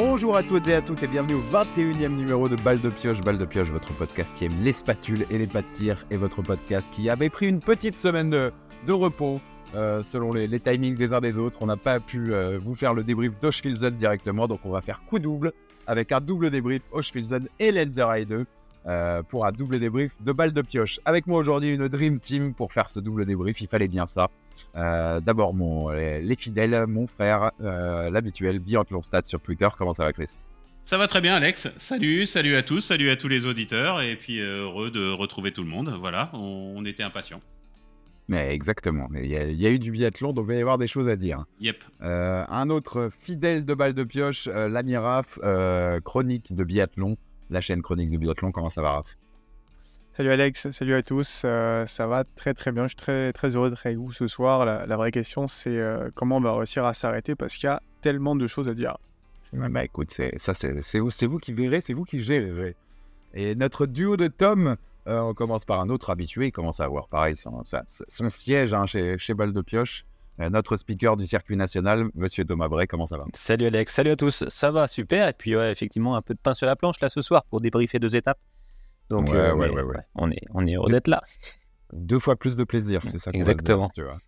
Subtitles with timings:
[0.00, 3.20] Bonjour à toutes et à toutes et bienvenue au 21e numéro de Balle de Pioche.
[3.20, 6.16] Balle de Pioche, votre podcast qui aime les spatules et les pas de tir et
[6.16, 8.52] votre podcast qui avait pris une petite semaine de,
[8.92, 9.40] repos
[9.74, 11.58] euh, selon les, timings des uns des autres.
[11.62, 15.02] On n'a pas pu euh, vous faire le débrief d'Oshfilzen directement, donc on va faire
[15.04, 15.50] coup double
[15.88, 18.46] avec un double débrief Oshfilzen et Lenzer 2
[18.86, 21.00] euh, pour un double débrief de Balle de Pioche.
[21.06, 24.30] Avec moi aujourd'hui une Dream Team pour faire ce double débrief, il fallait bien ça.
[24.76, 29.68] Euh, D'abord mon les, les, fidèles, mon frère, euh, l'habituel Biathlon Stat sur Twitter.
[29.76, 30.38] Comment ça va Chris?
[30.84, 31.68] Ça va très bien, Alex.
[31.76, 35.52] Salut, salut à tous, salut à tous les auditeurs, et puis euh, heureux de retrouver
[35.52, 35.94] tout le monde.
[36.00, 37.42] Voilà, on, on était impatients.
[38.28, 39.08] Mais exactement.
[39.14, 41.16] Il y, y, a eu du biathlon, donc il va y avoir des choses à
[41.16, 41.44] dire.
[41.60, 41.82] Yep.
[42.02, 47.16] Euh, un autre fidèle de balle de pioche, euh, l'ami Raph, euh, chronique de biathlon,
[47.48, 48.52] la chaîne chronique de biathlon.
[48.52, 49.16] Comment ça va, Raph
[50.18, 51.42] Salut Alex, salut à tous.
[51.44, 52.82] Euh, ça va très très bien.
[52.82, 54.64] Je suis très très heureux d'être avec vous ce soir.
[54.64, 57.70] La, la vraie question, c'est euh, comment on va réussir à s'arrêter parce qu'il y
[57.70, 58.98] a tellement de choses à dire.
[59.52, 62.74] Ouais, bah écoute, ça c'est vous, vous qui verrez, c'est vous qui gérerez.
[63.32, 64.74] Et notre duo de Tom,
[65.06, 68.28] euh, on commence par un autre habitué, il commence à avoir pareil son, son, son
[68.28, 70.04] siège hein, chez, chez Balle de Pioche.
[70.38, 73.24] Notre speaker du circuit national, Monsieur Thomas Bray, comment ça va?
[73.34, 75.28] Salut Alex, salut à tous, ça va super.
[75.28, 77.60] Et puis ouais, effectivement un peu de pain sur la planche là ce soir pour
[77.60, 78.40] débriefer deux étapes.
[79.10, 81.22] Donc ouais, euh, ouais, mais, ouais, on est on est heureux d'être là.
[81.92, 83.30] Deux fois plus de plaisir, c'est ça.
[83.32, 83.86] Exactement.
[83.86, 84.18] Dire, tu vois.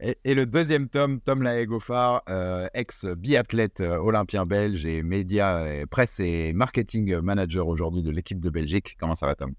[0.00, 5.86] Et, et, le deuxième tome, Tom Laegofar, euh, ex-biathlète euh, olympien belge et média, et
[5.86, 8.96] presse et marketing manager aujourd'hui de l'équipe de Belgique.
[9.00, 9.54] Comment ça va, Tom?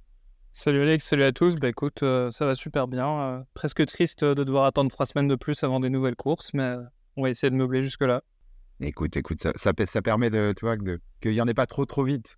[0.51, 1.55] Salut Alex, salut à tous.
[1.55, 3.07] Bah écoute, euh, ça va super bien.
[3.07, 6.75] Euh, presque triste de devoir attendre trois semaines de plus avant des nouvelles courses, mais
[7.15, 8.23] on va essayer de meubler jusque-là.
[8.79, 10.75] Écoute, écoute, ça, ça, ça, permet de, tu vois,
[11.21, 12.37] qu'il n'y en ait pas trop trop vite.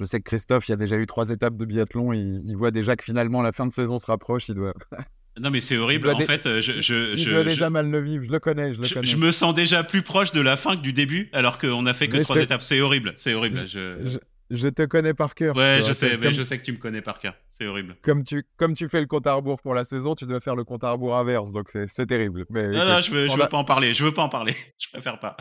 [0.00, 2.12] Je sais que Christophe, il y a déjà eu trois étapes de biathlon.
[2.12, 4.48] Il, il voit déjà que finalement la fin de saison se rapproche.
[4.48, 4.74] Il doit.
[5.40, 6.10] Non mais c'est horrible.
[6.10, 8.24] En fait, je, je, il je, doit déjà mal le vivre.
[8.24, 9.06] Je le connais, je le connais.
[9.06, 11.94] Je me sens déjà plus proche de la fin que du début, alors qu'on a
[11.94, 12.40] fait que Mais trois te...
[12.40, 12.62] étapes.
[12.62, 13.12] C'est horrible.
[13.16, 13.66] C'est horrible.
[13.66, 14.18] Je...
[14.50, 15.54] Je, te connais par cœur.
[15.56, 16.16] Ouais, je sais.
[16.16, 16.32] Mais comme...
[16.32, 17.34] je sais que tu me connais par cœur.
[17.48, 17.96] C'est horrible.
[18.02, 20.56] Comme tu, comme tu fais le compte à rebours pour la saison, tu dois faire
[20.56, 21.52] le compte à rebours inverse.
[21.52, 22.46] Donc c'est terrible.
[22.50, 23.48] Mais non, non, je veux, je veux a...
[23.48, 23.94] pas en parler.
[23.94, 24.56] Je veux pas en parler.
[24.78, 25.36] Je préfère pas.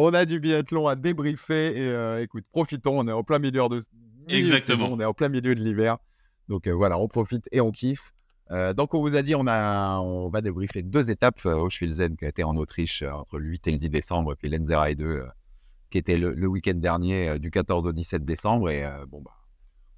[0.00, 3.00] On a du biathlon à débriefer et euh, écoute, profitons.
[3.00, 3.80] On est en plein milieu de.
[4.28, 4.78] Exactement.
[4.78, 5.98] Saison, on est en plein milieu de l'hiver.
[6.48, 8.12] Donc euh, voilà, on profite et on kiffe.
[8.52, 11.68] Euh, donc, on vous a dit, on, a, on va débriefer deux étapes euh, au
[11.68, 14.48] Schwilzen qui a été en Autriche entre le 8 et le 10 décembre, et puis
[14.48, 15.24] Lenzerheide 2
[15.90, 18.70] qui était le, le week-end dernier du 14 au 17 décembre.
[18.70, 19.32] Et bon, bah,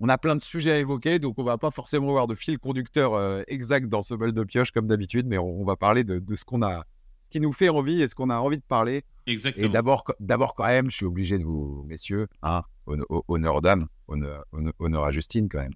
[0.00, 2.58] on a plein de sujets à évoquer, donc on va pas forcément avoir de fil
[2.58, 6.20] conducteur exact dans ce bol de pioche comme d'habitude, mais on, on, va parler de,
[6.20, 6.84] de ce qu'on a,
[7.30, 9.04] qui nous fait envie et ce qu'on a envie de parler.
[9.26, 9.66] Exactement.
[9.66, 13.86] Et d'abord, d'abord quand même, je suis obligé de vous, messieurs, hein, honneur aux dames,
[14.08, 14.44] honneur,
[14.78, 15.74] honneur à Justine quand même.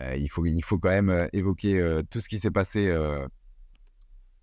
[0.00, 2.94] Euh, il, faut, il faut quand même euh, évoquer euh, tout ce qui s'est passé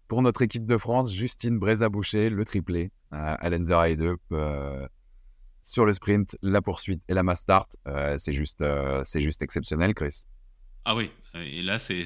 [0.07, 1.13] pour notre équipe de France.
[1.13, 4.17] Justine Breza-Boucher, le triplé à Lenzer 2
[5.65, 7.75] sur le sprint, la poursuite et la mass start.
[8.17, 8.63] c'est juste,
[9.03, 10.25] c'est juste exceptionnel, Chris.
[10.85, 12.05] Ah oui, et là c'est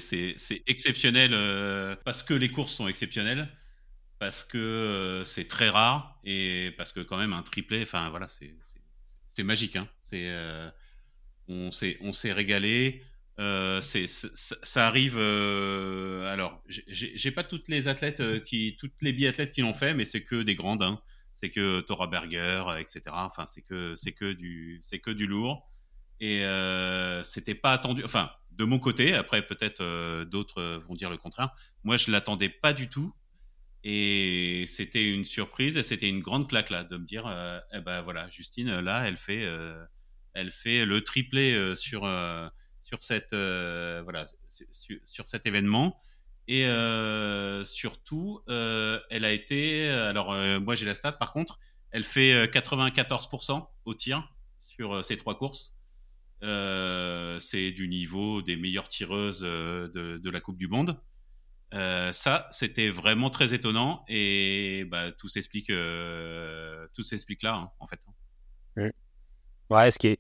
[0.68, 3.50] exceptionnel parce que les courses sont exceptionnelles,
[4.20, 9.44] parce que c'est très rare et parce que quand même un triplé, enfin voilà, c'est
[9.44, 9.76] magique.
[9.76, 9.88] Hein.
[10.00, 10.32] C'est
[11.50, 13.04] on s'est régalé.
[13.40, 15.16] Euh, c'est, ça arrive.
[15.18, 19.94] Euh, alors, j'ai pas toutes les athlètes euh, qui, toutes les biathlètes qui l'ont fait,
[19.94, 20.82] mais c'est que des grandes.
[20.82, 21.00] Hein.
[21.36, 23.02] C'est que Tora Berger, etc.
[23.12, 25.70] Enfin, c'est que c'est que du, c'est que du lourd.
[26.20, 28.04] Et euh, c'était pas attendu.
[28.04, 29.14] Enfin, de mon côté.
[29.14, 31.52] Après, peut-être euh, d'autres vont dire le contraire.
[31.84, 33.14] Moi, je l'attendais pas du tout.
[33.90, 35.78] Et c'était une surprise.
[35.78, 37.26] Et c'était une grande claque là de me dire,
[37.74, 39.46] eh ben voilà, Justine, là, elle fait,
[40.34, 42.06] elle fait le triplé sur
[42.88, 44.26] sur cette euh, voilà
[44.72, 46.00] sur, cet événement
[46.48, 51.60] et euh, surtout euh, elle a été alors euh, moi j'ai la stat par contre
[51.92, 55.76] elle fait 94% au tir sur ces trois courses
[56.42, 59.90] c'est du niveau des meilleures tireuses de,
[60.24, 60.98] de la Coupe du Monde
[61.72, 65.72] ça c'était vraiment très étonnant et bah, tout s'explique
[66.94, 68.00] tout s'explique là hein, en fait
[68.78, 68.90] oui.
[69.70, 70.20] ouais ce qui est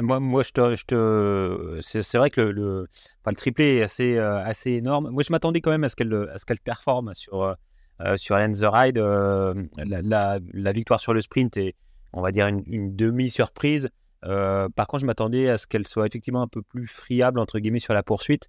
[0.00, 1.78] moi, moi, je te, je te...
[1.80, 2.88] c'est vrai que le,
[3.20, 5.10] enfin, le triplé est assez, euh, assez énorme.
[5.10, 7.56] Moi, je m'attendais quand même à ce qu'elle, à ce qu'elle performe sur,
[8.00, 8.98] euh, sur the Ride.
[8.98, 11.74] Euh, la, victoire sur le sprint est,
[12.12, 13.90] on va dire, une, une demi-surprise.
[14.24, 17.58] Euh, par contre, je m'attendais à ce qu'elle soit effectivement un peu plus friable entre
[17.58, 18.48] guillemets sur la poursuite.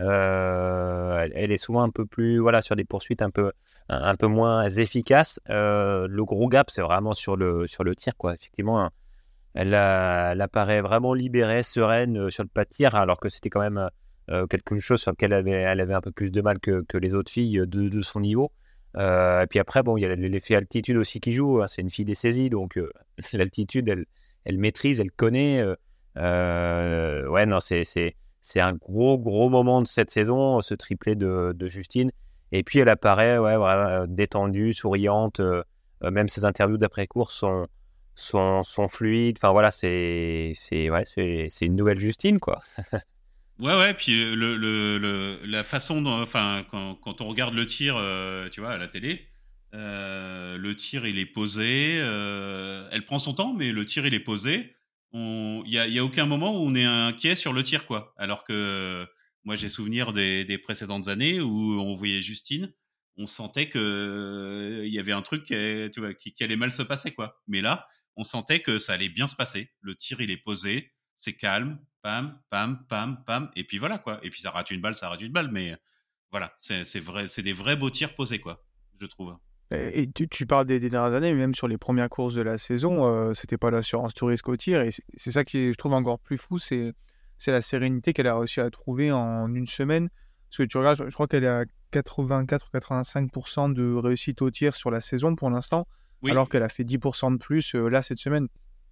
[0.00, 3.52] Euh, elle, est souvent un peu plus, voilà, sur des poursuites un peu,
[3.88, 5.40] un, peu moins efficaces.
[5.48, 8.34] le gros gap, c'est vraiment sur le, sur le tir, quoi.
[8.34, 8.80] Effectivement.
[8.80, 8.90] Un,
[9.54, 13.50] elle, elle, apparaît vraiment libérée, sereine euh, sur le pas de tir, alors que c'était
[13.50, 13.90] quand même
[14.30, 16.84] euh, quelque chose sur lequel elle avait, elle avait, un peu plus de mal que,
[16.88, 18.52] que les autres filles de, de son niveau.
[18.96, 21.60] et puis après, bon, il y a l'effet altitude aussi qui joue.
[21.62, 21.66] Hein.
[21.66, 22.78] c'est une fille des saisies, donc
[23.32, 24.06] l'altitude, elle,
[24.44, 25.64] elle maîtrise, elle connaît.
[26.16, 32.10] ouais, non, c'est c'est un gros, gros moment de cette saison, ce triplé de, Justine.
[32.52, 35.40] Et puis elle apparaît ouais, voilà, détendue, souriante.
[36.02, 37.66] même ses interviews d'après-course sont,
[38.14, 39.38] sont, sont, fluides.
[39.38, 41.04] Enfin voilà, c'est ouais,
[41.60, 42.60] une nouvelle Justine, quoi.
[43.58, 47.94] Ouais, ouais, puis le, le, la façon dont, enfin, quand, quand, on regarde le tir,
[48.50, 49.28] tu vois, à la télé,
[49.74, 51.98] euh, le tir, il est posé.
[52.00, 54.74] Euh, elle prend son temps, mais le tir, il est posé.
[55.12, 58.14] Il y a, aucun moment où on est inquiet sur le tir, quoi.
[58.16, 59.06] Alors que
[59.44, 62.72] moi, j'ai souvenir des, précédentes années où on voyait Justine,
[63.16, 67.40] on sentait que il y avait un truc qui, qui, allait mal se passer, quoi.
[67.48, 67.86] Mais là,
[68.16, 69.72] on sentait que ça allait bien se passer.
[69.80, 74.20] Le tir, il est posé, c'est calme, pam, pam, pam, pam, et puis voilà, quoi.
[74.22, 75.76] Et puis ça rate une balle, ça rate une balle, mais
[76.30, 78.64] voilà, c'est vrai, c'est des vrais beaux tirs posés, quoi,
[79.00, 79.36] je trouve.
[79.72, 83.04] Et tu, parles des, dernières années, mais même sur les premières courses de la saison,
[83.04, 84.80] euh, c'était pas l'assurance touriste au tir.
[84.80, 86.92] Et c'est ça qui je trouve encore plus fou, c'est
[87.46, 90.08] la sérénité qu'elle a réussi à trouver en une semaine.
[90.48, 94.90] Parce que tu regardes, je, crois qu'elle est à 84-85% de réussite au tir sur
[94.90, 95.86] la saison pour l'instant,
[96.28, 98.48] alors qu'elle a fait 10% de plus euh, là cette semaine.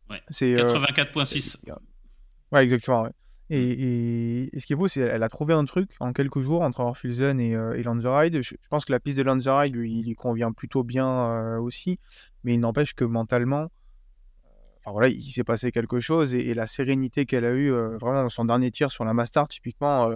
[0.09, 0.23] Ouais.
[0.31, 1.57] 84,6.
[1.69, 1.75] Euh,
[2.53, 3.09] ouais, exactement.
[3.51, 6.81] Et, ce qui est beau, c'est qu'elle a trouvé un truc en quelques jours entre
[6.81, 8.43] Orphilsen et, euh, et Lanzeride.
[8.43, 11.99] Je, pense que la piste de Lanzeride, lui, il y convient plutôt bien euh, aussi,
[12.45, 13.71] mais il n'empêche que mentalement,
[14.81, 18.29] enfin, voilà, il s'est passé quelque chose et, la sérénité qu'elle a eue, euh, vraiment,
[18.29, 20.15] son dernier tir sur la Master, typiquement,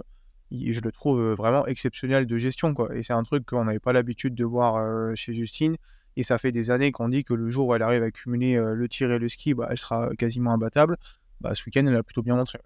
[0.51, 2.75] je le trouve vraiment exceptionnel de gestion.
[2.75, 2.95] Quoi.
[2.95, 5.77] Et c'est un truc qu'on n'avait pas l'habitude de voir chez Justine.
[6.15, 8.55] Et ça fait des années qu'on dit que le jour où elle arrive à cumuler
[8.55, 10.97] le tir et le ski, bah, elle sera quasiment imbattable.
[11.41, 12.59] Bah, ce week-end, elle a plutôt bien montré.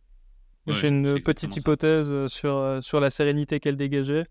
[0.67, 4.25] J'ai une petite hypothèse euh, sur, euh, sur la sérénité qu'elle dégageait.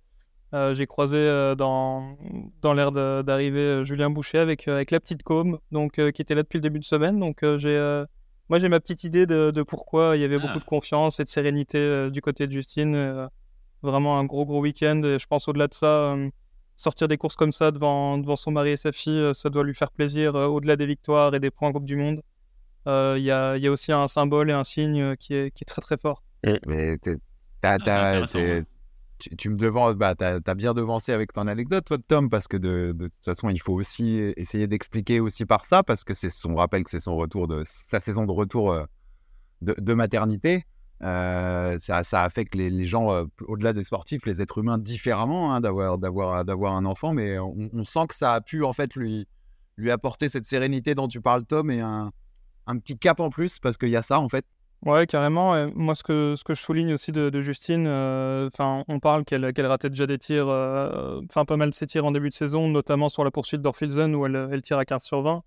[0.54, 1.18] Euh, j'ai croisé
[1.58, 2.16] dans,
[2.62, 6.58] dans l'air d'arriver Julien Boucher avec, avec la petite com, donc, qui était là depuis
[6.58, 7.18] le début de semaine.
[7.18, 8.04] Donc, j'ai,
[8.48, 10.60] moi, j'ai ma petite idée de, de, pourquoi il y avait beaucoup ah.
[10.60, 13.28] de confiance et de sérénité du côté de Justine.
[13.82, 15.02] vraiment un gros, gros week-end.
[15.02, 16.16] Et je pense au-delà de ça,
[16.76, 19.74] sortir des courses comme ça devant, devant son mari et sa fille, ça doit lui
[19.74, 22.22] faire plaisir au-delà des victoires et des points en Coupe du Monde.
[22.86, 25.68] Il y, a, y, a, aussi un symbole et un signe qui est, qui est
[25.68, 26.22] très très fort.
[26.66, 26.98] Mais
[27.62, 27.78] ah,
[29.38, 32.94] tu, me devances, bah, as, bien devancé avec ton anecdote, toi, Tom, parce que de,
[32.98, 36.84] toute façon, il faut aussi essayer d'expliquer aussi par ça, parce que c'est son rappel
[36.84, 38.84] que c'est son retour de sa saison de retour euh,
[39.62, 40.64] de, maternité.
[41.02, 45.54] Euh, ça, ça, affecte les, les gens, euh, au-delà des sportifs, les êtres humains différemment,
[45.54, 48.94] hein, d'avoir, d'avoir, d'avoir un enfant, mais on, sent que ça a pu en fait
[48.94, 49.26] lui,
[49.76, 52.12] lui apporter cette sérénité dont tu parles, Tom, et un,
[52.66, 54.44] un petit cap en plus, parce qu'il y a ça en fait.
[54.84, 55.68] Ouais, carrément.
[55.74, 59.88] moi, ce que, ce que je souligne aussi de, Justine, euh, on parle qu'elle ratait
[59.88, 63.08] déjà des tirs, euh, enfin, pas mal de ses tirs en début de saison, notamment
[63.08, 65.42] sur la poursuite d'Orfilzen où elle, elle, tire à 15 sur 20.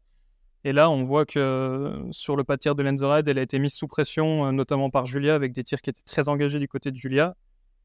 [0.66, 3.60] Et là, on voit que sur le pas de tir de Lenzered, elle a été
[3.60, 6.68] mise sous pression, euh, notamment par Julia, avec des tirs qui étaient très engagés du
[6.68, 7.36] côté de Julia.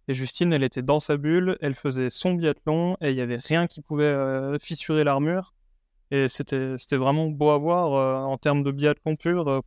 [0.08, 3.38] Et Justine, elle était dans sa bulle, elle faisait son biathlon, et il n'y avait
[3.38, 5.54] rien qui pouvait fissurer l'armure.
[6.10, 9.62] Et c'était vraiment beau à voir en termes de biathlon pur,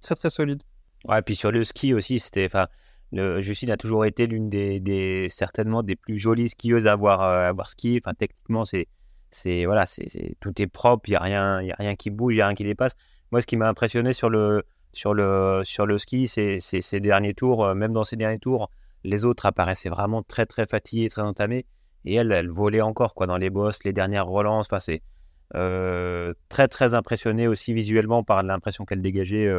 [0.00, 0.62] très très solide.
[1.08, 2.46] Ouais, puis sur le ski aussi, c'était.
[2.46, 2.68] Enfin,
[3.12, 7.48] Justine a toujours été l'une des, certainement des plus jolies skieuses à avoir, euh, à
[7.48, 8.00] avoir ski.
[8.02, 8.88] Enfin, techniquement, c'est,
[9.30, 12.10] c'est voilà, c'est, tout est propre, il y a rien, il y a rien qui
[12.10, 12.94] bouge, il y a rien qui dépasse.
[13.30, 17.34] Moi, ce qui m'a impressionné sur le sur le sur le ski, c'est ces derniers
[17.34, 17.64] tours.
[17.64, 18.70] Euh, même dans ces derniers tours,
[19.04, 21.66] les autres apparaissaient vraiment très très fatigués, très entamés,
[22.04, 24.66] et elle, elle volait encore quoi dans les bosses, les dernières relances.
[24.68, 25.02] Enfin, c'est
[25.54, 29.52] euh, très très impressionné aussi visuellement par l'impression qu'elle dégageait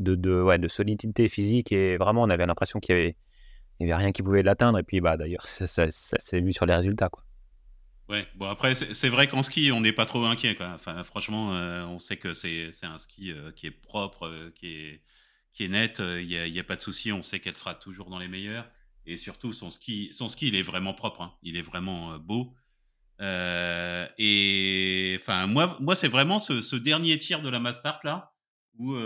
[0.00, 3.14] de, de, ouais, de solidité physique et vraiment on avait l'impression qu'il
[3.80, 6.74] y avait, rien qui pouvait l'atteindre et puis bah d'ailleurs ça, s'est vu sur les
[6.74, 7.22] résultats quoi.
[8.08, 10.72] Ouais, bon après c'est vrai qu'en ski on n'est pas trop inquiet quoi.
[10.74, 14.66] Enfin franchement euh, on sait que c'est un ski euh, qui est propre, euh, qui
[14.66, 15.02] est
[15.52, 18.20] qui est net, il n'y a, pas de souci, on sait qu'elle sera toujours dans
[18.20, 18.70] les meilleurs
[19.04, 21.34] et surtout son ski son ski il est vraiment propre, hein.
[21.42, 22.54] il est vraiment beau.
[23.20, 28.29] et enfin moi moi c'est vraiment ce, ce, dernier tir de la Mastart là
[28.80, 28.96] où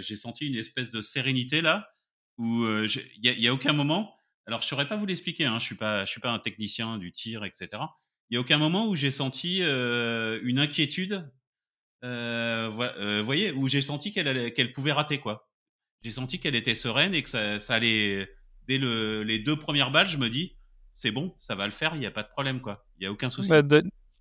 [0.00, 1.90] j'ai senti une espèce de sérénité là,
[2.38, 4.14] où il n'y a, a, aucun moment.
[4.46, 5.44] Alors, je saurais pas vous l'expliquer.
[5.44, 7.68] Hein, je suis pas, je suis pas un technicien du tir, etc.
[8.30, 11.28] Il y a aucun moment où j'ai senti une inquiétude.
[12.04, 15.50] Euh, voyez, où j'ai senti qu'elle qu'elle pouvait rater quoi.
[16.02, 18.26] J'ai senti qu'elle était sereine et que ça, ça allait
[18.66, 20.08] dès le, les deux premières balles.
[20.08, 20.56] Je me dis,
[20.92, 21.94] c'est bon, ça va le faire.
[21.94, 22.86] Il n'y a pas de problème quoi.
[22.98, 23.50] Il y a aucun souci.
[23.50, 23.62] Bah,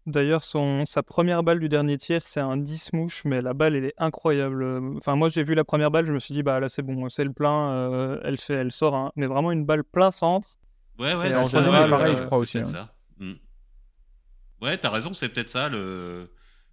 [0.10, 3.76] D'ailleurs, son, sa première balle du dernier tir, c'est un 10 mouche, mais la balle,
[3.76, 4.64] elle est incroyable.
[4.98, 7.08] Enfin, moi, j'ai vu la première balle, je me suis dit, bah là, c'est bon,
[7.10, 9.12] c'est le plein, euh, elle, fait, elle sort, hein.
[9.16, 10.48] mais vraiment une balle plein centre.
[10.98, 12.58] Ouais, ouais, c'est pareil, je crois aussi.
[12.58, 12.90] Hein.
[13.20, 13.34] Mm.
[14.62, 16.30] Ouais, t'as raison, c'est peut-être ça le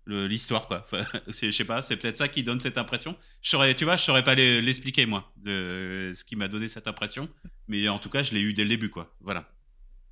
[0.06, 0.86] l'histoire quoi.
[1.26, 3.16] je sais pas, c'est peut-être ça qui donne cette impression.
[3.42, 6.86] Je saurais, tu vois, je saurais pas l'expliquer moi de ce qui m'a donné cette
[6.86, 7.28] impression,
[7.68, 9.14] mais en tout cas, je l'ai eu dès le début quoi.
[9.20, 9.48] Voilà.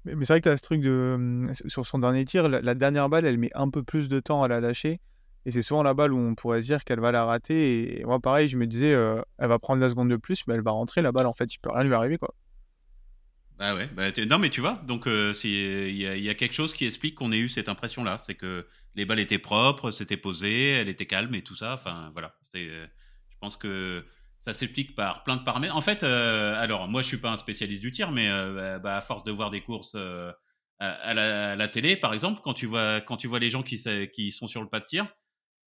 [0.05, 2.75] Mais, c'est vrai que tu as ce truc de hum, sur son dernier tir, la,
[2.75, 5.01] dernière balle, elle met un peu plus de temps à la lâcher.
[5.47, 8.01] Et c'est souvent la balle où on pourrait se dire qu'elle va la rater.
[8.01, 10.55] Et moi, pareil, je me disais, euh, elle va prendre la seconde de plus, mais
[10.55, 11.03] elle va rentrer.
[11.03, 12.35] La balle, en fait, il peut rien lui arriver, quoi.
[13.59, 16.87] Bah ouais, bah, non mais tu vois, donc euh, il y, a quelque chose qui
[16.87, 20.89] explique qu'on ait eu cette impression-là, c'est que les balles étaient propres, c'était posé, elle
[20.89, 21.75] était calme et tout ça.
[21.75, 22.87] Enfin voilà, euh,
[23.31, 24.05] je pense que
[24.45, 25.77] ça s'explique par plein de paramètres.
[25.77, 28.97] En fait, euh, alors moi je suis pas un spécialiste du tir, mais bah, bah,
[28.97, 29.97] à force de voir des courses
[30.81, 33.83] à, la, télé, par exemple, quand tu vois quand tu vois les gens qui
[34.13, 35.07] qui sont sur le pas de tir,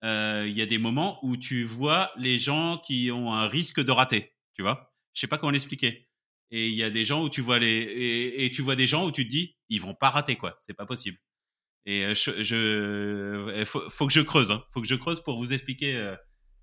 [0.03, 3.91] il y a des moments où tu vois les gens qui ont un risque de
[3.91, 4.93] rater, tu vois.
[5.13, 6.07] Je sais pas comment l'expliquer
[6.51, 9.05] et il y a des gens où tu vois les et, tu vois des gens
[9.05, 11.17] où tu te dis ils vont pas rater quoi c'est pas possible
[11.86, 14.63] et euh, je, je faut, faut, que je creuse hein.
[14.72, 16.15] faut que je creuse pour vous expliquer euh,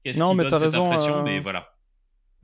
[0.02, 1.73] qu'est-ce qui donne cette raison, impression mais euh, voilà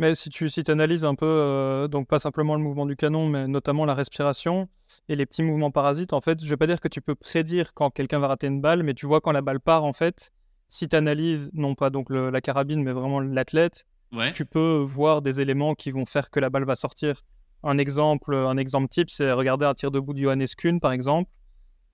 [0.00, 3.46] mais si tu si analyses un peu donc pas simplement le mouvement du canon mais
[3.46, 4.68] notamment la respiration
[5.08, 7.72] et les petits mouvements parasites en fait je vais pas dire que tu peux prédire
[7.74, 10.32] quand quelqu'un va rater une balle mais tu vois quand la balle part en fait
[10.68, 13.86] si tu analyses non pas donc la carabine mais vraiment l'athlète
[14.34, 17.22] tu peux voir des éléments qui vont faire que la balle va sortir.
[17.62, 21.30] Un exemple, un exemple type, c'est regarder un tir debout de Johannes Kuhn, par exemple.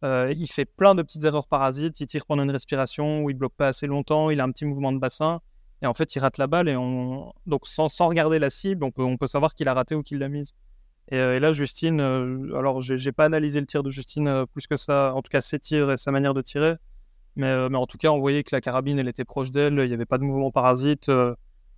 [0.05, 2.01] Euh, il fait plein de petites erreurs parasites.
[2.01, 4.31] Il tire pendant une respiration ou il bloque pas assez longtemps.
[4.31, 5.41] Il a un petit mouvement de bassin
[5.83, 8.85] et en fait il rate la balle et on donc sans, sans regarder la cible,
[8.85, 10.52] on peut, on peut savoir qu'il a raté ou qu'il l'a mise.
[11.12, 14.76] Et, euh, là, Justine, euh, alors j'ai pas analysé le tir de Justine plus que
[14.76, 16.75] ça, en tout cas ses tirs et sa manière de tirer,
[17.37, 19.88] mais, mais en tout cas on voyait que la carabine elle était proche d'elle, il
[19.88, 21.11] n'y avait pas de mouvement parasite.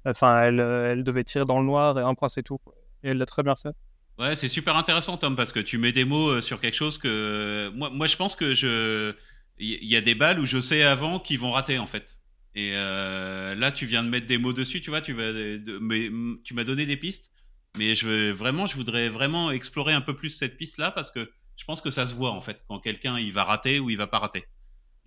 [0.04, 2.60] Enfin, elle, elle devait tirer dans le noir et un point c'est tout.
[3.02, 3.74] Et elle l'a très bien fait.
[4.18, 6.98] Ouais, c'est super intéressant, Tom, parce que tu mets des mots euh, sur quelque chose
[6.98, 9.14] que moi, moi, je pense que je,
[9.58, 12.20] il y a des balles où je sais avant qu'ils vont rater en fait.
[12.58, 15.32] Et euh, là, tu viens de mettre des mots dessus, tu vois, tu vas,
[15.80, 16.10] mais
[16.42, 17.30] tu m'as donné des pistes,
[17.76, 21.30] mais je veux vraiment, je voudrais vraiment explorer un peu plus cette piste-là parce que
[21.56, 23.96] je pense que ça se voit en fait quand quelqu'un il va rater ou il
[23.96, 24.44] va pas rater.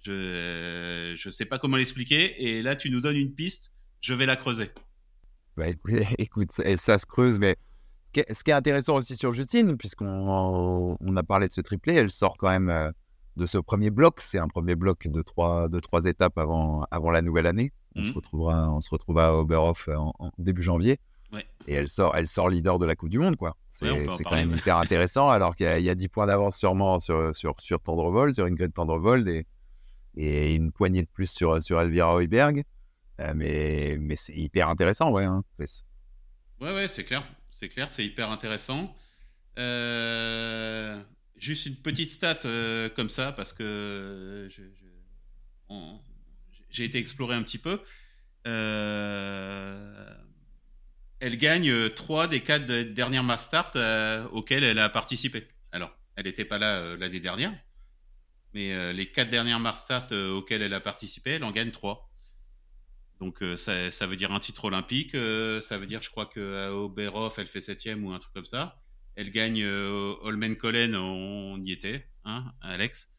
[0.06, 4.26] Je, je sais pas comment l'expliquer, et là, tu nous donnes une piste je vais
[4.26, 4.72] la creuser.
[5.58, 5.66] Bah,
[6.18, 7.58] écoute, ça, se creuse, mais
[8.16, 12.10] ce qui, est, intéressant aussi sur Justine, puisqu'on on a parlé de ce triplé, elle
[12.10, 12.92] sort quand même euh,
[13.38, 14.22] de ce premier bloc.
[14.22, 17.72] C'est un premier bloc de trois, de trois étapes avant, avant la nouvelle année.
[17.96, 18.16] On, se mmh.
[18.16, 21.00] retrouvera, on se retrouvera à Oberhof en, début janvier.
[21.68, 23.56] Et elle sort, elle sort leader de la Coupe du Monde, quoi.
[23.70, 23.88] C'est
[24.24, 27.80] quand même hyper intéressant, alors qu'il y, a 10 points d'avance sûrement sur, sur, sur
[27.80, 29.46] Tendrevold, sur Ingrid Tendrevold, et,
[30.18, 32.66] et une poignée de plus sur, sur Elvira Heuberg.
[33.22, 35.26] Euh, mais mais c'est hyper intéressant, ouais.
[35.26, 37.24] Hein, ouais, ouais, c'est clair.
[37.50, 38.96] C'est clair, c'est hyper intéressant.
[39.60, 41.00] Euh,
[41.42, 44.50] juste une petite stat euh, comme ça, parce que
[46.70, 47.82] j'ai été explorer un petit peu.
[51.20, 53.76] elle gagne 3 des 4 dernières mass start
[54.32, 55.48] auxquelles elle a participé.
[55.72, 57.54] Alors, elle n'était pas là l'année dernière,
[58.54, 62.12] mais les 4 dernières mass start auxquelles elle a participé, elle en gagne 3.
[63.22, 66.74] Donc euh, ça, veut dire un titre olympique, euh, ça veut dire je crois qu'à
[66.74, 68.82] Oberhof elle fait septième ou un truc comme ça.
[69.16, 73.10] Elle gagne euh, Holmen Collen, on y était, hein, Alex,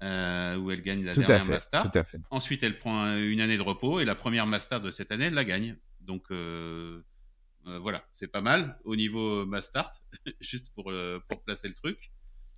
[0.00, 1.90] où elle gagne la dernière Master.
[2.30, 5.34] Ensuite elle prend une année de repos et la première Master de cette année elle
[5.34, 5.76] la gagne.
[6.00, 9.90] Donc voilà, c'est pas mal au niveau Master,
[10.40, 10.92] juste pour,
[11.28, 12.12] pour placer le truc.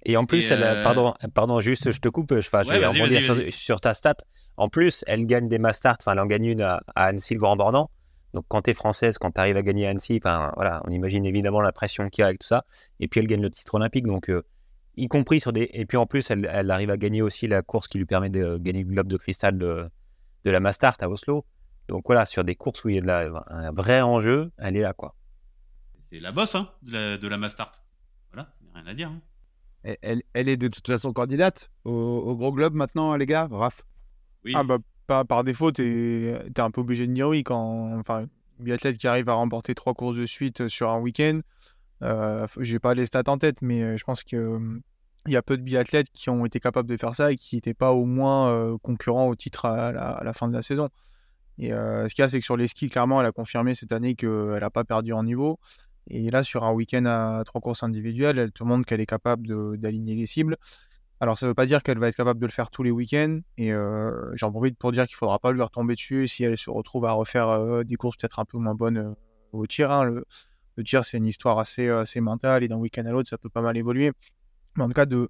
[0.04, 3.52] Et en plus, elle pardon, pardon, juste, je te coupe, je, je vais rebondir sur,
[3.52, 4.16] sur, ta stat.
[4.56, 7.56] En plus, elle gagne des Masters, enfin, elle en gagne une à, Annecy, le Grand
[7.56, 7.90] Bornand.
[8.34, 10.90] Donc, quand tu es française, quand tu arrives à gagner à Annecy, enfin, voilà, on
[10.90, 12.64] imagine évidemment la pression qu'il y a avec tout ça.
[13.00, 14.42] Et puis, elle gagne le titre olympique, donc, euh,
[14.96, 15.70] y compris sur des.
[15.72, 18.58] Et puis, en plus, elle, arrive à gagner aussi la course qui lui permet de
[18.58, 19.88] gagner le globe de cristal de,
[20.44, 21.46] de la Mastart à Oslo.
[21.88, 24.92] Donc, voilà, sur des courses où il y a un vrai enjeu, elle est là,
[24.92, 25.14] quoi.
[26.02, 27.72] C'est la bosse hein, de la, de la Mastart.
[28.32, 29.08] Voilà, rien à dire.
[29.08, 29.20] Hein.
[30.02, 33.82] Elle, elle, est de toute façon candidate au, au gros globe maintenant, les gars, Raph?
[34.54, 38.26] Ah bah par défaut, tu es, un peu obligé de dire oui quand enfin
[38.60, 41.40] biathlète qui arrive à remporter trois courses de suite sur un week-end.
[42.02, 44.82] Euh, j'ai pas les stats en tête, mais euh, je pense que hum,
[45.26, 47.56] il y a peu de biathlètes qui ont été capables de faire ça et qui
[47.56, 50.88] n'étaient pas au moins euh, concurrents au titre à la, fin de la saison.
[51.58, 53.74] Et euh, ce qu'il y a, c'est que sur les skis, clairement, elle a confirmé
[53.74, 55.58] cette année qu'elle n'a pas perdu en niveau.
[56.08, 59.76] Et là, sur un week-end à trois courses individuelles, elle te montre qu'elle est capable
[59.76, 60.56] d'aligner les cibles.
[61.20, 62.90] Alors, ça ne veut pas dire qu'elle va être capable de le faire tous les
[62.90, 63.40] week-ends.
[63.56, 66.56] Et euh, j'en profite pour dire qu'il ne faudra pas lui retomber dessus si elle
[66.56, 69.14] se retrouve à refaire euh, des courses peut-être un peu moins bonnes euh,
[69.52, 69.90] au tir.
[69.90, 70.04] Hein.
[70.04, 73.48] Le, tir, c'est une histoire assez, assez mentale et d'un week-end à l'autre, ça peut
[73.48, 74.12] pas mal évoluer.
[74.76, 75.28] Mais en tout cas, de,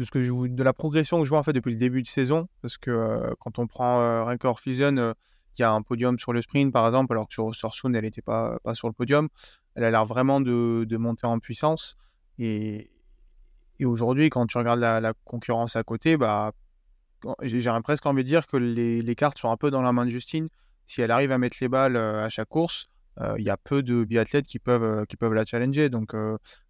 [0.00, 2.08] ce que je, de la progression que je vois en fait depuis le début de
[2.08, 5.14] saison, parce que quand on prend Record Fusion,
[5.54, 8.20] qui a un podium sur le sprint par exemple, alors que sur Sourcewood elle n'était
[8.20, 9.28] pas, pas sur le podium,
[9.76, 11.96] elle a l'air vraiment de, de, monter en puissance.
[12.40, 12.90] Et,
[13.80, 16.52] et aujourd'hui, quand tu regardes la, la, concurrence à côté, bah,
[17.42, 20.04] j'ai presque envie de dire que les, les, cartes sont un peu dans la main
[20.04, 20.48] de Justine.
[20.84, 22.88] Si elle arrive à mettre les balles à chaque course,
[23.38, 25.88] il y a peu de biathlètes qui peuvent, qui peuvent la challenger.
[25.88, 26.14] Donc,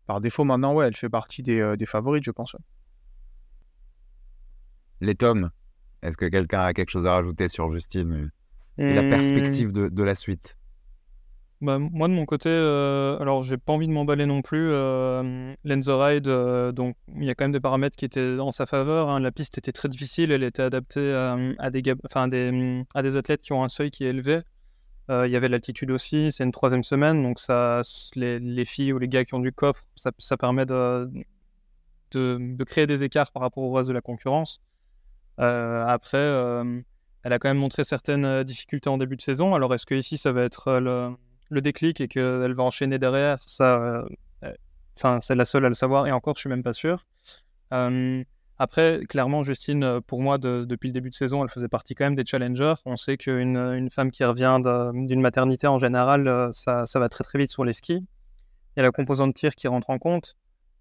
[0.06, 2.54] par défaut, maintenant, ouais, elle fait partie des, des favorites, je pense.
[5.00, 5.50] Les tomes,
[6.02, 8.30] est-ce que quelqu'un a quelque chose à rajouter sur Justine
[8.78, 10.56] et la perspective de, de la suite?
[11.60, 14.70] Bah, moi de mon côté, euh, alors j'ai pas envie de m'emballer non plus.
[14.72, 18.64] Euh, Lenzoride, euh, donc il y a quand même des paramètres qui étaient en sa
[18.64, 19.10] faveur.
[19.10, 19.20] Hein.
[19.20, 21.12] La piste était très difficile, elle était adaptée
[21.58, 22.30] à, des, enfin,
[22.94, 24.40] à des athlètes qui ont un seuil qui est élevé.
[25.10, 27.82] Euh, il y avait l'altitude aussi, c'est une troisième semaine, donc ça,
[28.14, 31.10] les, les, filles ou les gars qui ont du coffre, ça, permet de,
[32.12, 34.62] de, de, créer des écarts par rapport au reste de la concurrence.
[35.36, 36.18] après,
[37.22, 39.54] elle a quand même montré certaines difficultés en début de saison.
[39.54, 41.10] Alors est-ce que ici ça va être le
[41.50, 43.76] le déclic et qu'elle va enchaîner derrière, ça,
[44.42, 44.52] euh,
[44.96, 46.06] enfin, c'est la seule à le savoir.
[46.06, 47.04] Et encore, je suis même pas sûr.
[47.74, 48.24] Euh,
[48.58, 52.04] après, clairement, Justine, euh, pour moi, depuis le début de saison, elle faisait partie quand
[52.04, 52.74] même des challengers.
[52.86, 54.58] On sait qu'une une femme qui revient
[54.94, 58.04] d'une maternité, en général, ça, ça, va très très vite sur les skis.
[58.76, 60.36] Il y a la composante tir qui rentre en compte.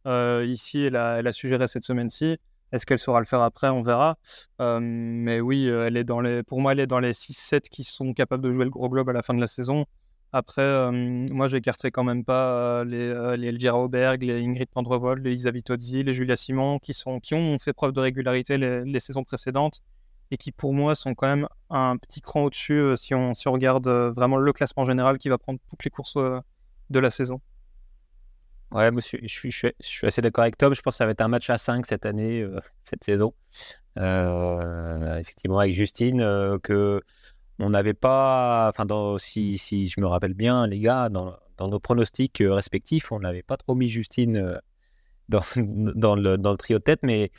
[0.06, 2.38] ici, elle a, elle a suggéré cette semaine-ci.
[2.72, 3.70] Est-ce qu'elle saura le faire après?
[3.70, 4.20] On verra.
[4.60, 8.14] mais oui, elle est dans les, pour moi, elle est dans les 6-7 qui sont
[8.14, 9.86] capables de jouer le gros globe à la fin de la saison.
[10.32, 14.70] Après, euh, moi, j'écarterai quand même pas euh, les, euh, les Elvira Auberg, les Ingrid
[14.70, 18.58] Pandrevold, les Lisa Vitozzi, les Julia Simon, qui, sont, qui ont fait preuve de régularité
[18.58, 19.82] les, saisons précédentes
[20.30, 23.54] et qui, pour moi, sont quand même un petit cran au-dessus si, on, si on
[23.54, 27.42] regarde vraiment le classement général qui va prendre toutes les courses de la saison.
[28.72, 30.76] Ouais, moi, je, suis, je, suis, assez d'accord avec Tom.
[30.76, 32.46] Je pense que ça va être un match à 5 cette année,
[32.84, 33.34] cette saison.
[33.98, 36.20] effectivement, avec Justine,
[36.62, 37.02] que
[37.60, 38.86] on n'avait pas, enfin,
[39.18, 43.44] si, si, je me rappelle bien, les gars, dans, nos pronostics euh, respectifs, on n'avait
[43.44, 44.58] pas trop mis Justine euh,
[45.30, 47.32] dans, le, dans le trio de tête, mais,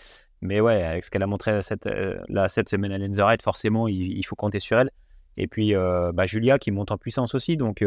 [0.42, 4.22] mais ouais, avec ce qu'elle a montré cette, euh, cette semaine à Lenzerheide, forcément, il,
[4.26, 4.90] faut compter sur elle.
[5.36, 7.82] Et puis, bah, Julia qui monte en puissance aussi, donc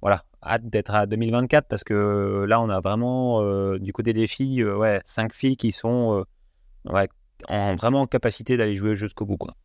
[0.00, 3.42] voilà, hâte d'être à 2024 parce que là, on a vraiment,
[3.78, 6.24] du côté des filles, ouais, cinq filles qui sont
[6.84, 7.08] ouais,
[7.48, 9.56] en vraiment capacité d'aller jouer jusqu'au bout, quoi.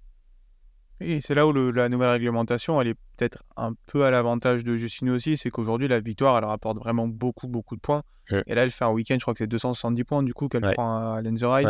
[1.00, 4.76] Et c'est là où la nouvelle réglementation, elle est peut-être un peu à l'avantage de
[4.76, 8.04] Justine aussi, c'est qu'aujourd'hui, la victoire, elle rapporte vraiment beaucoup, beaucoup de points.
[8.48, 10.62] Et là, elle fait un week-end, je crois que c'est 270 points, du coup, qu'elle
[10.74, 11.68] prend à Lenzerheide.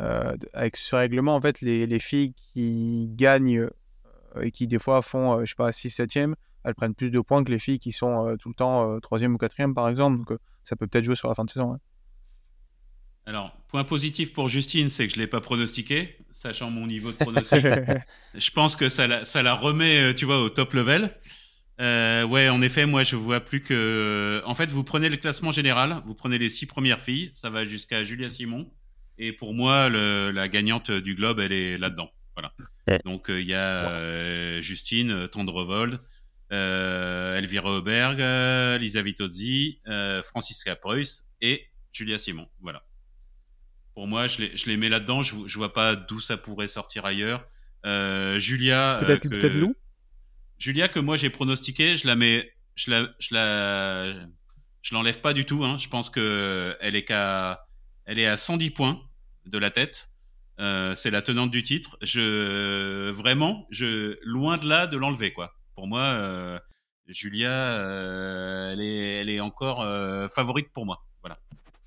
[0.00, 4.80] Euh, avec ce règlement, en fait, les, les filles qui gagnent euh, et qui, des
[4.80, 7.78] fois, font, euh, je sais pas, 6-7e, elles prennent plus de points que les filles
[7.78, 10.24] qui sont tout le temps 3e ou 4e, par exemple.
[10.24, 11.78] Donc, ça peut peut-être jouer sur la fin de saison.
[13.26, 17.10] Alors, point positif pour Justine, c'est que je ne l'ai pas pronostiqué, sachant mon niveau
[17.10, 17.64] de pronostic.
[18.34, 21.10] je pense que ça la, ça la remet, euh, tu vois, au top level.
[21.80, 24.42] Euh, ouais, en effet, moi, je vois plus que.
[24.44, 27.64] En fait, vous prenez le classement général, vous prenez les six premières filles, ça va
[27.64, 28.70] jusqu'à Julia Simon.
[29.16, 32.10] Et pour moi, le, la gagnante du globe, elle est là-dedans.
[32.36, 32.52] Voilà.
[33.04, 35.98] Donc, euh, il y a euh, Justine, Tendrevold,
[36.50, 38.18] Elvira Auberg,
[38.80, 39.80] Lisa Vitozzi,
[40.24, 42.46] Francisca Preuss et Julia Simon.
[42.60, 42.84] Voilà.
[43.94, 45.22] Pour moi, je les, je les mets là-dedans.
[45.22, 47.46] Je, je vois pas d'où ça pourrait sortir ailleurs.
[47.86, 48.98] Euh, Julia.
[48.98, 49.74] Euh, peut-être peut Lou
[50.58, 52.52] Julia, que moi j'ai pronostiqué, je la mets.
[52.74, 53.08] Je la.
[53.18, 54.14] Je la
[54.82, 55.64] je l'enlève pas du tout.
[55.64, 55.78] Hein.
[55.78, 57.66] Je pense que elle est qu'à.
[58.04, 59.00] Elle est à 110 points
[59.46, 60.10] de la tête.
[60.60, 61.96] Euh, c'est la tenante du titre.
[62.02, 65.54] Je vraiment, je loin de là de l'enlever quoi.
[65.74, 66.58] Pour moi, euh,
[67.08, 71.04] Julia, euh, elle est, elle est encore euh, favorite pour moi.
[71.22, 71.38] Voilà.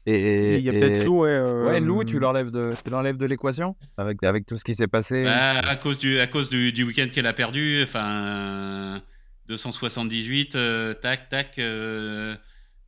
[0.10, 1.32] Et il y a peut-être Lou, ouais.
[1.32, 4.74] Euh, ouais, Lou, tu l'enlèves de, tu l'enlèves de l'équation avec, avec tout ce qui
[4.74, 5.26] s'est passé.
[5.26, 9.02] Bah, à cause du, à cause du, du week-end qu'elle a perdu, enfin,
[9.50, 11.60] 278, euh, tac, tac.
[11.60, 12.38] Euh,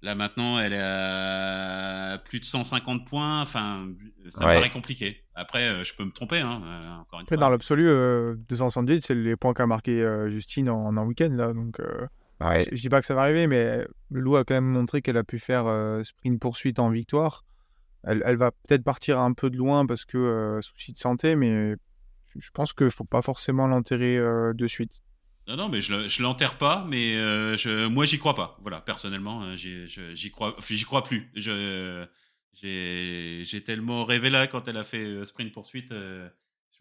[0.02, 3.42] là maintenant, elle est à plus de 150 points.
[3.42, 3.90] Enfin,
[4.30, 5.26] ça me paraît compliqué.
[5.36, 6.62] Après, je peux me tromper, hein,
[7.02, 7.38] encore une Après, fois.
[7.38, 7.86] Dans l'absolu,
[8.48, 11.82] 278, c'est les points qu'a marqué Justine en, en un week-end là, donc.
[12.42, 15.18] Je, dis pas que ça va arriver, mais le loup a quand même montré qu'elle
[15.18, 17.44] a pu faire euh, sprint poursuite en victoire.
[18.04, 21.36] Elle, elle va peut-être partir un peu de loin parce que euh, souci de santé,
[21.36, 21.76] mais
[22.38, 25.04] je pense qu'il faut pas forcément l'enterrer euh, de suite.
[25.48, 27.14] Non, non, mais je, je l'enterre pas, mais
[27.58, 28.58] je, moi j'y crois pas.
[28.62, 31.32] Voilà, personnellement, j'y crois, j'y crois plus.
[31.36, 32.06] Je,
[32.54, 35.92] j'ai tellement rêvé là quand elle a fait sprint poursuite.
[35.92, 36.30] je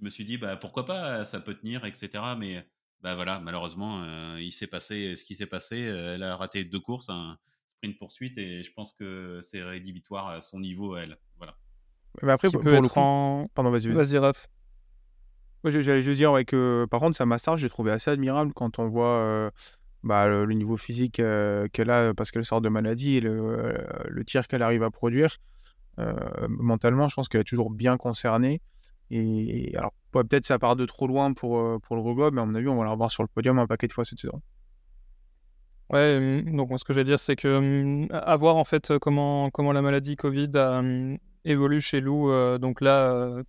[0.05, 2.23] me suis dit, bah pourquoi pas, ça peut tenir, etc.
[2.39, 2.63] Mais
[3.03, 5.87] bah voilà, malheureusement, euh, il s'est passé ce qui s'est passé.
[5.87, 10.29] Euh, elle a raté deux courses, un sprint poursuite, et je pense que c'est rédhibitoire
[10.29, 11.19] à son niveau, elle.
[11.37, 11.57] Voilà.
[12.23, 12.99] Mais après, pour, le coup...
[12.99, 13.49] en.
[13.55, 13.89] Pardon, vas-y.
[13.89, 14.19] vas-y.
[14.19, 14.49] Raph.
[15.65, 18.79] Moi, j'allais juste dire ouais, que, par contre, sa master, j'ai trouvé assez admirable quand
[18.79, 19.51] on voit euh,
[20.05, 23.31] bah, le, le niveau physique euh, qu'elle a parce qu'elle sort de maladie et le,
[23.31, 25.37] euh, le tir qu'elle arrive à produire.
[25.99, 26.15] Euh,
[26.49, 28.61] mentalement, je pense qu'elle est toujours bien concernée.
[29.11, 32.47] Et alors, peut-être ça part de trop loin pour, euh, pour le Globe, mais à
[32.47, 34.41] mon avis, on va la revoir sur le podium un paquet de fois cette saison.
[35.91, 38.99] Ouais, hum, donc ce que je vais dire, c'est que hum, à voir en fait
[38.99, 42.31] comment, comment la maladie Covid a, hum, évolue chez Lou.
[42.31, 43.43] euh, donc là, euh,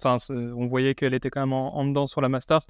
[0.55, 2.65] on voyait qu'elle était quand même en, dedans sur la Mastart.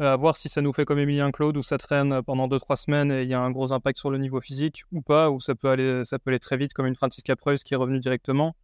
[0.00, 2.76] Euh, à voir si ça nous fait comme Emilien Claude, où ça traîne pendant 2-3
[2.76, 5.40] semaines et il y a un gros impact sur le niveau physique, ou pas, ou
[5.40, 7.98] ça peut aller, ça peut aller très vite, comme une Francisca Preuss qui est revenue
[7.98, 8.54] directement.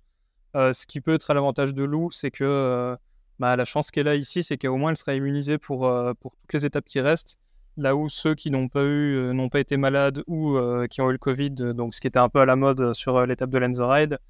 [0.55, 2.95] Ce qui peut être à l'avantage de Lou, c'est que
[3.43, 6.53] bah, la chance qu'elle a ici, c'est qu'au moins elle sera immunisée pour, euh, toutes
[6.53, 7.41] les étapes qui restent.
[7.77, 11.13] Là où ceux qui n'ont pas eu, euh, été malades ou euh, qui ont eu
[11.13, 14.21] le Covid, donc ce qui était un peu à la mode sur l'étape de Lenzerheide,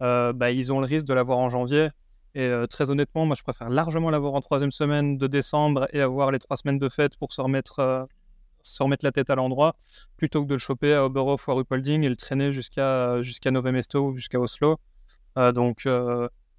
[0.00, 1.90] euh, bah, ils ont le risque de l'avoir en janvier.
[2.34, 6.30] Et très honnêtement, moi je préfère largement l'avoir en troisième semaine de décembre et avoir
[6.30, 8.08] les trois semaines de fête pour se remettre,
[9.02, 9.74] la tête à l'endroit,
[10.16, 13.50] plutôt que de le choper à Oberhof ou à Ruhpolding et le traîner jusqu'à jusqu'à
[13.50, 14.78] Novemesto ou jusqu'à Oslo.
[15.36, 15.86] Donc,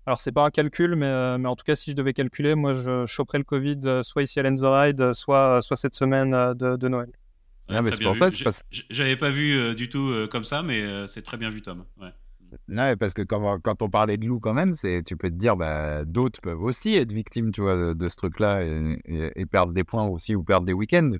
[0.05, 2.55] alors c'est pas un calcul, mais, euh, mais en tout cas, si je devais calculer,
[2.55, 6.33] moi je choperais le Covid euh, soit ici à Lenzerheide, euh, soit, soit cette semaine
[6.33, 7.09] euh, de, de Noël.
[7.69, 8.19] Ah, mais c'est pour vu.
[8.19, 8.51] ça,
[8.89, 11.61] J'avais pas vu euh, du tout euh, comme ça, mais euh, c'est très bien vu,
[11.61, 11.85] Tom.
[11.99, 12.09] Ouais.
[12.67, 15.29] Non, mais parce que quand, quand on parlait de loup, quand même, c'est, tu peux
[15.29, 18.99] te dire, bah, d'autres peuvent aussi être victimes, tu vois, de, de ce truc-là et,
[19.05, 21.13] et- et perdre des points aussi ou perdre des week-ends.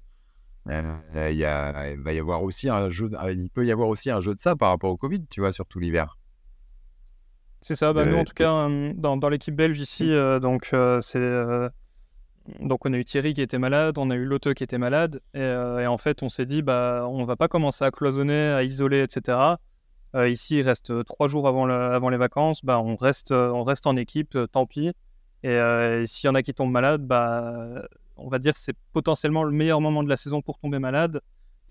[0.70, 3.90] Euh, il y a, il va y avoir aussi un jeu, il peut y avoir
[3.90, 6.18] aussi un jeu de ça par rapport au Covid, tu vois, surtout l'hiver.
[7.64, 10.70] C'est ça, bah, nous en tout cas, euh, dans, dans l'équipe belge ici, euh, donc,
[10.74, 11.20] euh, c'est,
[12.60, 15.22] donc on a eu Thierry qui était malade, on a eu Lotte qui était malade,
[15.34, 18.50] et, euh, et en fait on s'est dit, bah, on va pas commencer à cloisonner,
[18.50, 19.38] à isoler, etc.
[20.16, 23.64] Euh, ici, il reste trois jours avant, le- avant les vacances, bah, on, reste, on
[23.64, 24.92] reste en équipe, euh, tant pis.
[25.44, 27.84] Et, et s'il y en a qui tombent malades, bah,
[28.16, 31.20] on va dire que c'est potentiellement le meilleur moment de la saison pour tomber malade.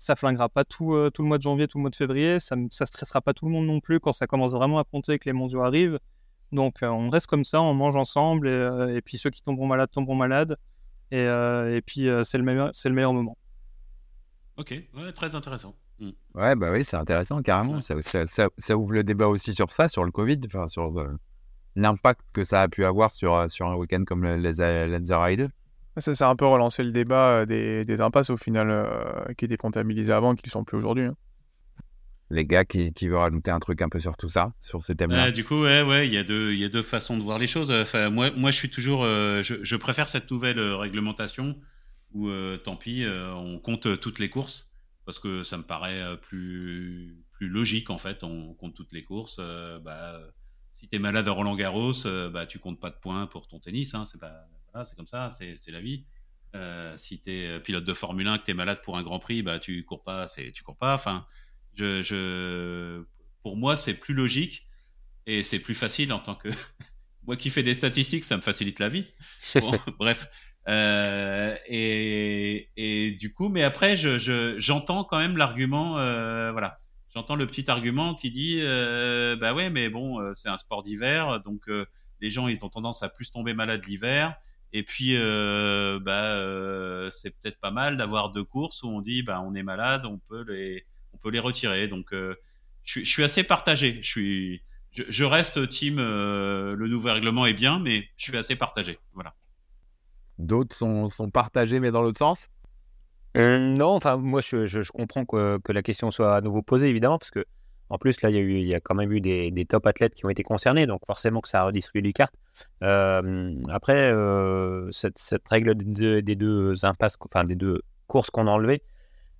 [0.03, 2.37] Ça flinguera pas tout, euh, tout le mois de janvier, tout le mois de février.
[2.37, 5.29] Ça, stressera pas tout le monde non plus quand ça commence vraiment à compter que
[5.29, 5.97] les mondiaux arrivent.
[6.51, 9.41] Donc euh, on reste comme ça, on mange ensemble et, euh, et puis ceux qui
[9.41, 10.57] tomberont malades tomberont malades.
[11.11, 13.37] Et, euh, et puis euh, c'est le, meilleur- c'est le meilleur moment.
[14.57, 15.73] Ok, ouais, très intéressant.
[15.99, 16.09] Mm.
[16.35, 17.75] Ouais, bah oui, c'est intéressant, carrément.
[17.75, 17.81] Ouais.
[17.81, 20.99] Ça, ça- ça- ça ouvre le débat aussi sur ça, sur le Covid, enfin, sur
[20.99, 21.17] euh,
[21.77, 25.49] l'impact que ça a pu avoir sur, sur un week-end comme le- les euh, Lenzerheide.
[25.97, 29.33] Ça, ça a un peu relancé le débat euh, des, des impasses au final euh,
[29.37, 31.03] qui étaient comptabilisés avant, qui ne sont plus aujourd'hui.
[31.05, 31.15] hein.
[32.29, 34.95] Les gars qui, qui veulent rajouter un truc un peu sur tout ça, sur ces
[34.95, 35.27] thèmes-là?
[35.27, 37.21] Euh, du coup, ouais, ouais, il y a deux, il y a deux façons de
[37.21, 37.69] voir les choses.
[37.71, 41.55] Enfin, moi, moi, je suis toujours, euh, je, je préfère cette nouvelle réglementation
[42.13, 44.71] où, euh, tant pis, euh, on compte toutes les courses
[45.05, 48.23] parce que ça me paraît plus, plus logique en fait.
[48.23, 49.37] On compte toutes les courses.
[49.39, 50.19] euh, bah,
[50.71, 53.59] si t'es malade à Roland Garros, euh, bah, tu comptes pas de points pour ton
[53.59, 53.93] tennis.
[53.93, 56.05] Hein, c'est pas, voilà, c'est comme ça, c'est, la vie.
[56.55, 59.41] Euh, si t'es euh, pilote de Formule 1, que t'es malade pour un Grand Prix,
[59.41, 60.95] bah, tu cours pas, tu cours pas.
[60.95, 61.25] Enfin,
[61.73, 63.03] je, je,
[63.41, 64.67] pour moi, c'est plus logique
[65.25, 66.49] et c'est plus facile en tant que
[67.25, 69.05] moi qui fais des statistiques, ça me facilite la vie.
[69.61, 70.27] Bon, bref.
[70.69, 76.77] Euh, et, et du coup, mais après, je, je, j'entends quand même l'argument, euh, voilà.
[77.13, 81.41] J'entends le petit argument qui dit, euh, bah ouais, mais bon, c'est un sport d'hiver,
[81.41, 81.69] donc
[82.21, 84.35] les gens, ils ont tendance à plus tomber malades l'hiver.
[84.73, 89.23] Et puis, euh, bah, euh, c'est peut-être pas mal d'avoir deux courses où on dit,
[89.23, 91.87] bah, on est malade, on peut les, on peut les retirer.
[91.87, 92.35] Donc, euh,
[92.83, 93.99] je, suis- je suis assez partagé.
[94.01, 95.97] Je suis, je, je reste team.
[95.99, 98.99] euh, le nouveau règlement est bien, mais je suis assez partagé.
[99.13, 99.35] Voilà.
[100.39, 102.47] D'autres sont, sont partagés, mais dans l'autre sens?
[103.37, 106.61] Euh, non, enfin, moi, je, je- je comprends que, que la question soit à nouveau
[106.61, 107.45] posée, évidemment, parce que
[107.93, 109.65] en plus, là, il y a, eu, il y a quand même eu des, des
[109.65, 112.33] top athlètes qui ont été concernés, donc forcément que ça a redistribué les cartes.
[112.81, 118.81] Euh, après, euh, cette, règle des deux impasses, enfin, des deux courses qu'on a enlevées,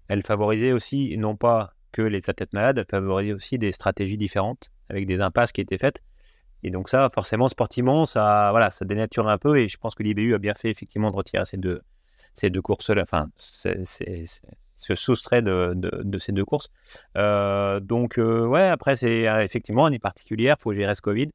[0.08, 4.70] elle favorisait aussi, non pas que les athlètes malades, elle favorisait aussi des stratégies différentes,
[4.88, 6.04] avec des impasses qui étaient faites.
[6.62, 10.04] Et donc ça, forcément, sportivement, ça, voilà, ça dénature un peu, et je pense que
[10.04, 11.82] l'IBU a bien fait, effectivement, de retirer ces deux,
[12.34, 14.42] ces deux courses-là, enfin, c'est-
[14.76, 16.70] se soustrait de, de, de ces deux courses.
[17.18, 21.30] Euh, donc, euh, ouais, après, c'est euh, effectivement année particulière, il faut gérer ce Covid.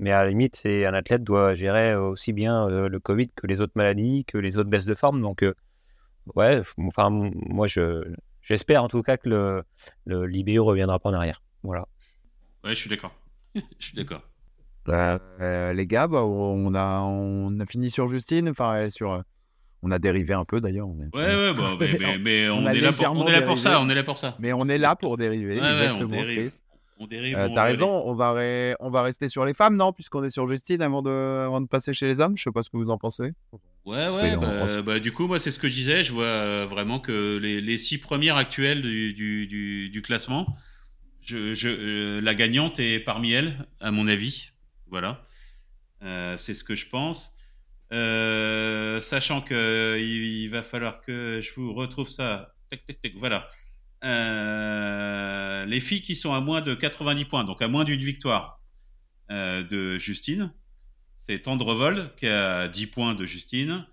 [0.00, 3.46] Mais à la limite, c'est un athlète doit gérer aussi bien euh, le Covid que
[3.46, 5.20] les autres maladies, que les autres baisses de forme.
[5.20, 5.54] Donc, euh,
[6.36, 8.04] ouais, enfin, moi, je,
[8.42, 9.62] j'espère en tout cas que le,
[10.06, 11.42] le reviendra pas en arrière.
[11.62, 11.86] Voilà.
[12.64, 13.12] Ouais, je suis d'accord.
[13.54, 14.22] je suis d'accord.
[14.88, 18.48] Euh, euh, les gars, bah, on, a, on a fini sur Justine.
[18.48, 19.20] Enfin, sur, euh,
[19.82, 20.88] on a dérivé un peu d'ailleurs.
[20.88, 23.58] Ouais, ouais, bon, mais, mais, mais On est là pour, légèrement on est là pour
[23.58, 23.70] ça.
[23.70, 23.86] dérivé.
[23.86, 24.36] On est là pour ça.
[24.40, 25.56] Mais on est là pour dériver.
[25.56, 26.48] Ouais, ouais, on dérive.
[26.48, 26.58] Chris.
[27.00, 27.36] On dérive.
[27.54, 28.34] T'as raison, on va,
[28.80, 31.10] on va rester sur les femmes, non Puisqu'on est sur Justine avant de...
[31.10, 32.36] avant de passer chez les hommes.
[32.36, 33.32] Je sais pas ce que vous en pensez.
[33.84, 34.36] Ouais, ouais.
[34.36, 36.02] Bah, bah, du coup, moi, c'est ce que je disais.
[36.02, 40.56] Je vois vraiment que les, les six premières actuelles du, du, du, du classement,
[41.22, 44.48] je, je, la gagnante est parmi elles, à mon avis.
[44.90, 45.22] Voilà.
[46.36, 47.32] c'est ce que je pense.
[47.92, 52.54] Euh, sachant que il, va falloir que je vous retrouve ça.
[53.16, 53.48] voilà.
[54.04, 58.60] Euh, les filles qui sont à moins de 90 points, donc à moins d'une victoire
[59.30, 60.52] euh, de Justine,
[61.16, 63.86] c'est Tendrevol qui a 10 points de Justine,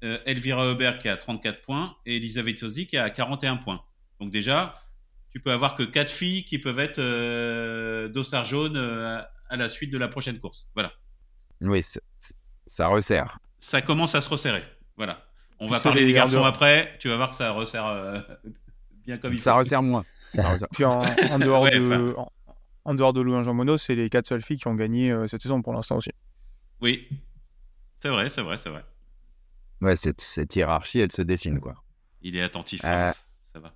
[0.00, 3.82] Elvira Aubert qui a 34 points et Elisabeth Sosi qui a 41 points.
[4.20, 4.80] Donc déjà,
[5.30, 9.98] tu peux avoir que 4 filles qui peuvent être dossard jaune à la suite de
[9.98, 10.68] la prochaine course.
[10.74, 10.92] Voilà.
[12.68, 13.38] Ça resserre.
[13.58, 14.62] Ça commence à se resserrer.
[14.96, 15.24] Voilà.
[15.58, 16.96] On va parler des garçons après.
[17.00, 18.18] Tu vas voir que ça resserre euh,
[19.06, 19.44] bien comme il faut.
[19.44, 20.04] Ça resserre moins.
[20.72, 21.02] Puis en,
[21.38, 22.14] dehors de,
[22.84, 25.26] en, dehors de Louis Jean Monod, c'est les quatre seules filles qui ont gagné euh,
[25.26, 26.10] cette saison pour l'instant aussi.
[26.80, 27.08] Oui,
[27.98, 28.84] c'est vrai, c'est vrai, c'est vrai.
[29.80, 31.74] Ouais, cette, cette, hiérarchie, elle se dessine quoi.
[32.22, 33.72] Il est attentif, euh, ça va.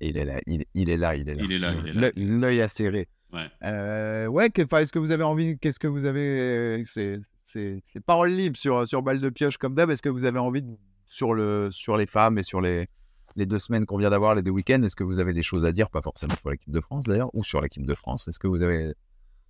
[0.00, 1.42] il est là, il, est là, il est là.
[1.42, 3.08] Il est là, L'œil acéré.
[3.32, 3.50] Ouais.
[3.62, 8.56] Euh, ouais, est-ce que vous avez envie, qu'est-ce que vous avez, c'est c'est parole libre
[8.56, 9.90] sur, sur balle de pioche comme d'hab.
[9.90, 10.62] Est-ce que vous avez envie,
[11.06, 12.88] sur, le, sur les femmes et sur les,
[13.36, 15.64] les deux semaines qu'on vient d'avoir, les deux week-ends, est-ce que vous avez des choses
[15.64, 18.28] à dire Pas forcément sur l'équipe de France d'ailleurs, ou sur l'équipe de France?
[18.28, 18.94] Est-ce que vous avez.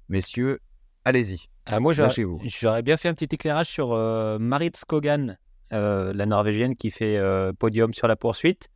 [0.09, 0.61] Messieurs,
[1.05, 1.49] allez-y.
[1.67, 5.37] Ah, moi, j'aurais bien fait un petit éclairage sur euh, Marit Skogan,
[5.73, 8.71] euh, la Norvégienne qui fait euh, podium sur la poursuite,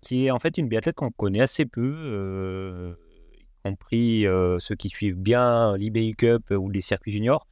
[0.00, 2.94] qui est en fait une biathlète qu'on connaît assez peu,
[3.38, 4.24] y compris
[4.58, 7.46] ceux qui suivent bien l'eBay Cup ou les circuits juniors.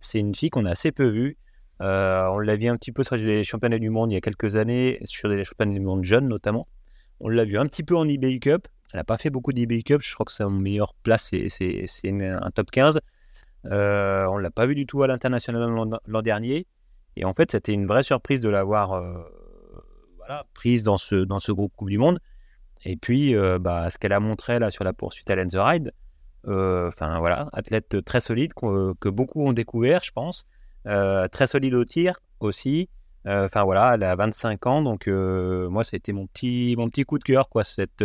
[0.00, 1.36] C'est une fille qu'on a assez peu vue.
[1.80, 4.20] Euh, on l'a vu un petit peu sur les championnats du monde il y a
[4.20, 6.66] quelques années, sur les championnats du monde jeunes notamment.
[7.20, 8.68] On l'a vu un petit peu en eBay Cup.
[8.92, 10.00] Elle n'a pas fait beaucoup d'eBay Cup.
[10.02, 13.00] Je crois que sa meilleure place, c'est un top 15.
[13.66, 15.68] Euh, on ne l'a pas vu du tout à l'international
[16.06, 16.66] l'an dernier.
[17.16, 19.18] Et en fait, c'était une vraie surprise de l'avoir euh,
[20.16, 22.20] voilà, prise dans ce, dans ce groupe Coupe du Monde.
[22.84, 26.07] Et puis, bah, ce qu'elle a montré là sur la poursuite à Lenz Ride, euh,
[26.46, 30.46] enfin voilà, athlète très solide que beaucoup ont découvert, je pense.
[30.86, 32.88] Euh, très solide au tir aussi.
[33.26, 37.18] Euh, enfin voilà, elle a 25 ans, donc moi c'était mon petit mon petit coup
[37.18, 38.04] de cœur quoi, cette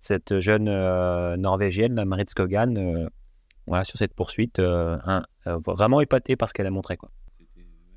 [0.00, 0.64] cette jeune
[1.36, 3.08] norvégienne, la Marit Skogan,
[3.66, 4.60] voilà sur cette poursuite,
[5.46, 7.10] vraiment épatée par ce qu'elle a montré quoi.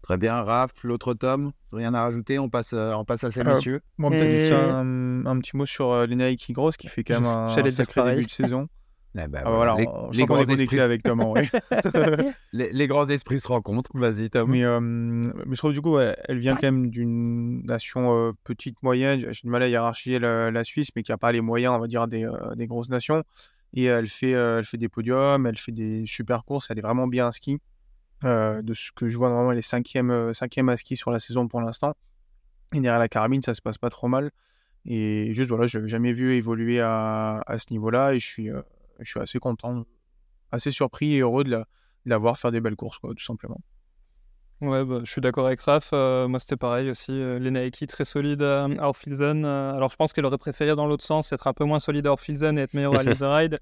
[0.03, 3.79] Très bien, Raph, l'autre tome, rien à rajouter, on passe, on passe à ces messieurs.
[3.97, 7.69] Moi, peut-être un, petit mot sur euh, Lena Gross qui fait quand même un, un
[7.69, 8.67] sacré début de saison.
[9.15, 9.78] Eh ben, ah, voilà,
[10.12, 11.21] les, grands esprits avec Tom.
[12.52, 13.91] les, grands esprits se rencontrent.
[13.93, 14.49] Vas-y, Tom.
[14.49, 18.82] Mais, euh, mais, je trouve du coup, elle vient quand même d'une nation euh, petite,
[18.82, 19.19] moyenne.
[19.19, 21.86] J'ai du mal à hiérarchiser la, Suisse, mais qui n'a pas les moyens, on va
[21.86, 23.23] dire, des, euh, des grosses nations.
[23.76, 26.71] Et elle fait, elle fait des podiums, elle fait des super courses.
[26.71, 27.60] Elle est vraiment bien à ski.
[28.23, 31.47] de ce que je vois, normalement, elle est cinquième, cinquième à ski sur la saison
[31.47, 31.93] pour l'instant.
[32.73, 34.32] Et derrière la carabine, ça se passe pas trop mal.
[34.86, 38.15] Et juste, voilà, je n'avais jamais vu évoluer à, à ce niveau-là.
[38.15, 38.49] Et je suis
[38.99, 39.86] je suis assez content,
[40.51, 41.63] assez surpris et heureux de
[42.06, 43.60] la, voir faire des belles courses, quoi, tout simplement.
[44.62, 45.89] Ouais, bah, je suis d'accord avec Raph.
[45.93, 47.12] Euh, moi, c'était pareil aussi.
[47.12, 49.43] Euh, Eki, très solide à, Orfilsen.
[49.43, 52.08] Euh, alors, je pense qu'elle aurait préféré dans l'autre sens être un peu moins solide
[52.08, 53.03] à Orfilsen et être meilleure à
[53.38, 53.60] Ride.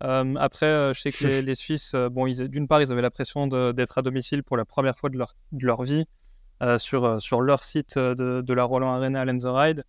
[0.00, 4.02] après, je sais que les, Suisses, bon, d'une part, ils avaient la pression d'être à
[4.02, 6.04] domicile pour la première fois de leur, de leur vie
[6.76, 9.84] sur, sur leur site de, de la Roland Arena à Ride.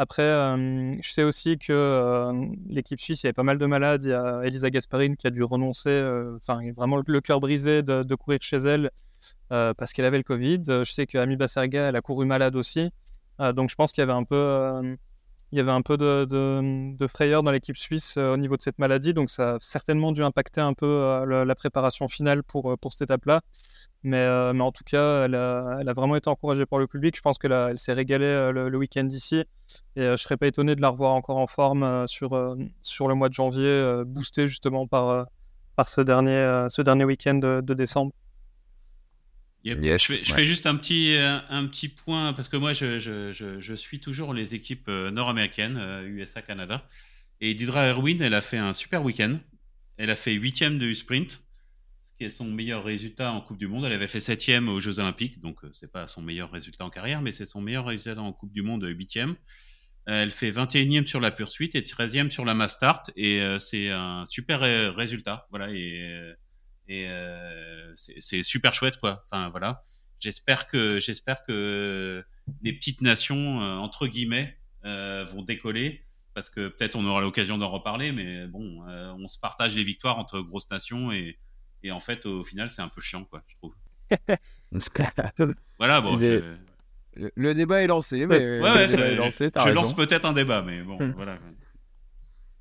[0.00, 3.66] Après, euh, je sais aussi que euh, l'équipe suisse, il y avait pas mal de
[3.66, 4.04] malades.
[4.04, 7.82] Il y a Elisa Gasparine qui a dû renoncer, euh, enfin, vraiment le, cœur brisé
[7.82, 8.92] de, courir chez elle
[9.48, 10.62] parce qu'elle avait le Covid.
[10.66, 12.92] Je sais que Ami Basserga, elle a couru malade aussi.
[13.40, 14.96] donc, je pense qu'il y avait un peu
[15.52, 18.78] il y avait un peu de, frayeur dans l'équipe suisse euh, au niveau de cette
[18.78, 22.76] maladie, donc ça a certainement dû impacter un peu euh, la, préparation finale pour, euh,
[22.76, 23.40] pour cette étape-là.
[24.04, 27.16] Mais, mais, en tout cas, elle a, vraiment été encouragée par le public.
[27.16, 29.44] Je pense qu'elle elle s'est régalée le, week-end d'ici.
[29.96, 33.14] Et je ne serais pas étonné de la revoir encore en forme sur, sur le
[33.14, 35.26] mois de janvier, boostée justement par,
[35.74, 38.12] par ce dernier, ce dernier week-end de décembre
[39.74, 43.74] je, fais, juste un petit, euh, un, petit point, parce que moi, je, je, je
[43.74, 46.86] suis toujours les équipes euh, nord-américaines, USA, euh, Canada.
[47.40, 49.38] Et Didra Erwin, elle a fait un super week-end.
[49.96, 51.42] Elle a fait huitième de sprint,
[52.02, 53.84] ce qui est son meilleur résultat en Coupe du Monde.
[53.84, 57.22] Elle avait fait septième aux Jeux Olympiques, donc c'est pas son meilleur résultat en carrière,
[57.22, 59.34] mais c'est son meilleur résultat en Coupe du Monde, huitième.
[60.06, 64.24] Elle fait 21e sur la poursuite et 13e sur la mass start, et c'est un
[64.24, 64.60] super
[64.94, 65.46] résultat.
[65.50, 66.34] Voilà, et
[66.88, 69.22] et euh, c'est super chouette, quoi.
[69.26, 69.82] Enfin, voilà.
[70.20, 72.24] J'espère que, j'espère que
[72.62, 77.58] les petites nations, euh, entre guillemets, euh, vont décoller parce que peut-être on aura l'occasion
[77.58, 81.36] d'en reparler, mais bon, on se partage les victoires entre grosses nations et,
[81.82, 83.74] et en fait, au final, c'est un peu chiant, quoi, je trouve.
[85.78, 86.16] voilà, bon.
[86.16, 90.96] Le, débat est lancé, mais je lance peut-être un débat, mais bon,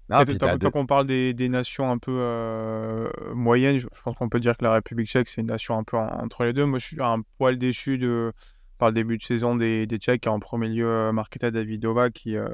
[0.09, 4.63] tant, qu'on parle des, nations un peu euh, moyennes, je, pense qu'on peut dire que
[4.63, 6.65] la République tchèque, c'est une nation un peu entre les deux.
[6.65, 8.31] Moi, je suis un poil déçu de,
[8.77, 10.27] par le début de saison des, des Tchèques.
[10.27, 12.47] En premier lieu, euh, Marketa Davidova, qui, euh,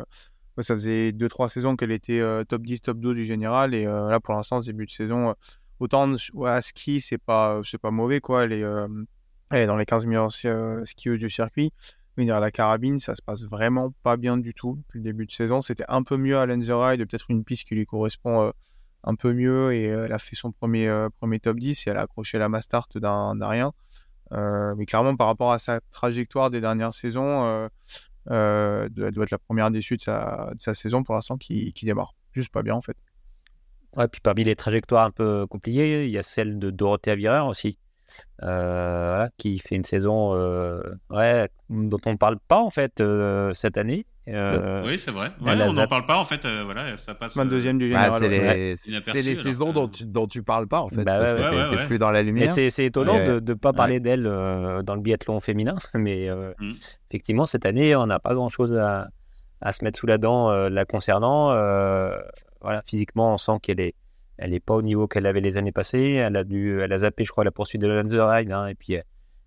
[0.60, 3.76] ça faisait 2-3 saisons qu'elle était top 10, top 2 du général.
[3.76, 5.36] Et là, pour l'instant, ce début de saison,
[5.80, 8.46] autant à ski, c'est pas, pas mauvais, quoi.
[8.46, 8.64] Elle est,
[9.52, 11.72] elle est dans les 15 meilleures skieuses du circuit.
[12.18, 15.26] Mais derrière la carabine, ça se passe vraiment pas bien du tout depuis le début
[15.26, 15.62] de saison.
[15.62, 18.52] C'était un peu mieux à Ride, peut-être une piste qui lui correspond
[19.04, 19.74] un peu mieux.
[19.74, 22.88] Et elle a fait son premier, premier top 10 et elle a accroché la Mastart
[22.96, 23.72] d'un rien.
[24.32, 27.68] mais clairement, par rapport à sa trajectoire des dernières saisons,
[28.30, 31.86] elle doit être la première déçue de sa, de sa saison pour l'instant qui, qui
[31.86, 32.14] démarre.
[32.32, 32.98] Juste pas bien en fait.
[33.96, 37.46] Ouais, puis parmi les trajectoires un peu compliquées, il y a celle de Dorothée Avireur
[37.46, 37.78] aussi,
[38.42, 43.54] euh, qui fait une saison euh, ouais, dont on ne parle pas en fait euh,
[43.54, 44.06] cette année.
[44.28, 45.32] oui, c'est vrai.
[45.42, 46.48] on n'en parle pas en fait.
[46.48, 47.36] voilà, ça passe.
[47.36, 48.14] 22e du général.
[48.22, 48.30] c'est
[49.14, 51.04] les, les saisons dont tu, dont tu parles pas en fait.
[51.04, 52.50] Bah, parce que plus dans la lumière.
[52.50, 56.74] C'est étonnant de ne pas parler d'elle dans le biathlon féminin, mais mm.
[57.10, 59.08] effectivement cette année on n'a pas grand chose à,
[59.62, 61.52] à, se mettre sous la dent la concernant
[62.64, 63.94] voilà, physiquement, on sent qu'elle est,
[64.38, 66.14] elle est pas au niveau qu'elle avait les années passées.
[66.14, 68.94] Elle a dû, elle a zappé, je crois, la poursuite de Lanzerheide, hein, et puis
[68.94, 69.04] elle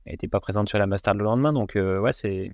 [0.07, 1.53] n'était pas présente sur la Master le lendemain.
[1.53, 2.53] Donc, euh, ouais, c'est,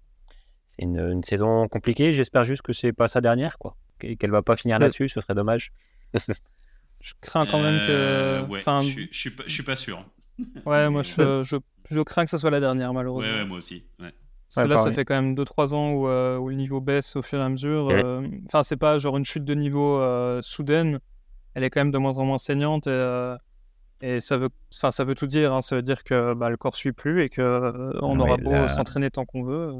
[0.66, 2.12] c'est une, saison compliquée.
[2.12, 5.08] J'espère juste que c'est pas sa dernière, quoi, qu'elle va pas finir là-dessus.
[5.08, 5.72] Ce serait dommage.
[7.00, 7.90] je crains quand même que.
[7.90, 10.04] Euh, ouais, je, je, suis pas, je suis pas sûr.
[10.66, 11.56] ouais, moi, je, je,
[11.90, 13.32] je, crains que ce soit la dernière, malheureusement.
[13.32, 13.84] Ouais, moi aussi.
[14.00, 14.12] Ouais
[14.56, 17.38] là, ça fait quand même 2-3 ans où, euh, où, le niveau baisse au fur
[17.38, 17.88] et à mesure.
[17.90, 21.00] Euh, enfin, c'est pas genre une chute de niveau euh, soudaine.
[21.54, 23.36] Elle est quand même de moins en moins saignante et,
[24.02, 25.52] et ça, veut, ça veut tout dire.
[25.52, 25.62] Hein.
[25.62, 29.10] Ça veut dire que bah, le corps suit plus et qu'on on aura beau s'entraîner
[29.10, 29.72] tant qu'on veut.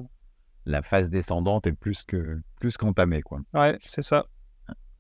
[0.65, 3.41] La phase descendante est plus que plus qu'entamée, quoi.
[3.53, 4.25] Ouais, c'est ça.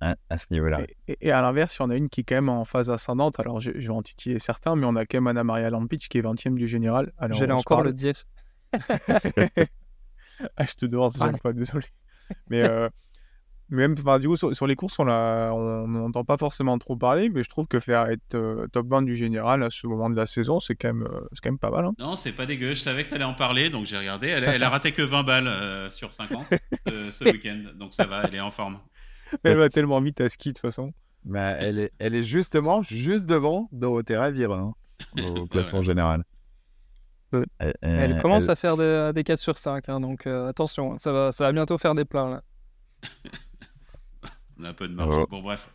[0.00, 0.80] À, ce niveau-là.
[1.06, 3.38] Et, à l'inverse, il y en a une qui est quand même en phase ascendante.
[3.38, 6.18] Alors, je, vais en titiller certains, mais on a quand même Anna Maria Lampic qui
[6.18, 7.12] est 20e du général.
[7.30, 8.14] J'allais encore le dire.
[8.72, 11.86] ah, je te demande chaque fois, désolé.
[12.48, 12.88] Mais euh,
[13.72, 17.48] même, enfin, du coup, sur, les courses, on n'entend pas forcément trop parler, mais je
[17.48, 20.60] trouve que faire être euh, top 20 du général à ce moment de la saison,
[20.60, 21.86] c'est quand même, euh, c'est quand même pas mal.
[21.86, 21.92] Hein.
[21.98, 22.74] Non, c'est pas dégueu.
[22.74, 24.28] Je savais que tu allais en parler, donc j'ai regardé.
[24.28, 26.46] Elle, elle, a raté que 20 balles sur 50
[26.86, 28.78] ce week-end, donc ça va, elle est en forme.
[29.42, 30.92] Elle va tellement vite à ski de toute façon.
[31.24, 34.74] Bah, elle, est, elle est justement juste devant Dorothée Ravire hein,
[35.22, 36.24] au classement général.
[37.80, 41.44] Elle commence à faire des, 4 sur 5, hein, donc euh, attention, ça va, ça
[41.44, 42.28] va bientôt faire des plats.
[42.28, 42.42] Là.
[44.62, 45.16] On a un peu de marge.
[45.18, 45.26] Oh.
[45.28, 45.68] Bon, bref.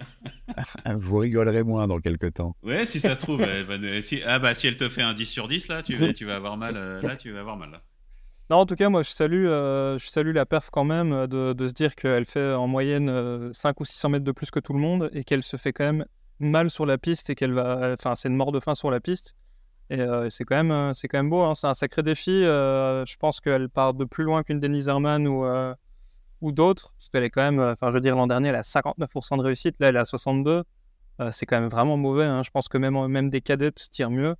[0.95, 2.55] Vous rigolerez moins dans quelques temps.
[2.63, 4.01] Ouais, si ça se trouve, elle va...
[4.01, 4.21] si...
[4.25, 6.35] Ah bah, si elle te fait un 10 sur 10, là, tu vas, tu vas
[6.35, 6.75] avoir mal.
[6.77, 7.71] Euh, là, tu vas avoir mal.
[7.71, 7.81] Là.
[8.49, 11.51] Non, en tout cas, moi, je salue, euh, je salue la perf quand même de,
[11.51, 14.73] de se dire qu'elle fait en moyenne 5 ou 600 mètres de plus que tout
[14.73, 16.05] le monde et qu'elle se fait quand même
[16.39, 17.93] mal sur la piste et qu'elle va.
[17.93, 19.35] Enfin, c'est une mort de faim sur la piste.
[19.89, 21.41] Et euh, c'est quand même, euh, c'est quand même beau.
[21.41, 21.55] Hein.
[21.55, 22.31] C'est un sacré défi.
[22.31, 25.45] Euh, je pense qu'elle part de plus loin qu'une Denise Herman ou
[26.41, 28.61] ou d'autres, parce qu'elle est quand même, enfin, je veux dire, l'an dernier, elle a
[28.61, 30.63] 59% de réussite, là, elle est à 62.
[31.31, 32.25] c'est quand même vraiment mauvais.
[32.25, 32.43] Hein.
[32.43, 34.35] Je pense que même, même des cadettes tirent mieux.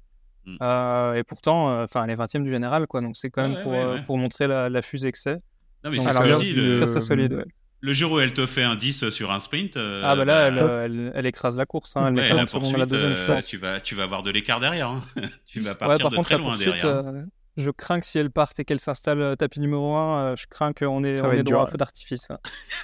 [0.46, 1.16] Mm.
[1.16, 3.02] et pourtant, enfin, elle est 20e du général, quoi.
[3.02, 5.42] Donc c'est quand même pour, pour montrer la, la fusée que c'est.
[5.84, 6.14] Non, mais c'est.
[6.14, 6.78] Le...
[6.82, 7.46] Très, très solide.
[7.80, 9.78] Le jour où elle te fait un 10 sur un sprint.
[9.78, 11.96] Euh, ah, bah là, bah, elle, elle, écrase la course.
[11.96, 12.08] Hein.
[12.08, 14.60] Elle met la poursuite, la deuxième, je euh, tu, vas, tu vas avoir de l'écart
[14.60, 14.90] derrière.
[14.90, 15.02] Hein.
[15.46, 17.14] tu vas partir de très loin derrière.
[17.58, 20.74] Euh, je crains que si elle parte et qu'elle s'installe tapis numéro 1, je crains
[20.74, 22.30] qu'on est, on est droit à feu d'artifice.
[22.30, 22.40] Hein.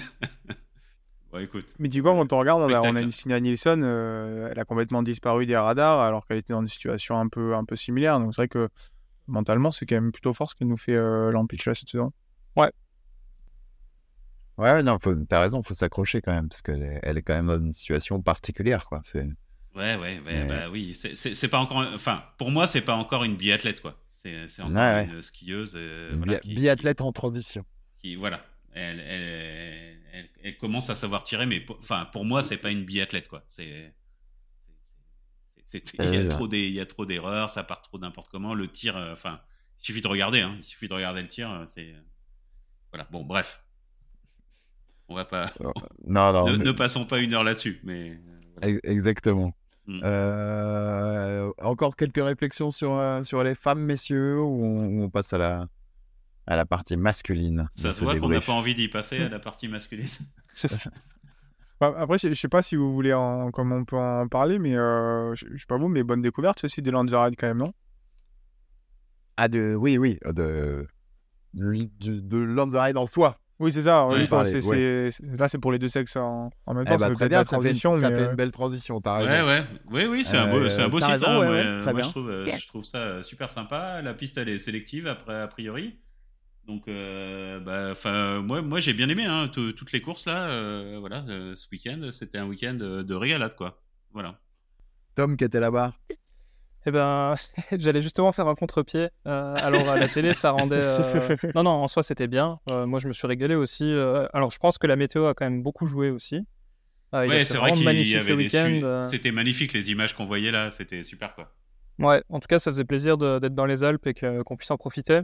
[1.32, 1.74] bon, écoute.
[1.80, 4.66] Mais du coup, quand on regarde, on a, on a une Sina Nielsen, elle a
[4.66, 8.20] complètement disparu des radars alors qu'elle était dans une situation un peu, un peu similaire.
[8.20, 8.70] Donc c'est vrai que
[9.28, 12.12] mentalement, c'est quand même plutôt fort ce qu'elle nous fait euh, là cette saison.
[12.56, 12.72] Ouais,
[14.60, 17.48] Ouais, non, t'as raison, faut s'accrocher quand même, parce qu'elle est, elle est quand même
[17.48, 19.00] dans une situation particulière, quoi.
[19.06, 19.26] C'est...
[19.74, 20.94] Ouais, ouais, ouais bah oui.
[20.94, 21.86] C'est, c'est, pas encore.
[21.94, 23.96] Enfin, pour moi, c'est pas encore une biathlète, quoi.
[24.22, 25.74] C'est, encore une skieuse.
[25.76, 27.64] Euh, biathlète en transition.
[28.02, 28.46] Qui, voilà.
[28.74, 33.30] Elle, elle, elle, commence à savoir tirer, mais enfin, pour moi, c'est pas une biathlète,
[33.30, 33.44] quoi.
[33.48, 33.94] C'est.
[35.74, 38.56] Il y, a trop des, il y a trop d'erreurs, ça part trop n'importe comment.
[38.56, 39.40] Le tir, euh, enfin,
[39.80, 41.52] il suffit de regarder, hein, il suffit de regarder le tir.
[41.52, 41.94] Euh, c'est
[42.92, 43.08] voilà.
[43.12, 43.64] Bon, bref.
[45.08, 45.52] On va pas.
[46.08, 47.80] non, non, ne, passons pas une heure là-dessus.
[47.84, 48.20] Mais
[48.84, 49.54] exactement.
[49.90, 50.02] Hmm.
[50.04, 55.68] Euh, encore quelques réflexions sur euh, sur les femmes, messieurs, ou on, passe à la
[56.46, 57.68] à la partie masculine.
[57.76, 60.08] Ça se voit qu'on n'a pas envie d'y passer à la partie masculine.
[61.82, 64.76] Bah, après, je, sais pas si vous voulez en, comment on peut en parler, mais
[64.76, 67.74] euh, je, sais pas vous, mais bonne découverte aussi de Lanzaride quand même, non?
[69.38, 70.86] Ah, de, oui, oui, de,
[71.54, 73.40] de, de en soi.
[73.60, 74.08] Oui, c'est ça.
[74.08, 76.96] là, c'est pour les deux sexes en, même temps.
[76.96, 79.02] Eh ça bah, très bien, ça transition, fait, une, ça fait une belle transition.
[79.02, 79.30] T'as raison.
[79.30, 79.66] Ouais, ouais.
[79.92, 81.10] Oui, oui, c'est un beau, c'est un beau site.
[81.10, 84.02] Raison, hein, moi, je, trouve, je trouve ça super sympa.
[84.02, 86.00] La piste, elle est sélective après, a priori.
[86.70, 90.50] Donc, euh, bah, moi, moi j'ai bien aimé hein, toutes les courses là.
[90.50, 93.82] Euh, voilà, euh, ce week-end, c'était un week-end de régalade, quoi.
[94.14, 94.40] Voilà.
[95.16, 95.94] Tom qui était là-bas.
[96.86, 97.36] Eh ben,
[97.78, 99.10] j'allais justement faire un contre-pied.
[99.26, 100.82] alors à la télé, ça rendait.
[101.56, 102.60] Non, non, en soi, c'était bien.
[102.68, 103.92] moi, je me suis régalé aussi.
[104.34, 106.42] alors, je pense que la météo a quand même beaucoup joué aussi.
[107.14, 110.70] ouais, c'est vrai qu'il y avait des C'était magnifique les images qu'on voyait là.
[110.70, 111.54] C'était super quoi.
[112.00, 114.78] Ouais, en tout cas, ça faisait plaisir d'être dans les Alpes et qu'on puisse en
[114.78, 115.22] profiter.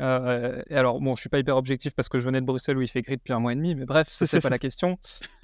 [0.00, 2.76] Euh, et alors, bon, je suis pas hyper objectif parce que je venais de Bruxelles
[2.76, 4.58] où il fait gris depuis un mois et demi, mais bref, ça, c'est pas la
[4.66, 4.98] question.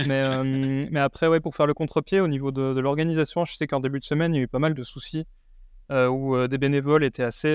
[0.06, 3.66] Mais, euh, mais après, ouais, pour faire le contre-pied, au niveau de, l'organisation, je sais
[3.66, 5.24] qu'en début de semaine, il y a eu pas mal de soucis euh,
[5.90, 7.54] où des bénévoles étaient assez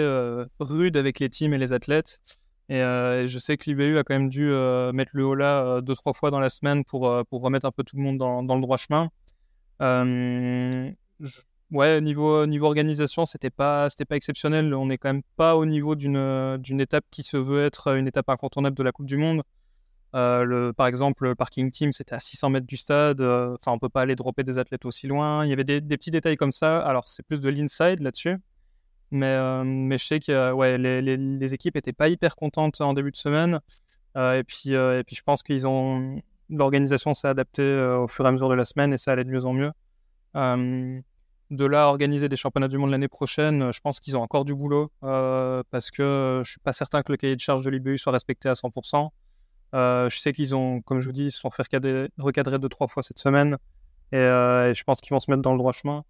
[0.59, 2.21] rudes avec les teams et les athlètes.
[2.69, 4.51] Et, je sais que l'IBU a quand même dû
[4.93, 7.84] mettre le haut là deux, trois fois dans la semaine pour, pour remettre un peu
[7.84, 9.09] tout le monde dans, le droit chemin.
[11.73, 14.75] Ouais, niveau, niveau organisation, c'était pas, c'était pas exceptionnel.
[14.75, 18.07] On n'est quand même pas au niveau d'une, d'une étape qui se veut être une
[18.07, 19.41] étape incontournable de la Coupe du Monde.
[20.16, 23.22] Euh, le, par exemple, le parking team, c'était à 600 mètres du stade.
[23.22, 25.45] Euh, enfin, on peut pas aller dropper des athlètes aussi loin.
[25.45, 26.80] Il y avait des, petits détails comme ça.
[26.80, 28.38] Alors, c'est plus de l'inside là-dessus.
[29.11, 33.18] Mais, euh, je sais que ouais, les, équipes étaient pas hyper contentes en début de
[33.18, 33.59] semaine.
[34.16, 36.22] et, puis, et puis, je pense qu'ils ont.
[36.49, 39.30] L'organisation s'est adaptée au fur et à mesure de la semaine et ça allait de
[39.30, 39.72] mieux en mieux
[41.55, 44.22] de là à organiser des championnats du monde l'année prochaine, euh, je pense qu'ils ont
[44.22, 47.64] encore du boulot euh, parce que je suis pas certain que le cahier de charge
[47.64, 49.09] de l'IBU soit respecté à 100%.
[49.74, 51.63] Euh, je sais qu'ils ont, comme je vous dis, se sont fait
[52.17, 53.57] recadrer, deux trois fois cette semaine
[54.11, 56.03] et, je pense qu'ils vont se mettre dans le droit chemin.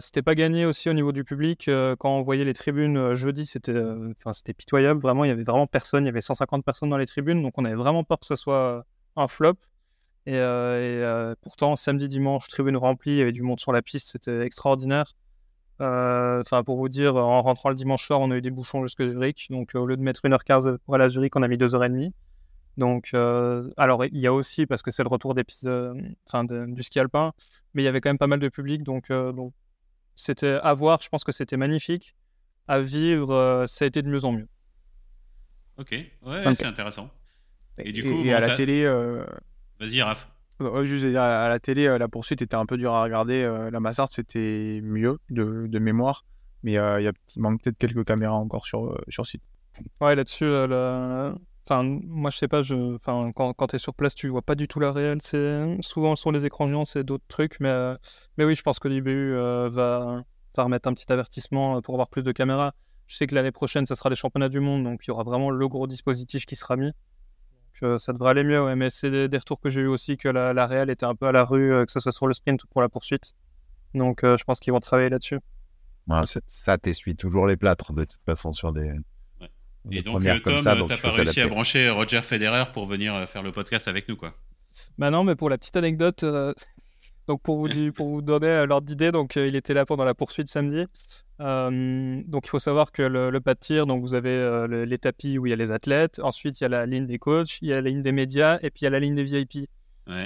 [0.00, 1.70] c'était pas gagné aussi au niveau du public.
[1.98, 3.80] quand on voyait les tribunes jeudi, c'était,
[4.18, 5.00] enfin, c'était pitoyable.
[5.00, 6.04] Vraiment, il y avait vraiment personne.
[6.04, 8.36] Il y avait 150 personnes dans les tribunes, donc on avait vraiment peur que ce
[8.36, 8.84] soit
[9.16, 9.54] un flop.
[10.26, 13.82] Et, euh, euh, pourtant, samedi, dimanche, tribune remplie, il y avait du monde sur la
[13.82, 15.14] piste, c'était extraordinaire.
[15.80, 18.84] Euh, enfin, pour vous dire, en rentrant le dimanche soir, on a eu des bouchons
[18.84, 19.48] jusqu'à Zurich.
[19.50, 22.12] Donc, au lieu de mettre 1h15 pour aller à Zurich, on a mis 2h30.
[22.76, 25.68] Donc, alors, il y a aussi, parce que c'est le retour des pistes,
[26.26, 27.32] enfin, du ski alpin,
[27.74, 28.82] mais il y avait quand même pas mal de public.
[28.82, 29.52] Donc, donc
[30.14, 31.00] c'était à voir.
[31.02, 32.14] Je pense que c'était magnifique.
[32.68, 34.48] À vivre, ça a été de mieux en mieux.
[35.78, 37.10] Ok, ouais, c'est intéressant.
[37.78, 38.86] Et, du coup, à la télé,
[39.82, 40.28] Vas-y, Raph.
[40.84, 43.42] juste dire, à la télé, euh, la poursuite était un peu dure à regarder.
[43.42, 46.24] Euh, la Massart, c'était mieux de, mémoire.
[46.62, 49.42] Mais euh, il, manque peut-être quelques caméras encore sur, sur site.
[50.00, 50.44] Ouais, là-dessus,
[51.64, 52.60] enfin, moi, je sais pas,
[52.94, 55.22] enfin, quand, quand tu es sur place, tu vois pas du tout la réelle.
[55.22, 57.60] C'est souvent sur les écrans géants, c'est d'autres trucs.
[57.60, 57.94] Mais,
[58.38, 59.70] mais oui, je pense que l'IBU va...
[60.56, 62.72] va remettre un petit avertissement pour avoir plus de caméras.
[63.06, 65.24] Je sais que l'année prochaine, ça sera les championnats du monde, donc il y aura
[65.24, 66.92] vraiment le gros dispositif qui sera mis
[67.98, 68.74] ça devrait aller mieux.
[68.74, 71.26] Mais c'est des, retours que j'ai eu aussi que la, la Real était un peu
[71.26, 73.34] à la rue, euh, que ce soit sur le sprint ou pour la poursuite.
[73.94, 75.40] Donc euh, je pense qu'ils vont travailler là-dessus.
[76.46, 78.92] ça, t'essuie toujours les plâtres de toute façon sur des.
[79.90, 83.52] Et donc, euh, Tom, t'as pas réussi à brancher Roger Federer pour venir faire le
[83.52, 84.34] podcast avec nous, quoi
[84.98, 86.24] Bah non, mais pour la petite anecdote,
[87.28, 90.48] donc pour vous, pour vous donner l'ordre d'idée, donc il était là pendant la poursuite
[90.48, 90.86] samedi.
[91.38, 95.46] donc il faut savoir que le, pas de tir, donc vous avez les tapis où
[95.46, 97.72] il y a les athlètes, ensuite il y a la ligne des coachs, il y
[97.72, 99.68] a la ligne des médias et puis il y a la ligne des VIP.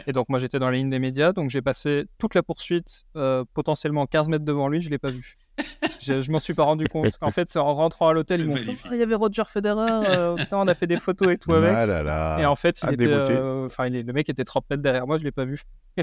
[0.07, 3.07] Et donc moi j'étais dans la ligne des médias, donc j'ai passé toute la poursuite
[3.54, 5.38] potentiellement 15 mètres devant lui, je l'ai pas vu.
[6.00, 7.16] Je, je m'en suis pas rendu compte.
[7.20, 9.44] En fait, c'est en rentrant à l'hôtel, ils m'ont dit ah, il y avait Roger
[9.46, 11.72] Federer, on a fait des photos et tout avec.
[11.72, 15.24] Ah et en fait, il était, enfin le mec était 30 mètres derrière moi, je
[15.24, 15.61] l'ai pas vu.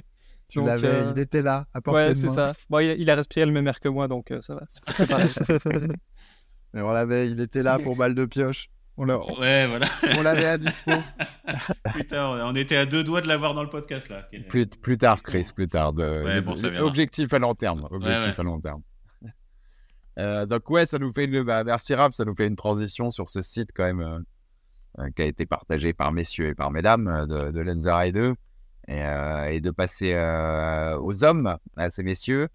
[0.49, 2.54] Tu l'avais, euh, il était là, à portée Ouais, c'est ça.
[2.70, 4.62] Bon, il, a respiré le même air que moi, donc euh, ça va.
[4.68, 5.30] C'est pareil.
[6.74, 8.70] Mais on l'avait, il était là pour balle de pioche.
[8.95, 9.88] On ouais, voilà.
[10.20, 10.91] on l'avait à dispo.
[11.95, 14.30] Putain, on était à deux doigts de l'avoir dans le podcast là.
[14.49, 15.93] Plus, plus tard, Chris, plus tard.
[15.93, 16.24] De...
[16.24, 17.88] Ouais, bon, ça objectif à long terme.
[17.89, 18.82] Objectif à long terme.
[20.20, 21.41] Euh, donc ouais, ça nous fait une.
[21.43, 24.24] Bah, merci Raph, ça nous fait une transition sur ce site quand même
[25.16, 28.36] qui a été partagé par messieurs et par mesdames de, de Lenza 2
[28.89, 32.49] euh, et, de passer euh, aux hommes, à ces messieurs.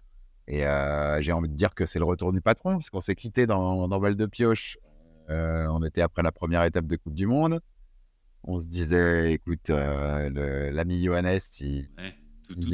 [0.47, 3.15] Et euh, j'ai envie de dire que c'est le retour du patron, parce qu'on s'est
[3.15, 4.77] quitté dans, dans Val de Pioche.
[5.27, 7.61] on était après la première étape de Coupe du Monde.
[8.43, 11.89] On se disait, écoute, l'ami Johannes, il,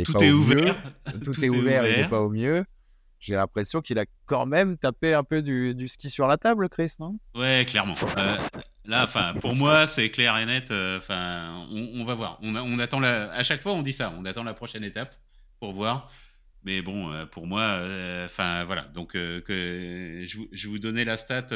[0.05, 0.75] tout, est, ouvert.
[1.23, 2.65] Tout, est, ouvert, il n'est pas au mieux.
[3.19, 6.93] J'ai l'impression qu'il a quand même tapé un peu du, ski sur la table, Chris,
[6.99, 7.17] non?
[7.35, 7.95] Ouais, clairement.
[8.17, 8.37] Euh,
[8.85, 10.71] là, enfin, pour moi, c'est clair et net.
[10.71, 12.39] Euh, enfin, on, va voir.
[12.41, 13.31] On, attend la...
[13.31, 14.13] À chaque fois, on dit ça.
[14.17, 15.15] On attend la prochaine étape
[15.59, 16.11] pour voir.
[16.63, 17.79] Mais bon, euh, pour moi,
[18.25, 18.83] enfin voilà.
[18.83, 21.47] Donc, que je, vous donnais la stat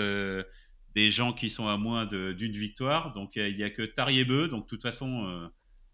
[0.95, 3.14] des gens qui sont à moins d'une victoire.
[3.14, 4.47] Donc, il n'y a, que Tariebeu.
[4.47, 5.49] Donc, de toute façon,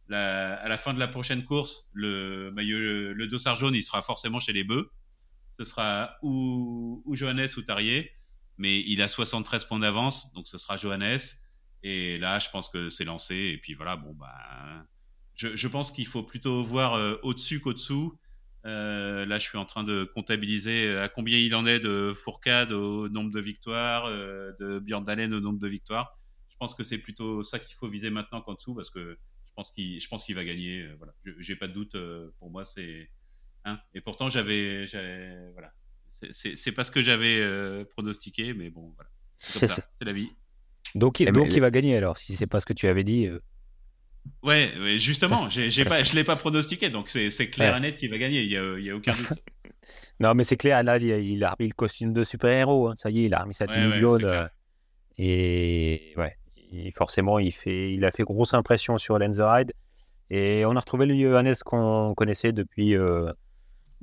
[0.09, 2.77] à la fin de la prochaine course, le maillot,
[3.13, 4.89] le dossard jaune, il sera forcément chez les bœufs
[5.57, 8.11] ce sera ou, Johannes ou Tarier,
[8.57, 11.19] mais il a 73 points d'avance, donc ce sera Johannes.
[11.83, 13.35] Et là, je pense que c'est lancé.
[13.35, 14.85] Et puis voilà, bon, bah,
[15.35, 18.17] je, pense qu'il faut plutôt voir euh, au-dessus qu'au-dessous.
[18.65, 22.13] Euh, là, je suis en train de comptabiliser euh, à combien il en est de
[22.15, 26.17] Fourcade au nombre de victoires, de Björn Dalen au nombre de victoires.
[26.49, 29.51] Je pense que c'est plutôt ça qu'il faut viser maintenant qu'en dessous parce que je
[29.55, 30.87] pense qu'il, je va gagner.
[30.97, 31.95] voilà, j'ai pas de doute.
[32.39, 33.09] pour moi, c'est
[33.65, 33.79] Hein.
[33.95, 34.85] et pourtant, j'avais,
[35.53, 35.73] voilà,
[36.31, 39.67] c'est pas ce que j'avais euh, pronostiqué, mais bon, voilà, c'est
[40.05, 40.29] la vie.
[40.93, 43.03] Donc, il, eh, donc il va gagner alors, si c'est pas ce que tu avais
[43.03, 43.25] dit.
[43.25, 43.41] Euh.
[44.43, 48.17] Ouais, justement, j'ai pas, je l'ai pas pronostiqué, donc c'est clair et net qu'il va
[48.17, 49.39] gagner, il y a, y a, aucun doute.
[50.19, 52.93] non, mais c'est clair, là, il a, remis le costume de super-héros, hein.
[52.97, 54.25] ça y est, il a remis sa tenue jaune.
[54.25, 54.47] Euh,
[55.17, 56.37] et ouais,
[56.95, 59.73] forcément, il, fait, il a fait grosse impression sur Ride
[60.29, 62.95] Et on a retrouvé le Johannes qu'on connaissait depuis,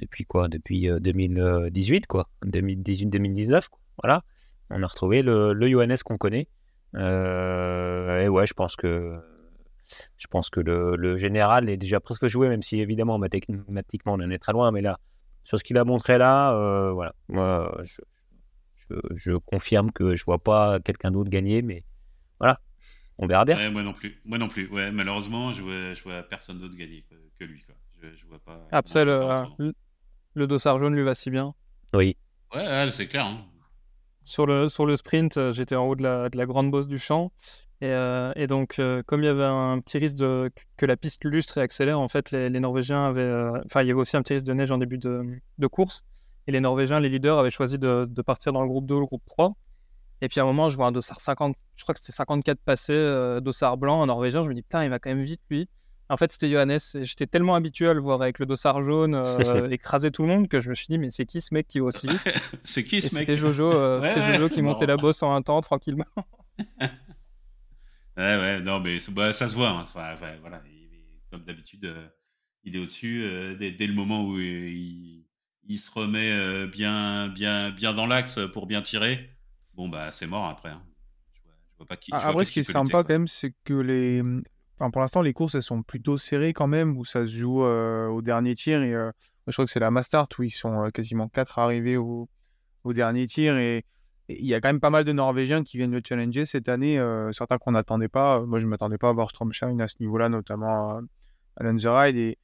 [0.02, 0.48] depuis quoi?
[0.48, 2.28] Depuis 2018, euh, quoi.
[2.44, 3.68] 2018-2019,
[4.02, 4.22] voilà.
[4.70, 6.48] On a retrouvé le, le Johannes qu'on connaît.
[6.94, 9.18] Euh, et ouais, je pense que
[10.16, 14.20] je pense que le, le, général est déjà presque joué, même si évidemment mathématiquement on
[14.20, 14.70] en est très loin.
[14.70, 14.98] Mais là,
[15.44, 18.00] sur ce qu'il a montré là, euh, voilà, moi je,
[18.76, 21.84] je, je, confirme que je vois pas quelqu'un d'autre gagner, mais
[22.38, 22.60] voilà,
[23.18, 23.70] on verra bien.
[23.70, 24.68] moi non plus, moi non plus.
[24.68, 27.04] Ouais, malheureusement, je vois, je vois personne d'autre gagner
[27.38, 27.62] que, lui.
[27.62, 27.74] Quoi.
[28.02, 28.66] Je, vois pas.
[28.72, 29.46] Après le,
[30.34, 31.54] le dossard jaune lui va si bien.
[31.94, 32.16] Oui.
[32.54, 33.26] Ouais, c'est clair.
[33.26, 33.44] Hein.
[34.24, 36.86] Sur, le, sur le sprint, euh, j'étais en haut de la, de la, grande bosse
[36.86, 37.32] du champ.
[37.80, 40.96] Et, euh, et donc, euh, comme il y avait un petit risque de, que la
[40.96, 43.32] piste lustre et accélère, en fait, les, Norvégiens avaient.
[43.64, 45.22] Enfin, il y avait aussi un petit risque de neige en début de,
[45.58, 46.04] de course.
[46.46, 49.00] Et les Norvégiens, les leaders, avaient choisi de, de, partir dans le groupe 2 ou
[49.00, 49.54] le groupe 3.
[50.20, 52.60] Et puis à un moment, je vois un dossard 50, je crois que c'était 54
[52.64, 54.42] passé, dossard blanc, un Norvégien.
[54.42, 55.68] Je me dis, putain, il va quand même vite, lui.
[56.12, 56.78] En fait, c'était Johannes.
[57.00, 60.46] J'étais tellement habitué à le voir avec le dossard jaune euh, écraser tout le monde
[60.46, 62.06] que je me suis dit, mais c'est qui ce mec qui va aussi
[62.64, 63.22] C'est qui ce mec?
[63.22, 66.04] C'était Jojo, euh, c'est Jojo qui montait la bosse en un temps tranquillement.
[66.58, 66.90] ouais,
[68.18, 69.70] ouais, non, mais bah, ça se voit.
[69.70, 69.86] Hein.
[70.42, 70.62] voilà,
[71.30, 72.06] comme d'habitude, euh,
[72.62, 73.24] il est au-dessus
[73.58, 75.24] dès, le moment où il,
[75.78, 79.30] se remet bien, bien, bien dans l'axe pour bien tirer.
[79.72, 80.68] Bon, bah, c'est mort après.
[80.68, 80.82] Hein.
[82.00, 82.12] Qui.
[82.12, 84.22] après, ce qui est sympa quand même, c'est que les,
[84.90, 88.08] pour l'instant, les courses, elles sont plutôt serrées quand même, où ça se joue euh,
[88.08, 88.82] au dernier tir.
[88.82, 89.10] Et euh,
[89.46, 92.28] je crois que c'est la Mastart où ils sont euh, quasiment quatre arrivés au,
[92.86, 93.56] dernier tir.
[93.58, 93.84] Et
[94.28, 96.98] il y a quand même pas mal de Norvégiens qui viennent le challenger cette année,
[97.32, 98.44] certains qu'on n'attendait pas.
[98.44, 101.00] Moi, je ne m'attendais pas à voir Stromschein à ce niveau-là, notamment à,
[101.60, 102.38] à Et,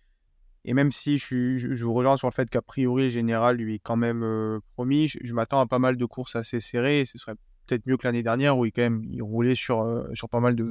[0.64, 3.78] et même si je, vous rejoins sur le fait qu'a priori, le général lui est
[3.78, 7.04] quand même promis, je, m'attends à pas mal de courses assez serrées.
[7.04, 7.36] Ce serait
[7.68, 10.40] peut-être mieux que l'année dernière où il quand même il roulait sur euh, sur pas
[10.40, 10.64] mal de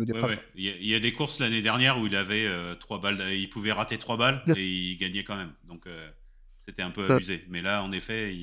[0.55, 3.71] il, y a, des courses l'année dernière où il avait euh, trois balles il pouvait
[3.71, 5.53] rater trois balles et il gagnait quand même.
[5.65, 6.09] Donc euh,
[6.57, 7.45] c'était un peu abusé.
[7.49, 8.33] Mais là en effet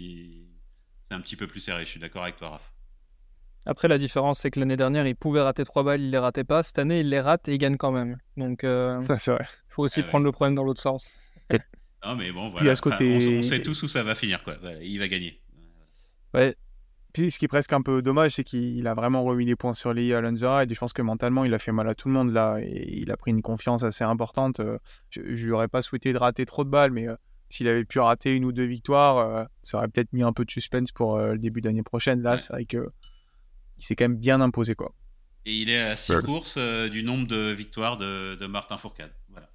[1.03, 1.85] c'est un petit peu plus serré.
[1.85, 2.73] Je suis d'accord avec toi Raph.
[3.67, 6.45] Après la différence c'est que l'année dernière il pouvait rater trois balles il les ratait
[6.45, 6.63] pas.
[6.63, 8.19] Cette année il les rate et il gagne quand même.
[8.37, 9.03] Donc il
[9.69, 11.11] faut aussi ah prendre le problème dans l'autre sens.
[12.07, 12.73] Non mais bon voilà.
[12.73, 14.57] on, sait tous où ça va finir quoi.
[14.83, 15.41] Il va gagner.
[16.35, 16.55] Ouais
[17.15, 19.73] puis ce qui est presque un peu dommage, c'est qu'il a vraiment remis les points
[19.73, 22.15] sur les à et je pense que mentalement, il a fait mal à tout le
[22.15, 24.59] monde là et il a pris une confiance assez importante.
[24.59, 24.79] Euh,
[25.11, 27.15] je, lui aurais pas souhaité de rater trop de balles, mais euh,
[27.51, 30.45] s'il avait pu rater une ou deux victoires, euh, ça aurait peut-être mis un peu
[30.45, 32.21] de suspense pour le début d'année prochaine.
[32.21, 32.89] Là, c'est vrai que
[33.79, 34.93] il s'est quand même bien imposé quoi.
[35.47, 39.13] Et il est à six courses du nombre de victoires de, Martin Fourcade.
[39.29, 39.49] Voilà.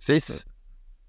[0.00, 0.46] 6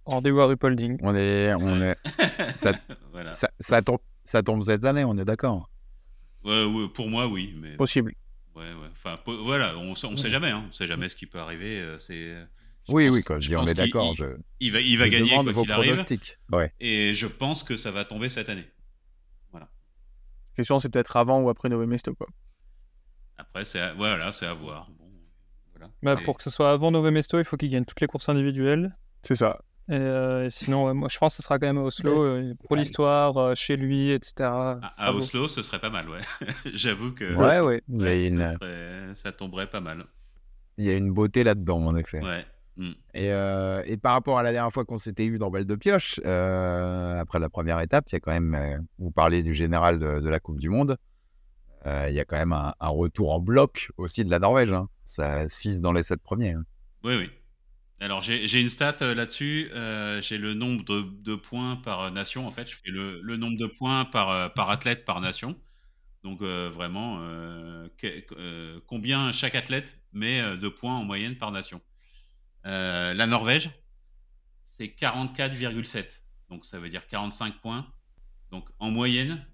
[0.05, 0.99] Rendez-vous à Rupolding.
[1.01, 1.97] On est, on est,
[2.57, 2.73] ça,
[3.11, 3.33] voilà.
[3.33, 5.69] ça, ça, tombe, ça tombe cette année, on est d'accord
[6.43, 7.53] ouais, Pour moi, oui.
[7.57, 7.75] Mais...
[7.75, 8.13] Possible.
[8.55, 8.89] Ouais, ouais.
[8.91, 10.49] Enfin, voilà, on ne sait jamais.
[10.49, 10.65] Hein.
[10.69, 11.79] On sait jamais ce qui peut arriver.
[11.79, 12.35] Euh, c'est.
[12.89, 14.15] Oui, oui, quand je, dis on est d'accord.
[14.15, 14.25] Je...
[14.59, 16.05] Il, va, il va gagner quoi qu'il arrive.
[16.51, 16.73] Ouais.
[16.79, 18.65] Et je pense que ça va tomber cette année.
[19.51, 19.67] Voilà.
[19.67, 22.27] La question, c'est peut-être avant ou après Nové Mesto, quoi.
[23.37, 24.89] Après, c'est voilà, c'est à voir.
[24.97, 25.09] Bon,
[25.71, 25.91] voilà.
[26.03, 28.29] bah, Pour que ce soit avant Nové Mesto, il faut qu'il gagne toutes les courses
[28.29, 28.91] individuelles.
[29.23, 29.61] C'est ça.
[29.89, 33.37] Euh, sinon, moi, je pense que ce sera quand même à Oslo, euh, pour l'histoire,
[33.37, 34.49] euh, chez lui, etc.
[34.97, 36.19] À, Oslo, ce serait pas mal, ouais.
[36.73, 39.13] J'avoue que ouais, ouais.
[39.15, 40.05] ça, tomberait pas mal.
[40.77, 42.21] Il y a une beauté là-dedans, en effet.
[42.21, 42.45] Ouais.
[42.77, 42.91] Mm.
[43.13, 43.27] Et,
[43.91, 47.39] et, par rapport à la dernière fois qu'on s'était eu dans Balle de Pioche, après
[47.39, 50.59] la première étape, il y a quand même, vous parlez du général de, la Coupe
[50.59, 50.97] du Monde,
[51.85, 54.71] il y a quand même un, retour en bloc aussi de la Norvège.
[54.71, 54.87] Hein.
[55.03, 56.51] Ça 6 dans les 7 premiers.
[56.51, 56.63] Hein.
[57.03, 57.29] Oui, oui.
[58.01, 59.69] Alors j'ai une stat là-dessus,
[60.21, 64.05] j'ai le nombre de, points par nation en fait, je fais le, nombre de points
[64.05, 65.55] par, par athlète par nation.
[66.23, 67.21] Donc vraiment,
[68.87, 71.79] combien chaque athlète met de points en moyenne par nation
[72.63, 73.69] La Norvège,
[74.65, 76.21] c'est 44,7.
[76.49, 77.87] Donc ça veut dire 45 points.
[78.49, 79.45] Donc en moyenne,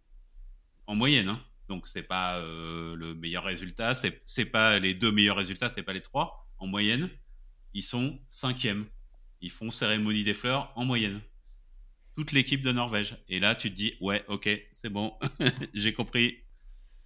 [0.87, 5.69] en moyenne, hein, donc c'est pas le meilleur résultat, c'est pas les deux meilleurs résultats,
[5.69, 6.47] c'est pas les trois.
[6.59, 7.09] En moyenne,
[7.77, 8.85] ils sont cinquièmes.
[9.39, 11.19] Ils font cérémonie des fleurs en moyenne.
[12.15, 13.15] Toute l'équipe de Norvège.
[13.29, 15.13] Et là, tu te dis, ouais, ok, c'est bon,
[15.75, 16.37] j'ai compris.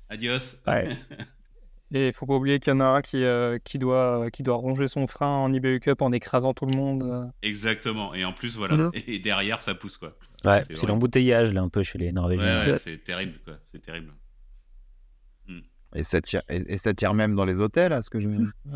[0.08, 0.56] Adios.
[1.94, 4.44] Et il faut pas oublier qu'il y en a un qui, euh, qui, doit, qui
[4.44, 7.04] doit ronger son frein en IBU Cup en écrasant tout le monde.
[7.04, 7.26] Euh.
[7.42, 8.14] Exactement.
[8.14, 8.78] Et en plus, voilà.
[8.78, 8.92] Mhm.
[9.08, 10.18] Et derrière, ça pousse, quoi.
[10.46, 12.66] Ouais, c'est l'embouteillage, là, un peu chez les Norvégiens.
[12.66, 13.58] Ouais, c'est terrible, quoi.
[13.64, 14.14] C'est terrible.
[15.94, 18.30] Et ça, tire, et, ça tire même dans les hôtels, à ce que je,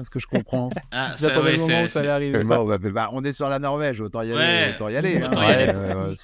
[0.03, 0.69] ce que je comprends.
[0.91, 2.43] ah, ça, ouais, moment ça arriver.
[2.43, 4.73] Bah, bah, on est sur la Norvège, autant y aller.
[4.75, 5.31] Autant y aller, hein.
[5.33, 6.15] euh,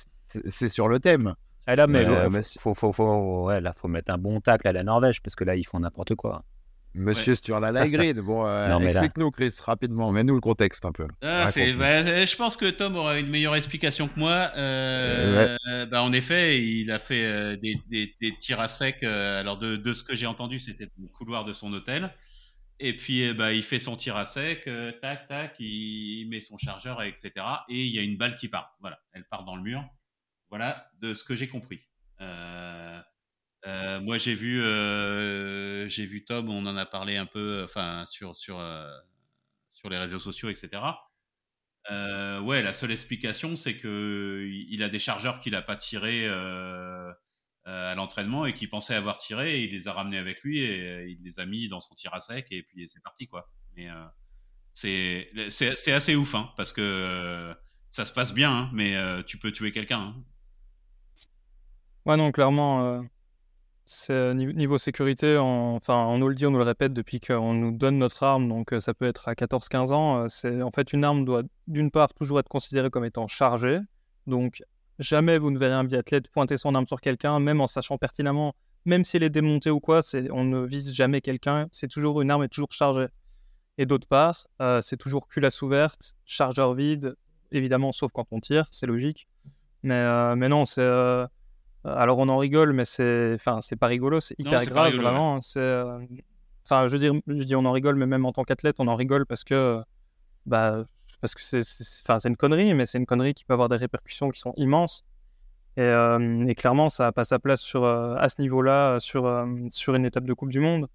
[0.49, 1.33] c'est sur le thème.
[1.67, 2.29] Ah, là, mais, euh,
[2.59, 5.43] faut, faut, faut, ouais, là, faut mettre un bon tacle à la Norvège parce que
[5.43, 6.43] là, ils font n'importe quoi.
[6.93, 11.07] Monsieur Sturla Ligrid, bon, euh, explique-nous, Chris, rapidement, mets-nous le contexte un peu.
[11.21, 14.51] Ah, bah, je pense que Tom aura une meilleure explication que moi.
[14.57, 19.03] Euh, bah, en effet, il a fait euh, des, des, des, tirs à sec.
[19.03, 22.13] alors, de, de, ce que j'ai entendu, c'était le couloir de son hôtel.
[22.79, 24.67] Et puis, bah, il fait son tir à sec,
[25.01, 27.31] tac, tac, il, met son chargeur, etc.
[27.69, 28.75] Et il y a une balle qui part.
[28.81, 29.83] Voilà, elle part dans le mur.
[30.49, 31.79] Voilà, de ce que j'ai compris.
[32.21, 32.99] Euh,
[33.67, 38.05] euh, moi, j'ai vu, euh, j'ai vu Tom, on en a parlé un peu, enfin
[38.05, 38.89] sur sur euh,
[39.69, 40.81] sur les réseaux sociaux, etc.
[41.89, 46.27] ouais, la seule explication, c'est que il a des chargeurs qu'il a pas tirés
[47.65, 51.09] à l'entraînement et qu'il pensait avoir tiré, et il les a ramenés avec lui et
[51.09, 53.51] il les a mis dans son tir à sec et puis c'est parti quoi.
[53.75, 53.87] Mais
[54.73, 57.55] c'est c'est assez ouf hein, parce que
[57.91, 58.95] ça se passe bien, hein, mais
[59.25, 59.99] tu peux tuer quelqu'un.
[59.99, 60.23] Hein.
[62.05, 63.03] Ouais, non, clairement,
[64.09, 67.71] niveau sécurité, on, enfin, on nous le dit, on nous le répète depuis qu'on nous
[67.71, 70.23] donne notre arme, donc euh, ça peut être à 14-15 ans.
[70.23, 73.79] Euh, c'est en fait une arme doit d'une part toujours être considérée comme étant chargée,
[74.27, 74.63] donc
[74.99, 78.55] jamais vous ne verrez un biathlète pointer son arme sur quelqu'un, même en sachant pertinemment,
[78.85, 82.21] même si elle est démontée ou quoi, c'est, on ne vise jamais quelqu'un, c'est toujours
[82.21, 83.07] une arme est toujours chargée.
[83.77, 84.47] Et d'autre part,
[84.81, 87.15] c'est toujours culasse ouverte, chargeur vide,
[87.51, 89.27] évidemment, sauf quand on tire, c'est logique.
[89.81, 90.85] Mais, mais non, c'est
[91.83, 95.35] alors on en rigole, mais c'est, enfin, c'est pas rigolo, c'est hyper grave, vraiment.
[95.35, 95.99] Hein, c'est, euh,
[96.65, 98.87] enfin, je veux dire, je dis on en rigole, mais même en tant qu'athlète, on
[98.87, 99.81] en rigole parce que,
[100.45, 100.83] bah,
[101.21, 101.61] parce que c'est,
[102.03, 104.53] enfin, c'est une connerie, mais c'est une connerie qui peut avoir des répercussions qui sont
[104.57, 105.03] immenses.
[105.77, 109.47] Et, euh, et clairement, ça n'a pas sa place sur, euh, à ce niveau-là, sur,
[109.71, 110.87] sur une étape de Coupe du Monde.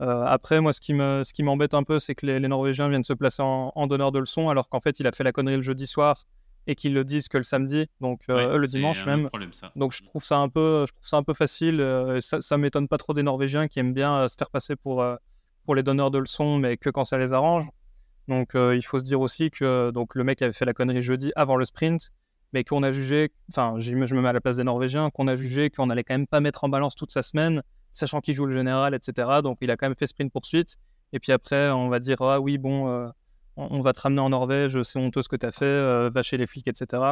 [0.00, 3.04] après, moi, ce qui, me, ce qui m'embête un peu, c'est que les, Norvégiens viennent
[3.04, 5.56] se placer en, en, donneur de leçons, alors qu'en fait, il a fait la connerie
[5.56, 6.24] le jeudi soir
[6.66, 9.28] et qu'ils le disent que le samedi, donc euh, le dimanche même.
[9.76, 11.80] donc je trouve ça un peu, je trouve ça un peu facile.
[11.80, 14.76] Euh, ça, ça m'étonne pas trop des Norvégiens qui aiment bien euh, se faire passer
[14.76, 15.04] pour
[15.64, 17.66] pour les donneurs de leçons, mais que quand ça les arrange.
[18.28, 21.32] Donc il faut se dire aussi que donc le mec avait fait la connerie jeudi
[21.34, 22.12] avant le sprint,
[22.52, 25.36] mais qu'on a jugé, enfin je me mets à la place des Norvégiens, qu'on a
[25.36, 28.46] jugé qu'on allait quand même pas mettre en balance toute sa semaine, sachant qu'il joue
[28.46, 29.40] le général, etc.
[29.42, 30.76] Donc il a quand même fait sprint poursuite.
[31.12, 33.10] Et puis après on va dire ah oui bon
[33.56, 36.22] on, va te ramener en Norvège, c'est honteux ce que tu as fait, euh, va
[36.22, 37.02] chez les flics, etc.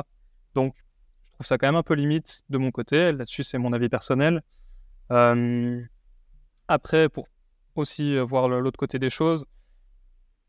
[0.55, 0.75] Donc,
[1.23, 3.13] je trouve ça quand même un peu limite de mon côté.
[3.13, 4.43] Là-dessus, c'est mon avis personnel.
[5.11, 5.81] Euh,
[6.69, 7.29] après, pour
[7.77, 9.45] aussi euh, voir l'autre côté des choses,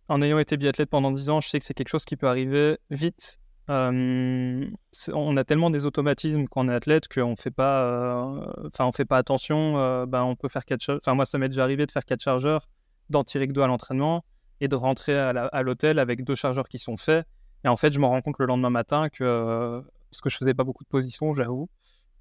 [0.07, 2.27] en ayant été biathlète pendant 10 ans, je sais que c'est quelque chose qui peut
[2.27, 3.39] arriver vite.
[3.67, 9.05] on a tellement des automatismes quand on est athlète qu'on fait pas, enfin on fait
[9.05, 10.05] pas attention.
[10.07, 12.67] ben on peut faire quatre, enfin moi ça m'est déjà arrivé de faire quatre chargeurs
[13.09, 14.25] d'anti-rigdo à l'entraînement
[14.61, 17.25] et de rentrer à l'hôtel avec deux chargeurs qui sont faits.
[17.65, 20.53] Et en fait, je me rends compte le lendemain matin que, parce que je faisais
[20.53, 21.67] pas beaucoup de positions, j'avoue,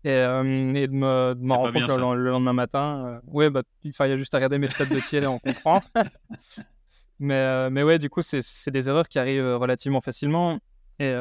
[0.03, 3.93] et, euh, et, de me, de rendre compte le, lendemain matin, euh, ouais, bah, il
[3.93, 5.83] fallait juste regarder mes stats de tir et on comprend.
[7.19, 10.59] mais, euh, mais ouais, du coup, c'est des erreurs qui arrivent relativement facilement.
[10.99, 11.15] Et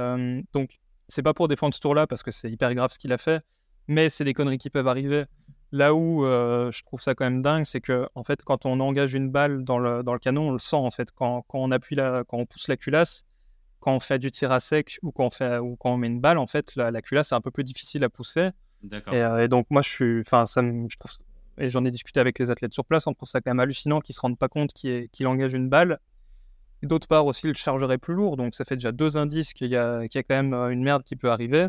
[0.54, 0.72] donc,
[1.08, 3.42] c'est pas pour défendre ce tour-là parce que c'est hyper grave ce qu'il a fait,
[3.88, 5.26] mais c'est des conneries qui peuvent arriver.
[5.72, 8.80] Là où euh, je trouve ça quand même dingue, c'est que en fait, quand on
[8.80, 11.12] engage une balle dans le, dans le canon, on le sent en fait.
[11.12, 13.26] Quand, quand, on appuie la, quand on pousse la culasse,
[13.80, 16.08] quand on fait du tir à sec ou quand on, fait, ou quand on met
[16.08, 18.50] une balle, en fait, la, la culasse est un peu plus difficile à pousser.
[18.82, 19.14] D'accord.
[19.14, 21.12] Et, euh, donc moi, je suis, enfin, ça, je trouve,
[21.60, 24.00] et j'en ai discuté avec les athlètes sur place, on trouve ça quand même hallucinant
[24.00, 26.00] qu'ils se rendent pas compte qu'il engage une balle.
[26.82, 29.68] d'autre part aussi, le chargeur est plus lourd, donc ça fait déjà deux indices qu'il
[29.68, 31.68] y, y a quand même une merde qui peut arriver.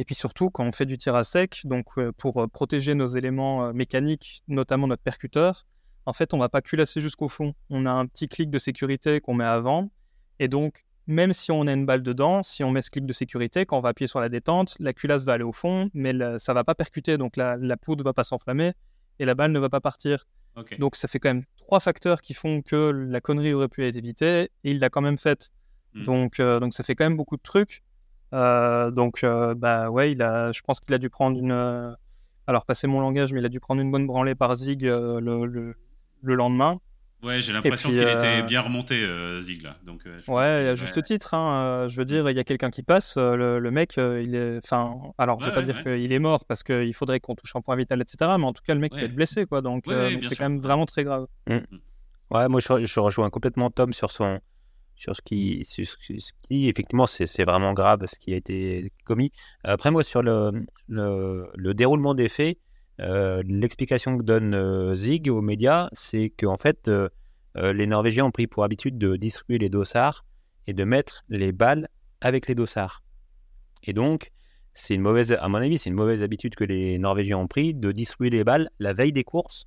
[0.00, 3.70] Et puis surtout, quand on fait du tir à sec, donc pour protéger nos éléments
[3.74, 5.66] mécaniques, notamment notre percuteur,
[6.06, 7.52] en fait, on va pas culasser jusqu'au fond.
[7.68, 9.90] On a un petit clic de sécurité qu'on met avant.
[10.38, 13.12] Et donc, même si on a une balle dedans, si on met ce clic de
[13.12, 16.18] sécurité, quand on va appuyer sur la détente, la culasse va aller au fond, mais
[16.18, 18.72] ça ça va pas percuter, donc la, la poudre va pas s'enflammer
[19.18, 20.26] et la balle ne va pas partir.
[20.78, 23.96] Donc ça fait quand même trois facteurs qui font que la connerie aurait pu être
[23.96, 25.50] évitée et il l'a quand même faite.
[25.94, 26.04] Hmm.
[26.04, 27.82] Donc, euh, donc ça fait quand même beaucoup de trucs.
[28.32, 31.96] Euh, donc euh, bah ouais, il a, je pense qu'il a dû prendre une,
[32.46, 35.44] alors passer mon langage, mais il a dû prendre une bonne branlée par Zig le,
[36.22, 36.80] le lendemain.
[37.22, 39.76] Ouais, j'ai l'impression qu'il était euh, bien remonté, euh, Zig, là.
[39.84, 41.34] Donc, euh, ouais, à juste titre.
[41.34, 44.58] Hein, je veux dire, il y a quelqu'un qui passe, le, mec, il est.
[44.64, 47.54] Enfin, alors, je ne vais pas dire qu'il est mort parce qu'il faudrait qu'on touche
[47.56, 48.32] un point vital, etc.
[48.38, 49.60] Mais en tout cas, le mec peut être blessé, quoi.
[49.60, 51.26] Donc, c'est quand même vraiment très grave.
[51.46, 51.58] Mm.
[52.30, 54.40] Ouais, moi, je, rejoins complètement Tom sur son.
[55.00, 59.32] Sur ce qui, ce qui effectivement, c'est vraiment grave ce qui a été commis.
[59.64, 62.58] Après, moi, sur le, le, le déroulement des faits,
[63.00, 67.08] euh, l'explication que donne euh, Zig aux médias, c'est qu'en fait, euh,
[67.56, 70.26] les Norvégiens ont pris pour habitude de distribuer les dossards
[70.66, 71.88] et de mettre les balles
[72.20, 73.02] avec les dossards.
[73.82, 74.32] Et donc,
[74.74, 77.72] c'est une mauvaise, à mon avis, c'est une mauvaise habitude que les Norvégiens ont pris
[77.72, 79.66] de distribuer les balles la veille des courses.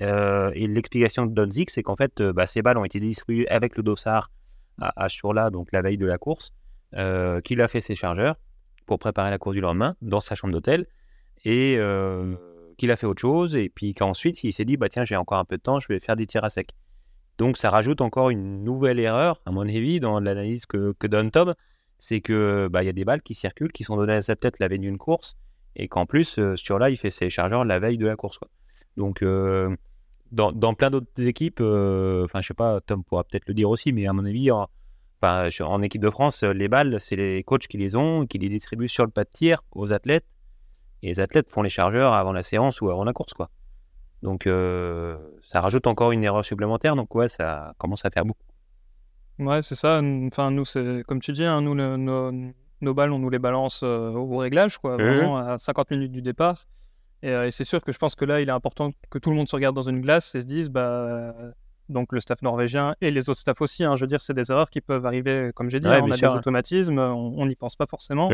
[0.00, 3.84] et l'explication de Zig, c'est qu'en fait, bah, ces balles ont été distribuées avec le
[3.84, 4.32] dossard
[4.80, 6.52] à, Surla, donc la veille de la course,
[7.44, 8.36] qu'il a fait ses chargeurs
[8.86, 10.86] pour préparer la course du lendemain dans sa chambre d'hôtel.
[11.44, 11.78] Et
[12.76, 15.38] qu'il a fait autre chose et puis qu'ensuite il s'est dit bah tiens j'ai encore
[15.38, 16.70] un peu de temps je vais faire des tirs à sec
[17.38, 21.54] donc ça rajoute encore une nouvelle erreur à mon avis dans l'analyse que, donne Tom
[21.98, 24.58] c'est que bah y a des balles qui circulent qui sont données à sa tête
[24.58, 25.36] la veille d'une course
[25.76, 28.38] et qu'en plus euh, sur là il fait ses chargeurs la veille de la course
[28.38, 28.48] quoi.
[28.96, 29.74] donc euh,
[30.32, 33.70] dans, dans, plein d'autres équipes euh, enfin je sais pas Tom pourra peut-être le dire
[33.70, 34.68] aussi mais à mon avis en,
[35.20, 38.48] enfin, en équipe de France les balles c'est les coachs qui les ont qui les
[38.48, 40.26] distribuent sur le pas de tir aux athlètes
[41.02, 43.50] et les athlètes font les chargeurs avant la séance ou avant la course, quoi.
[44.22, 46.94] Donc, euh, ça rajoute encore une erreur supplémentaire.
[46.94, 48.44] Donc, ouais, ça commence à faire beaucoup.
[49.40, 50.00] Ouais, c'est ça.
[50.00, 54.12] Enfin, nous, c'est comme tu dis, hein, nous, nos, balles, on nous les balance euh,
[54.12, 56.64] au réglage, quoi, vraiment à 50 minutes du départ.
[57.24, 59.36] Euh, et, c'est sûr que je pense que là, il est important que tout le
[59.36, 61.34] monde se regarde dans une glace et se dise, bah,
[61.88, 63.84] donc le staff norvégien et les autres staffs aussi.
[63.84, 66.10] Hein, je veux dire, c'est des erreurs qui peuvent arriver, comme j'ai dit, hein, on
[66.10, 68.30] a des automatismes, on n'y pense pas forcément.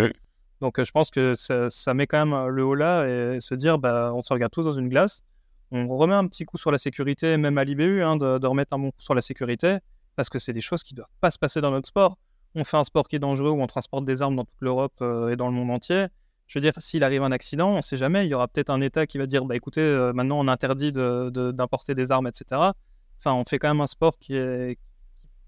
[0.60, 4.12] Donc je pense que ça, met quand même le haut là et se dire bah,
[4.14, 5.22] on se regarde tous dans une glace,
[5.70, 8.78] on remet un petit coup sur la sécurité, même à l'IBU, hein, de, remettre un
[8.78, 9.78] bon coup sur la sécurité,
[10.16, 12.16] parce que c'est des choses qui ne doivent pas se passer dans notre sport.
[12.54, 14.94] On fait un sport qui est dangereux où on transporte des armes dans toute l'Europe
[15.02, 16.06] euh, et dans le monde entier.
[16.48, 18.70] Je veux dire, s'il arrive un accident, on ne sait jamais, il y aura peut-être
[18.70, 22.72] un État qui va dire bah écoutez, euh, maintenant on interdit d'importer des armes, etc.
[23.18, 24.74] Enfin, on fait quand même un sport euh,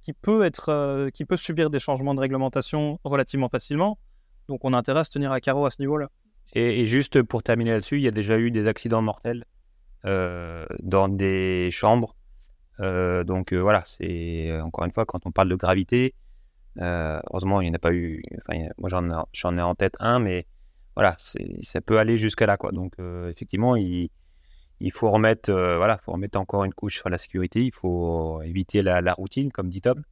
[0.02, 3.98] qui peut subir des changements de réglementation relativement facilement.
[4.48, 6.10] Donc on a intérêt à se tenir à carreau à ce niveau-là.
[6.52, 9.46] Et, juste pour terminer là-dessus, il y a déjà eu des accidents mortels
[10.04, 12.14] euh, dans des chambres.
[12.78, 16.14] Donc voilà, c'est encore une fois quand on parle de gravité.
[16.78, 18.22] heureusement, il n'y en a pas eu.
[18.76, 20.46] Moi, j'en ai, en tête un, mais
[21.00, 22.72] voilà, ça peut aller jusqu'à là, quoi.
[22.72, 22.92] Donc
[23.28, 24.10] effectivement, il,
[24.92, 27.64] faut remettre, voilà, faut remettre encore une couche sur la sécurité.
[27.64, 30.02] Il faut éviter la, la routine, comme dit Tom.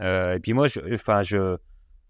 [0.00, 1.56] et puis moi, enfin, je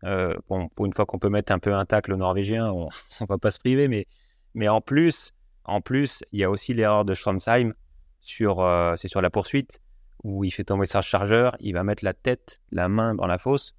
[0.05, 2.89] euh, pour une fois qu'on peut mettre un peu un tacle norvégien, on
[3.21, 4.07] ne va pas se priver, mais,
[4.55, 5.33] mais en plus,
[5.65, 7.73] en plus, il y a aussi l'erreur de Stromsheim
[8.21, 9.81] sur, euh, c'est sur la poursuite
[10.23, 13.39] où il fait tomber sa chargeur, il va mettre la tête, la main dans la
[13.39, 13.75] fosse.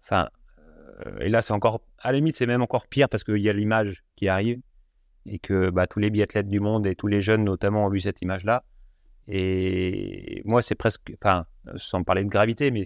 [0.00, 0.28] Enfin, euh,
[1.20, 3.52] et là, c'est encore, à la limite, c'est même encore pire parce qu'il y a
[3.52, 4.60] l'image qui arrive
[5.26, 8.00] et que bah, tous les biathlètes du monde et tous les jeunes notamment ont vu
[8.00, 8.64] cette image-là.
[9.28, 12.84] Et moi, c'est presque, enfin, sans parler de gravité, mais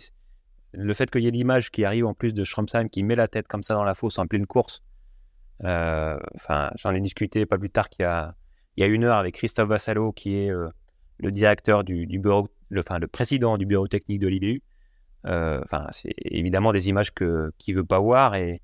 [0.72, 3.28] le fait qu'il y ait l'image qui arrive en plus de Schromsheim qui met la
[3.28, 4.82] tête comme ça dans la fosse en pleine course,
[5.64, 6.18] euh,
[6.76, 10.36] j'en ai discuté pas plus tard qu'il y a, une heure avec Christophe Vassalo, qui
[10.36, 10.68] est euh,
[11.18, 12.48] le directeur du, bureau,
[12.78, 14.62] enfin, le président du bureau technique de l'IBU.
[15.26, 18.62] Euh, enfin, c'est évidemment des images que qu'il veut pas voir et,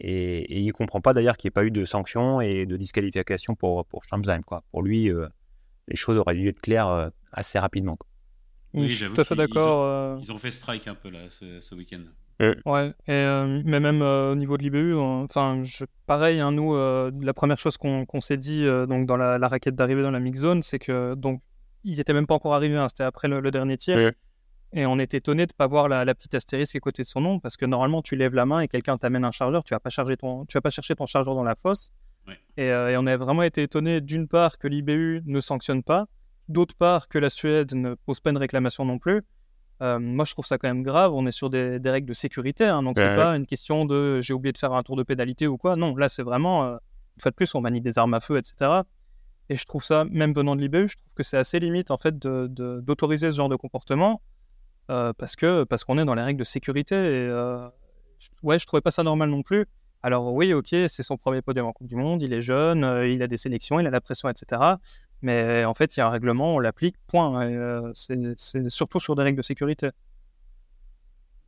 [0.00, 3.54] et, il comprend pas d'ailleurs qu'il n'y ait pas eu de sanctions et de disqualification
[3.54, 4.02] pour pour
[4.46, 4.62] Quoi.
[4.70, 5.10] Pour lui,
[5.88, 7.98] les choses auraient dû être claires assez rapidement.
[8.74, 9.84] Oui, je suis tout à fait d'accord.
[9.84, 10.18] Euh.
[10.20, 12.02] Ils, ont fait strike un peu là ce, week-end.
[12.66, 15.62] Ouais, et, euh, mais même euh, au niveau de l'IBU, enfin,
[16.06, 20.10] pareil, hein, nous, la première chose qu'on s'est dit donc dans la, raquette d'arrivée dans
[20.10, 21.40] la mix zone, c'est que donc
[21.84, 24.12] ils étaient même pas encore arrivés, hein, c'était après le, dernier tir,
[24.74, 27.40] et on était étonné de pas voir la, petite astérisque à côté de son nom,
[27.40, 29.90] parce que normalement tu lèves la main et quelqu'un t'amène un chargeur, tu vas pas
[29.90, 31.92] charger ton, tu vas pas chercher ton chargeur dans la fosse,
[32.56, 36.06] et, et, on a vraiment été étonné d'une part que l'IBU ne sanctionne pas,
[36.48, 39.22] d'autre part que la Suède ne pose pas une réclamation non plus.
[39.80, 41.12] moi, je trouve ça quand même grave.
[41.14, 44.32] On est sur des, règles de sécurité, hein, donc c'est pas une question de j'ai
[44.34, 45.76] oublié de faire un tour de pédalité ou quoi.
[45.76, 48.82] Non, là, c'est vraiment, une fois de plus, on manie des armes à feu, etc.
[49.50, 51.98] Et je trouve ça, même venant de l'IBU, je trouve que c'est assez limite en
[51.98, 54.22] fait d'autoriser ce genre de comportement
[54.88, 56.94] parce que parce qu'on est dans les règles de sécurité.
[56.94, 57.30] Et,
[58.42, 59.66] ouais, je trouvais pas ça normal non plus.
[60.02, 63.22] Alors oui, ok, c'est son premier podium en Coupe du Monde, il est jeune, il
[63.22, 64.60] a des sélections, il a la pression, etc.
[65.22, 67.92] Mais en fait, il y a un règlement, on l'applique, point.
[67.94, 69.86] c'est surtout sur des règles de sécurité.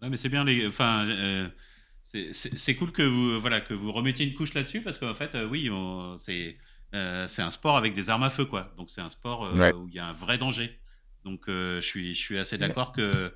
[0.00, 0.66] Ouais, mais c'est bien, les...
[0.66, 1.06] enfin,
[2.02, 5.70] c'est cool que vous, voilà, que vous remettiez une couche là-dessus parce qu'en fait, oui,
[6.16, 6.56] c'est
[6.94, 8.72] euh, c'est un sport avec des armes à feu, quoi.
[8.76, 10.78] Donc c'est un sport euh, où il y a un vrai danger.
[11.26, 13.34] Donc euh, je, suis, je suis assez d'accord que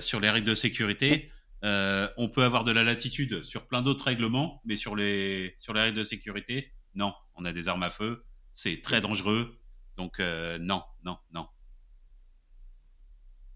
[0.00, 1.32] sur les règles de sécurité,
[1.62, 5.80] on peut avoir de la latitude sur plein d'autres règlements, mais sur les, sur les
[5.80, 7.12] règles de sécurité, non.
[7.34, 9.58] On a des armes à feu, c'est très dangereux.
[9.96, 11.48] Donc non, non, non.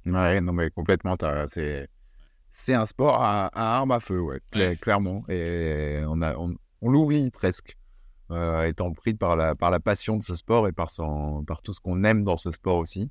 [0.06, 1.16] Ouais, non, mais complètement,
[1.46, 1.88] c'est
[2.52, 4.40] c'est un sport à, armes à feu, ouais,
[4.80, 5.24] clairement.
[5.28, 7.78] Et on, a, on l'oublie presque.
[8.30, 11.62] Euh, étant pris par la, par la passion de ce sport et par, son, par
[11.62, 13.10] tout ce qu'on aime dans ce sport aussi.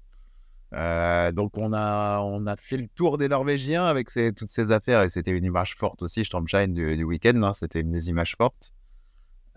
[0.74, 5.03] Euh, donc on a, on a fait le tour des Norvégiens avec toutes ces affaires
[5.03, 8.36] et c'était une image forte aussi, Stormshine du, du week-end, hein, c'était une des images
[8.36, 8.74] fortes.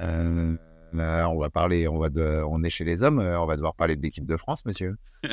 [0.01, 0.57] Euh,
[0.93, 3.97] on va parler, on, va de, on est chez les hommes, on va devoir parler
[3.97, 4.97] de l'équipe de France, monsieur.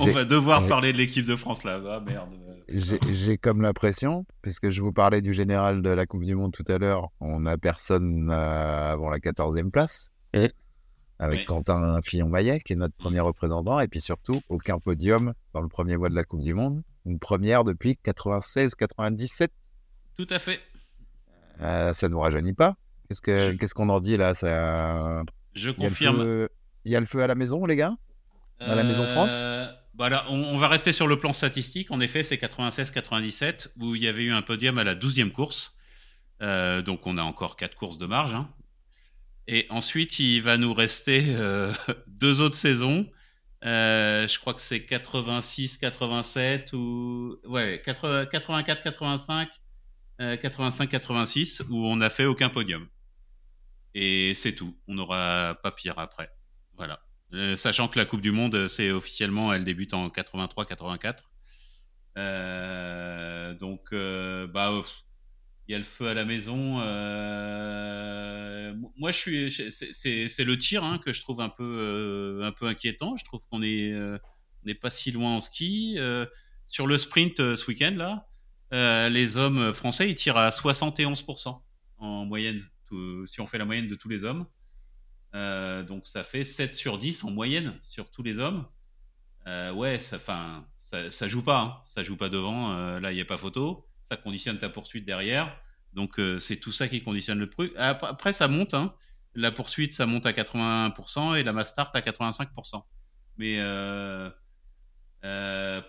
[0.00, 2.30] on va devoir parler de l'équipe de France là, ah, merde.
[2.68, 6.64] J'ai comme l'impression, puisque je vous parlais du général de la Coupe du Monde tout
[6.68, 10.10] à l'heure, on n'a personne euh, avant la 14e place.
[10.34, 10.50] Et
[11.22, 15.68] avec Quentin Fillon-Maillet, qui est notre premier représentant, et puis surtout, aucun podium dans le
[15.68, 16.82] premier mois de la Coupe du Monde.
[17.06, 19.48] Une première depuis 96-97.
[20.16, 20.60] Tout à fait.
[21.60, 22.76] Euh, ça ne nous rajeunit pas.
[23.08, 24.34] Qu'est-ce qu'on en dit là?
[24.34, 25.22] Ça...
[25.54, 26.48] Je confirme.
[26.84, 27.94] Il y, a le feu à la maison, les gars?
[28.58, 29.30] À la Maison France?
[29.32, 31.90] euh, voilà, on, va rester sur le plan statistique.
[31.90, 35.76] En effet, c'est 96-97 où il y avait eu un podium à la 12e course.
[36.40, 38.34] Euh, donc on a encore quatre courses de marge.
[38.34, 38.48] Hein.
[39.48, 41.72] Et ensuite, il va nous rester euh,
[42.06, 43.10] deux autres saisons.
[43.64, 49.48] Euh, je crois que c'est 86-87 ou ouais 84-85,
[50.18, 52.88] 85-86 où on n'a fait aucun podium.
[53.94, 54.76] Et c'est tout.
[54.88, 56.30] On n'aura pas pire après.
[56.76, 57.00] Voilà.
[57.34, 61.18] Euh, sachant que la Coupe du Monde, c'est officiellement, elle débute en 83-84.
[62.18, 64.72] Euh, donc, bah,
[65.68, 66.76] il y a le feu à la maison.
[68.96, 73.16] moi, je suis, c'est le tir hein, que je trouve un peu, un peu inquiétant.
[73.16, 73.94] Je trouve qu'on est,
[74.64, 75.98] n'est pas si loin en ski.
[76.66, 81.60] sur le sprint ce week-end là, les hommes français ils tirent à 71%
[81.98, 82.64] en moyenne.
[83.26, 84.46] si on fait la moyenne de tous les hommes.
[85.34, 88.66] Euh, donc ça fait 7 sur 10 en moyenne sur tous les hommes.
[89.46, 90.18] Euh, ouais, ça,
[90.78, 91.60] ça, ça joue pas.
[91.60, 91.80] Hein.
[91.86, 92.72] Ça joue pas devant.
[92.72, 93.86] Euh, là, il n'y a pas photo.
[94.04, 95.58] Ça conditionne ta poursuite derrière.
[95.94, 97.72] Donc c'est tout ça qui conditionne le truc.
[97.76, 98.74] Après, ça monte.
[98.74, 98.94] Hein.
[99.34, 102.82] La poursuite, ça monte à 80% et la mass start à 85%.
[103.38, 103.58] Mais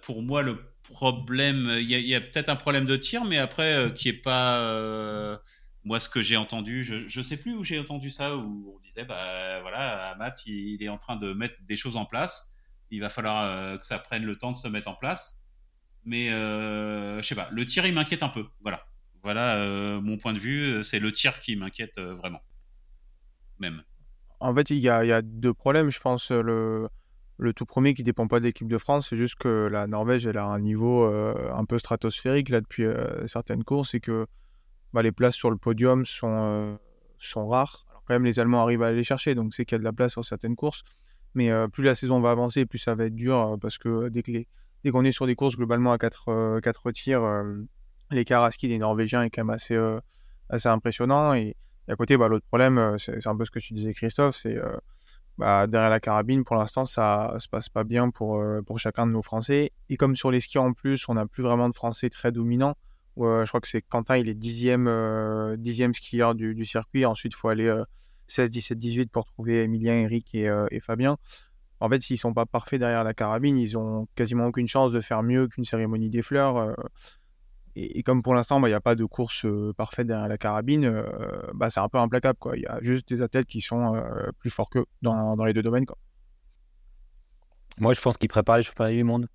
[0.01, 3.93] pour moi, le problème, il y a, a peut-être un problème de tir, mais après,
[3.95, 5.39] qui est pas
[5.85, 8.79] moi, ce que j'ai entendu, je ne sais plus où j'ai entendu ça, où on
[8.79, 12.49] disait, bah voilà, Matt, il, est en train de mettre des choses en place.
[12.89, 15.42] Il va falloir euh, que ça prenne le temps de se mettre en place.
[16.05, 18.45] Mais euh, je sais pas, le tir, il m'inquiète un peu.
[18.61, 18.85] Voilà.
[19.23, 22.41] Voilà euh, mon point de vue, c'est le tir qui m'inquiète euh, vraiment.
[23.59, 23.83] Même.
[24.39, 26.31] En fait, il y a, deux problèmes, je pense.
[26.31, 26.89] Le,
[27.37, 30.25] le tout premier qui dépend pas de l'équipe de France, c'est juste que la Norvège,
[30.25, 32.85] elle a un niveau un peu stratosphérique là depuis
[33.25, 34.27] certaines courses et que
[34.93, 36.75] bah, les places sur le podium sont, euh,
[37.35, 37.85] rares.
[38.05, 39.93] Quand même, les Allemands arrivent à aller chercher, donc c'est qu'il y a de la
[39.93, 40.83] place sur certaines courses.
[41.33, 44.09] Mais euh, plus la saison va avancer, plus ça va être dur euh, parce que
[44.09, 44.21] dès
[44.83, 47.43] dès qu'on est sur des courses globalement à 4, 4 tirs,
[48.11, 49.77] l'écart à ski des Norvégiens est quand même assez,
[50.49, 51.33] assez impressionnant.
[51.33, 51.55] Et,
[51.87, 54.57] à côté, bah, l'autre problème, c'est un peu ce que tu disais, Christophe, c'est
[55.37, 59.11] bah, derrière la carabine, pour l'instant, ça se passe pas bien pour, pour chacun de
[59.11, 59.71] nos Français.
[59.89, 62.75] Et comme sur les skis en plus, on n'a plus vraiment de Français très dominants,
[63.17, 67.05] je crois que c'est Quentin, il est dixième, euh, dixième skieur du, circuit.
[67.05, 67.73] Ensuite, il faut aller
[68.27, 71.17] 16, 17, 18 pour trouver Emilien, Eric euh, et, Fabien.
[71.83, 75.01] En fait, s'ils sont pas parfaits derrière la carabine, ils ont quasiment aucune chance de
[75.01, 76.55] faire mieux qu'une cérémonie des fleurs.
[76.55, 76.73] Euh.
[77.75, 81.03] et, comme pour l'instant, bah, il n'y a pas de course parfaite derrière la carabine,
[81.53, 82.39] bah, c'est un peu implacable.
[82.55, 84.01] Il y a juste des athlètes qui sont
[84.39, 85.85] plus forts qu'eux dans, dans, les deux domaines.
[85.85, 85.97] Quoi.
[87.79, 89.27] Moi, je pense qu'ils préparent les championnats du monde.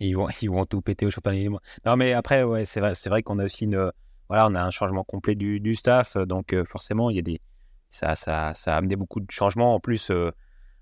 [0.00, 3.22] Ils vont, ils vont tout péter au championnat Non, mais après, ouais, c'est vrai, vrai
[3.22, 3.92] qu'on a aussi une,
[4.28, 7.40] voilà, on a un changement complet du, du staff, donc euh, forcément, y a des,
[7.88, 9.74] ça, ça, ça a amené beaucoup de changements.
[9.74, 10.32] En plus, euh,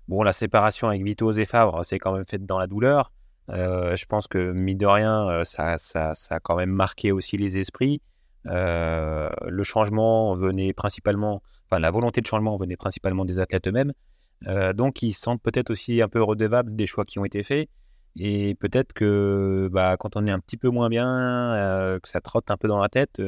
[0.07, 3.11] bon, la séparation avec Vito et Favre, c'est quand même fait dans la douleur.
[3.49, 7.57] je pense que, mine de rien, ça, ça, ça, a quand même marqué aussi les
[7.57, 8.01] esprits.
[8.45, 13.93] le changement venait principalement, enfin, la volonté de changement venait principalement des athlètes eux-mêmes.
[14.75, 17.69] donc, ils se sentent peut-être aussi un peu redevables des choix qui ont été faits.
[18.17, 22.51] Et peut-être que bah, quand on est un petit peu moins bien, que ça trotte
[22.51, 23.21] un peu dans la tête,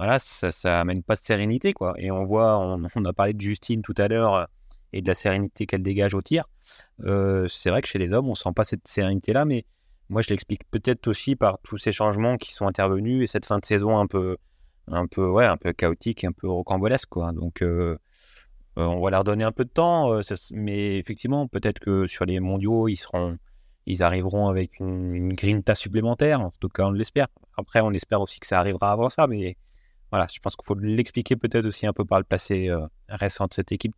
[0.00, 1.92] voilà, ça, ça amène pas de sérénité, quoi.
[1.98, 4.44] Et on voit, on, a parlé de Justine tout à l'heure euh,
[4.92, 6.44] et de la sérénité qu'elle dégage au tir.
[7.04, 9.64] Euh, c'est vrai que chez les hommes, on sent pas cette sérénité-là, mais
[10.08, 13.58] moi, je l'explique peut-être aussi par tous ces changements qui sont intervenus et cette fin
[13.58, 14.36] de saison un peu,
[14.88, 17.14] un peu, ouais, un peu chaotique, un peu rocambolesque.
[17.34, 17.96] Donc, euh,
[18.76, 20.20] on va leur donner un peu de temps,
[20.54, 23.36] mais effectivement, peut-être que sur les mondiaux, ils seront,
[23.86, 26.40] ils arriveront avec une, une grinta supplémentaire.
[26.40, 27.28] En tout cas, on l'espère.
[27.56, 29.56] Après, on espère aussi que ça arrivera avant ça, mais
[30.10, 33.46] voilà, je pense qu'il faut l'expliquer peut-être aussi un peu par le passé euh, récent
[33.46, 33.94] de cette équipe.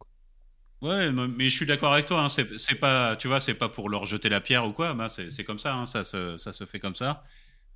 [0.83, 2.23] Ouais, mais je suis d'accord avec toi.
[2.23, 2.29] Hein.
[2.29, 4.95] C'est pas, tu vois, c'est pas pour leur jeter la pierre ou quoi.
[4.95, 5.75] Bah, c'est comme ça.
[5.75, 5.87] Hein.
[5.87, 7.25] Ça, se, ça se fait comme ça.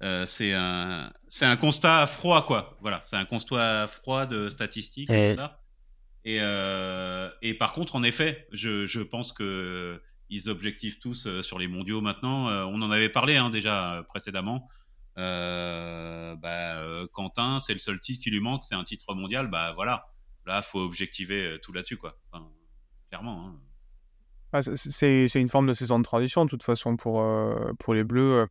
[0.03, 2.77] Euh, c'est un, c'est un constat froid, quoi.
[2.83, 5.09] Voilà, c'est un constat froid de statistiques.
[5.09, 5.63] Et, ça.
[6.25, 11.43] Et, euh, et par contre, en effet, je, je pense que ils objectivent tous euh,
[11.43, 12.49] sur les mondiaux maintenant.
[12.49, 14.69] Euh, on en avait parlé hein, déjà précédemment.
[15.19, 19.49] Euh, bah, euh, Quentin, c'est le seul titre qui lui manque, c'est un titre mondial.
[19.49, 20.07] Bah voilà,
[20.45, 22.19] là, faut objectiver euh, tout là-dessus, quoi.
[23.09, 23.47] Clairement.
[23.47, 23.55] Hein.
[24.53, 27.23] Ah, c'est une forme de saison de transition, de toute façon, pour,
[27.79, 28.47] pour les Bleus.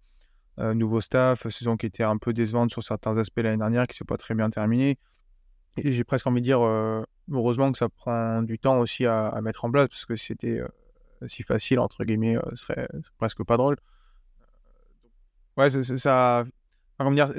[0.58, 3.98] nouveau staff, saison qui était un peu décevante sur certains aspects l'année dernière, qui ne
[3.98, 5.00] s'est pas très bien terminée.
[5.78, 6.60] Et j'ai presque envie de dire,
[7.32, 10.62] heureusement que ça prend du temps aussi à, mettre en place, parce que c'était
[11.26, 12.88] si facile, entre guillemets, ce serait,
[13.18, 13.78] presque pas drôle.
[15.58, 16.44] Ouais, ça.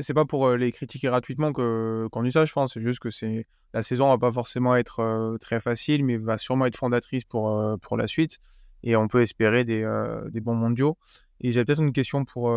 [0.01, 2.75] C'est pas pour les critiquer gratuitement qu'on dit ça, je pense.
[2.75, 6.67] C'est juste que c'est la saison va pas forcément être très facile, mais va sûrement
[6.67, 8.39] être fondatrice pour pour la suite.
[8.83, 9.85] Et on peut espérer des,
[10.31, 10.97] des bons mondiaux.
[11.41, 12.55] Et j'avais peut-être une question pour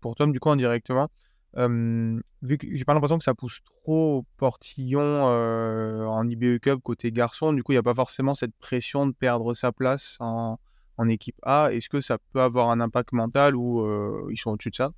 [0.00, 1.08] pour Tom, du coup indirectement.
[1.56, 7.10] vu que j'ai pas l'impression que ça pousse trop au portillon en IBE Cup côté
[7.10, 10.58] garçon, du coup il n'y a pas forcément cette pression de perdre sa place en,
[10.96, 14.50] en équipe A, est-ce que ça peut avoir un impact mental ou euh, ils sont
[14.50, 14.90] au-dessus de ça?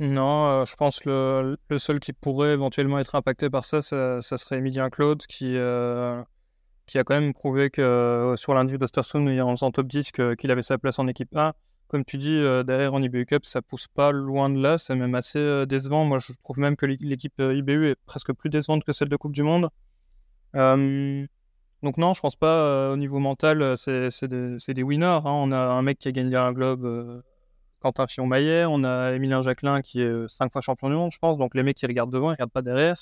[0.00, 4.20] Non, euh, je pense que le, seul qui pourrait éventuellement être impacté par ça, ça,
[4.20, 6.22] serait Emilien Claude, qui, euh,
[6.86, 10.62] qui a quand même prouvé que sur l'individu d'Ostersund, en faisant top 10, qu'il avait
[10.62, 11.54] sa place en équipe A.
[11.88, 15.14] Comme tu dis, derrière en IBU Cup, ça pousse pas loin de là, c'est même
[15.14, 16.04] assez décevant.
[16.04, 19.32] Moi, je trouve même que l'équipe IBU est presque plus décevante que celle de Coupe
[19.32, 19.70] du Monde.
[21.84, 25.04] Donc non, je pense pas euh, au niveau mental, euh, c'est des, des, winners.
[25.04, 25.22] Hein.
[25.26, 27.20] On a un mec qui a gagné un globe, euh,
[27.84, 28.64] Quentin Fillon-Maillet.
[28.64, 31.38] On a Emilien Jacquelin qui est cinq fois champion du monde, je pense.
[31.38, 32.96] Donc les mecs qui regardent devant, ils regardent pas derrière.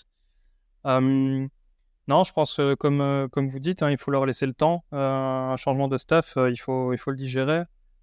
[0.85, 4.85] non, je pense comme comme vous dites, hein, il faut leur laisser le temps.
[4.93, 7.62] un changement de staff, il faut il faut le digérer.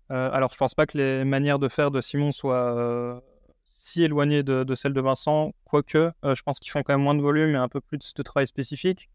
[0.10, 3.22] alors je pense pas que les manières de faire de Simon soient
[3.64, 7.16] si éloignées de, de celles de Vincent, quoique je pense qu'ils font quand même moins
[7.16, 9.10] de volume et un peu plus de travail spécifique.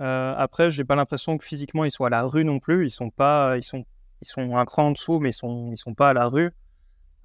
[0.00, 2.86] Euh, après, j'ai pas l'impression que physiquement ils soient à la rue non plus.
[2.86, 3.84] Ils sont pas, ils sont,
[4.22, 6.52] ils sont un cran en dessous, mais ils sont, ils sont pas à la rue.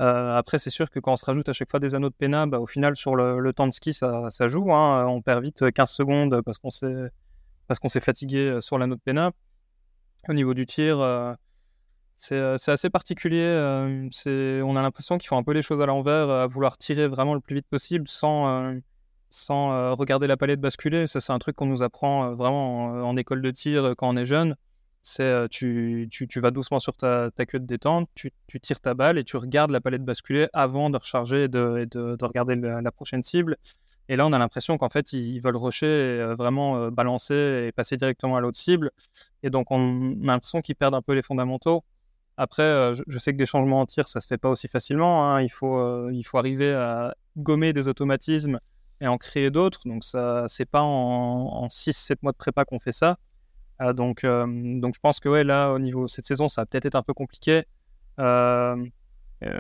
[0.02, 2.16] Euh, après, c'est sûr que quand on se rajoute à chaque fois des anneaux de
[2.16, 4.74] pénal, bah, au final, sur le, temps de ski, ça, joue.
[4.74, 5.06] Hein.
[5.08, 9.32] On perd vite 15 secondes parce qu'on s'est, fatigué sur l'anneau de pénal.
[10.28, 11.34] Au niveau du tir, euh,
[12.18, 13.46] c'est, assez particulier.
[14.64, 17.34] on a l'impression qu'ils font un peu les choses à l'envers, à vouloir tirer vraiment
[17.34, 18.82] le plus vite possible sans
[19.52, 21.08] euh, regarder la palette basculer.
[21.08, 24.10] Ça, c'est un truc qu'on nous apprend euh, vraiment en, école de tir euh, quand
[24.10, 24.56] on est jeune.
[25.08, 28.80] C'est tu, tu, tu, vas doucement sur ta, ta queue de détente, tu, tu, tires
[28.80, 32.26] ta balle et tu regardes la palette basculer avant de recharger et de, de, de
[32.26, 33.56] regarder la, prochaine cible.
[34.10, 37.98] Et là, on a l'impression qu'en fait, ils, veulent rusher, et, vraiment balancer et passer
[37.98, 38.90] directement à l'autre cible.
[39.44, 41.84] Et donc, on a l'impression qu'ils perdent un peu les fondamentaux.
[42.38, 45.30] Après, je, sais que des changements en tir, ça se fait pas aussi facilement.
[45.30, 45.44] Hein.
[45.44, 48.60] Il, faut, il faut arriver à gommer des automatismes
[49.02, 49.82] et en créer d'autres.
[49.86, 53.18] Donc, ça, c'est pas en, 6-7 mois de prépa qu'on fait ça.
[53.82, 54.46] Euh, donc, euh,
[54.80, 57.04] donc, je pense que ouais, là, au niveau cette saison, ça va peut-être être un
[57.04, 57.64] peu compliqué.
[58.20, 58.76] Euh,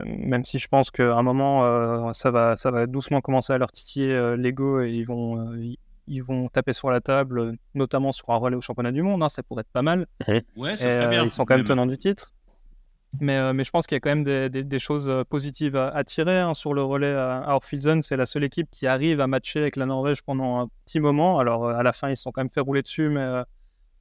[0.05, 3.72] même si je pense qu'à un moment, ça, va, ça va doucement commencer à leur
[3.72, 5.53] titiller l'ego et ils vont,
[6.07, 9.22] ils, vont taper sur la table, notamment sur un relais au championnat du monde.
[9.22, 10.07] Hein, ça pourrait être pas mal.
[10.55, 11.24] Ouais, ça serait bien.
[11.26, 12.34] Ils sont quand même tenants du titre.
[13.22, 15.76] Mais, euh, mais, je pense qu'il y a quand même des, des, choses euh, positives
[15.76, 16.53] à, tirer hein.
[16.53, 17.59] sur le relais à, à
[18.01, 21.39] C'est la seule équipe qui arrive à matcher avec la Norvège pendant un petit moment.
[21.39, 23.43] Alors euh, à la fin, ils se sont quand même fait rouler dessus, mais,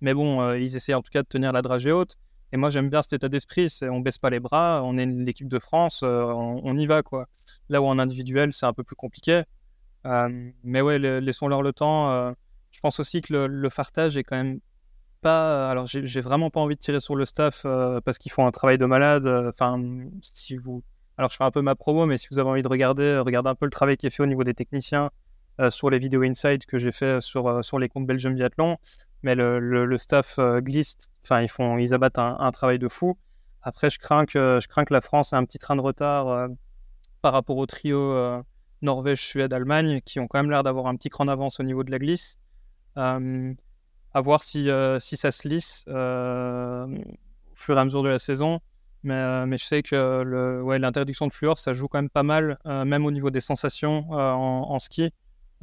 [0.00, 2.16] mais bon, ils essaient en tout cas de tenir la dragée haute.
[2.52, 3.68] Et moi, j'aime bien cet état d'esprit.
[3.68, 7.26] C'est on baisse pas les bras, on est l'équipe de France, on, y va quoi.
[7.68, 9.42] Là où en individuel, c'est un peu plus compliqué.
[10.62, 12.34] mais ouais, laissons-leur le temps.
[12.70, 14.60] je pense aussi que le, fartage est quand même
[15.26, 18.50] alors, j'ai vraiment pas envie de tirer sur le staff euh, parce qu'ils font un
[18.50, 19.26] travail de malade.
[19.26, 19.82] Euh, enfin,
[20.34, 20.82] si vous
[21.16, 23.54] Alors, je fais un peu ma promo, mais si vous avez envie de regarder, un
[23.54, 25.10] peu le travail qui est fait au niveau des techniciens
[25.70, 28.76] sur les vidéos Inside que j'ai fait sur, sur les comptes Belgium Biathlon.
[29.24, 33.16] Mais le, staff glisse, enfin, ils, font, ils abattent un, travail de fou.
[33.62, 36.48] Après, je crains que, je crains que la France ait un petit train de retard
[37.22, 38.14] par rapport au trio
[38.82, 41.82] Norvège, Suède, Allemagne, qui ont quand même l'air d'avoir un petit cran d'avance au niveau
[41.82, 42.38] de la glisse.
[42.96, 43.52] Euh,
[44.12, 48.08] à voir si, euh, si ça se lisse euh, au fur et à mesure de
[48.08, 48.60] la saison.
[49.02, 50.22] Mais, je sais que
[50.78, 54.78] l'interdiction de fluor, ça joue quand même pas mal, même au niveau des sensations en,
[54.78, 55.12] ski.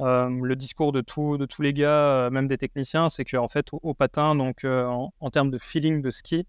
[0.02, 4.64] Le discours de, tous les gars, même des techniciens, c'est qu'en fait, au, patin, donc
[4.64, 6.46] en, termes de feeling de ski,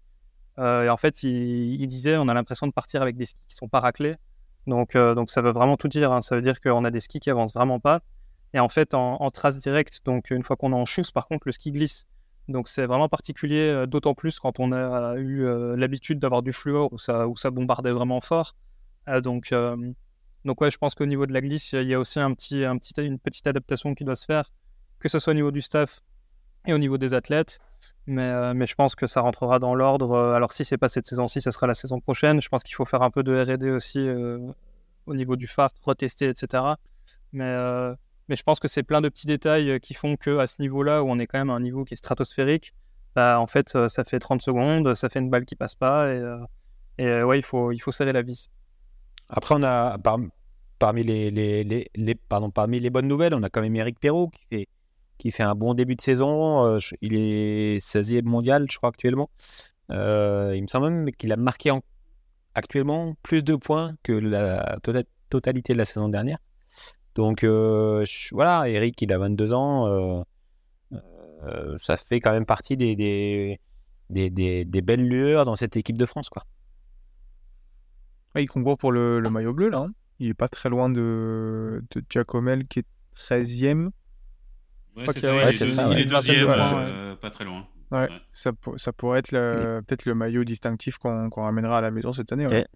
[0.58, 3.80] en fait, il, disait on a l'impression de partir avec des skis qui sont pas
[3.80, 4.16] raclés.
[4.66, 6.12] Donc, euh, ça veut vraiment tout dire.
[6.12, 6.20] Hein.
[6.20, 8.00] Ça veut dire qu'on a des skis qui avancent vraiment pas.
[8.52, 11.42] Et en fait, en, trace directe, donc une fois qu'on est en chousse, par contre,
[11.46, 12.06] le ski glisse.
[12.46, 16.52] Donc c'est vraiment particulier, euh, d'autant plus quand on a eu euh, l'habitude d'avoir du
[16.52, 18.54] fluor où ça, où ça bombardait vraiment fort.
[19.22, 19.52] donc,
[20.44, 22.64] donc ouais, je pense qu'au niveau de la glisse, il y a aussi un petit,
[22.64, 24.50] un petit, une petite adaptation qui doit se faire,
[24.98, 26.00] que ce soit au niveau du staff
[26.66, 27.58] et au niveau des athlètes.
[28.06, 30.18] Mais, mais je pense que ça rentrera dans l'ordre.
[30.34, 32.40] Alors si c'est pas cette saison-ci, ce sera la saison prochaine.
[32.40, 34.08] Je pense qu'il faut faire un peu de R&D aussi
[35.06, 36.62] au niveau du phare, retester, etc.
[37.32, 37.54] Mais,
[38.28, 41.10] je pense que c'est plein de petits détails qui font que à ce niveau-là, où
[41.10, 42.74] on est quand même à un niveau qui est stratosphérique,
[43.14, 46.22] bah, en fait, ça fait 30 secondes, ça fait une balle qui passe pas, et,
[46.98, 48.50] et ouais, il faut serrer la vis.
[49.28, 49.98] Après, on a
[50.78, 54.30] parmi les, bonnes nouvelles, on a quand même Eric Perrault
[55.18, 56.66] qui fait un bon début de saison.
[56.66, 59.30] Euh, il est 16e mondial, je crois, actuellement.
[59.90, 61.72] Euh, il me semble même qu'il a marqué
[62.54, 66.38] actuellement plus de points que la tota-, totalité de la saison dernière.
[67.14, 70.24] Donc euh, voilà, Eric, il a 22 ans.
[71.78, 73.58] ça fait quand même partie des, des,
[74.30, 76.28] des, belles lueurs dans cette équipe de France.
[76.28, 76.42] Quoi.
[78.40, 79.78] Il concourt pour le, maillot bleu, là.
[79.78, 79.92] Hein.
[80.18, 83.90] il est pas très loin de, de Giacomel, qui est 13e.
[84.96, 85.20] Ouais, c'est
[85.66, 87.66] ça, il, est, deuxième, euh, pas très loin.
[87.90, 92.32] Ouais, Ça, ça, pourrait être peut-être le maillot distinctif qu'on ramènera à la maison cette
[92.32, 92.46] année.
[92.46, 92.66] Ouais.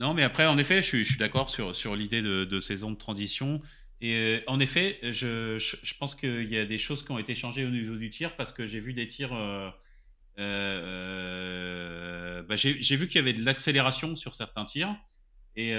[0.00, 2.60] Non, mais après, en effet, je suis, je suis d'accord sur, sur l'idée de, de,
[2.60, 3.60] saison de transition.
[4.00, 7.34] Et euh, en effet, je, je, pense qu'il y a des choses qui ont été
[7.36, 9.32] changées au niveau du tir parce que j'ai vu des tirs.
[9.32, 9.70] Euh,
[10.38, 12.02] euh,
[12.42, 14.94] bah, j'ai vu qu'il y avait de l'accélération sur certains tirs
[15.56, 15.74] et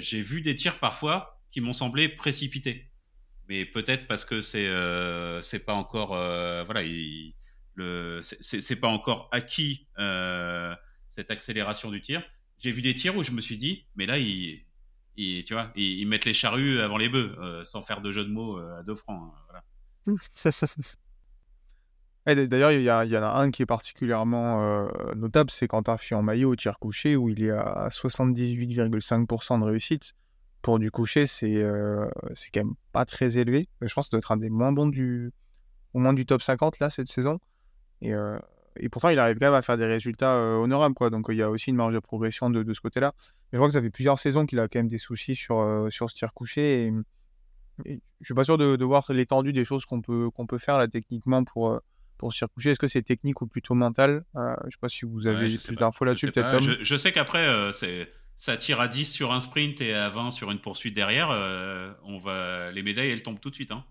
[0.00, 2.90] j'ai vu des tirs parfois qui m'ont semblé précipités
[3.50, 6.82] mais peut-être parce que c'est euh, pas encore euh, voilà
[7.74, 10.74] le c'est pas encore acquis euh,
[11.08, 12.22] cette accélération du tir.
[12.58, 14.64] J'ai vu des tirs où je me suis dit mais là ils,
[15.16, 18.56] tu vois ils, mettent les charrues avant les bœufs sans faire de jeu de mots
[18.58, 19.34] à deux francs.
[20.06, 20.16] Hein.
[22.26, 26.56] D'ailleurs, il y, en a un qui est particulièrement notable, c'est Quentin en maillot au
[26.56, 30.14] tir couché, où il est à 78,5% de réussite
[30.62, 32.06] pour du coucher, c'est euh,
[32.52, 33.68] quand même pas très élevé.
[33.80, 35.32] Je pense que ça doit être un des moins bons du,
[35.94, 37.38] au moins du top 50 là cette saison.
[38.02, 38.38] Et, euh,
[38.76, 40.94] et pourtant, il arrive quand même à faire des résultats euh, honorables.
[40.94, 41.10] Quoi.
[41.10, 43.12] Donc il y a aussi une marge de progression de, ce côté-là.
[43.52, 46.10] Je crois que ça fait plusieurs saisons qu'il a quand même des soucis sur, sur
[46.10, 46.86] ce tir couché.
[46.86, 46.92] Et,
[47.86, 50.86] je suis pas sûr de, de voir l'étendue des choses qu'on peut, peut faire là
[50.86, 51.80] techniquement pour,
[52.20, 52.70] pour se couché.
[52.70, 54.24] Est-ce que c'est technique ou plutôt mental?
[54.34, 56.30] Je sais pas si vous avez plus d'infos là-dessus.
[56.30, 56.60] Peut-être.
[56.60, 58.08] Je, je, sais qu'après, c'est
[58.40, 61.92] ça tire à 10 sur un sprint et à 20 sur une poursuite derrière, euh,
[62.04, 63.70] on va, les médailles, elles tombent tout de suite.
[63.70, 63.84] Hein.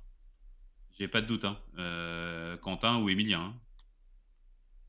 [0.97, 1.45] J'ai pas de doute.
[1.45, 1.55] Hein.
[1.77, 3.53] Euh, Quentin ou Emilien.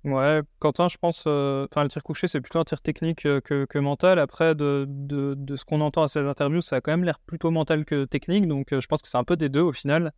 [0.05, 0.11] Hein.
[0.11, 1.25] Ouais, Quentin, je pense.
[1.27, 4.19] Euh, enfin, le tir couché, c'est plutôt un tir technique que, mental.
[4.19, 7.51] Après, de, de, ce qu'on entend à ces interviews, ça a quand même l'air plutôt
[7.51, 8.49] mental que technique.
[8.49, 10.13] Donc, je pense que c'est un peu des deux au final.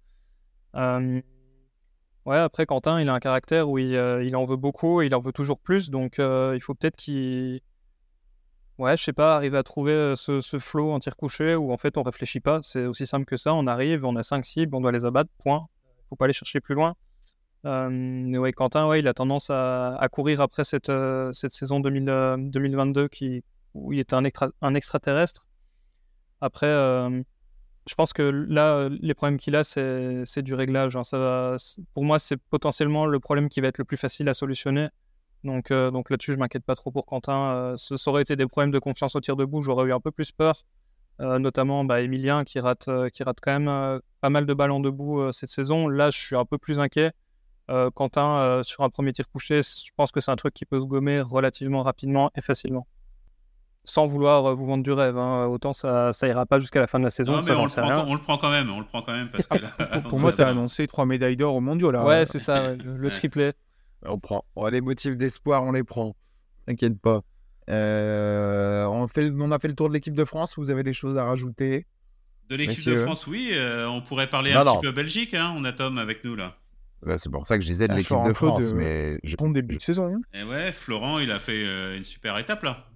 [2.24, 5.15] Ouais, après, Quentin, il a un caractère où il, il, en veut beaucoup et il
[5.15, 5.90] en veut toujours plus.
[5.90, 7.61] Donc, il faut peut-être qu'il
[8.78, 11.77] Ouais, je sais pas, arriver à trouver ce, ce flow en tir couché où en
[11.77, 12.61] fait on réfléchit pas.
[12.62, 13.55] C'est aussi simple que ça.
[13.55, 15.69] On arrive, on a 5 cibles, on doit les abattre, point.
[16.09, 16.94] Faut pas aller chercher plus loin.
[17.65, 20.90] mais ouais, Quentin, ouais, il a tendance à, à courir après cette,
[21.32, 23.44] cette saison 2000, 2022 qui,
[23.74, 24.24] où il était un,
[24.62, 25.47] un extraterrestre.
[26.40, 26.66] Après,
[27.89, 30.97] je pense que là, les problèmes qu'il a, c'est du réglage.
[30.97, 31.03] Hein.
[31.95, 34.89] Pour moi, c'est potentiellement le problème qui va être le plus facile à solutionner.
[35.45, 37.53] Donc, euh, là-dessus, je m'inquiète pas trop pour Quentin.
[37.55, 40.01] Euh, ce, ça aurait été des problèmes de confiance au tir debout, j'aurais eu un
[40.01, 40.55] peu plus peur.
[41.21, 45.31] Euh, notamment bah, Emilien qui rate, qui rate quand même pas mal de ballons debout
[45.33, 45.89] cette saison.
[45.89, 47.13] Là, je suis un peu plus inquiet.
[47.95, 50.85] Quentin, sur un premier tir couché, je pense que c'est un truc qui peut se
[50.85, 52.87] gommer relativement rapidement et facilement.
[53.85, 55.47] Sans vouloir vous vendre du rêve, hein.
[55.47, 57.33] autant ça, ça ira pas jusqu'à la fin de la saison.
[57.45, 59.49] mais on, le prend, on, le prend, quand même, on le prend quand même parce
[59.49, 62.05] que pour, moi, tu as annoncé trois médailles d'or au mondiaux là.
[62.05, 63.53] Ouais, c'est ça, le, le triplé.
[64.07, 64.45] On prend.
[64.55, 66.15] On a des motifs d'espoir, on les prend.
[66.67, 67.23] T'inquiète pas.
[67.69, 70.55] on, fait, on a fait le tour de l'équipe de France.
[70.57, 71.87] Vous avez des choses à rajouter?
[72.51, 73.53] De l'équipe de France, oui.
[73.89, 75.35] on pourrait parler un petit peu Belgique.
[75.35, 75.55] Hein.
[75.57, 76.57] On a Tom avec nous là.
[77.05, 78.73] Bah, c'est pour ça que je disais de ah, l'équipe de France.
[78.75, 79.35] Mais je...
[79.35, 80.07] Bon début de saison.
[80.07, 80.21] Hein.
[80.35, 82.87] Et ouais, Florent, il a fait une super étape là.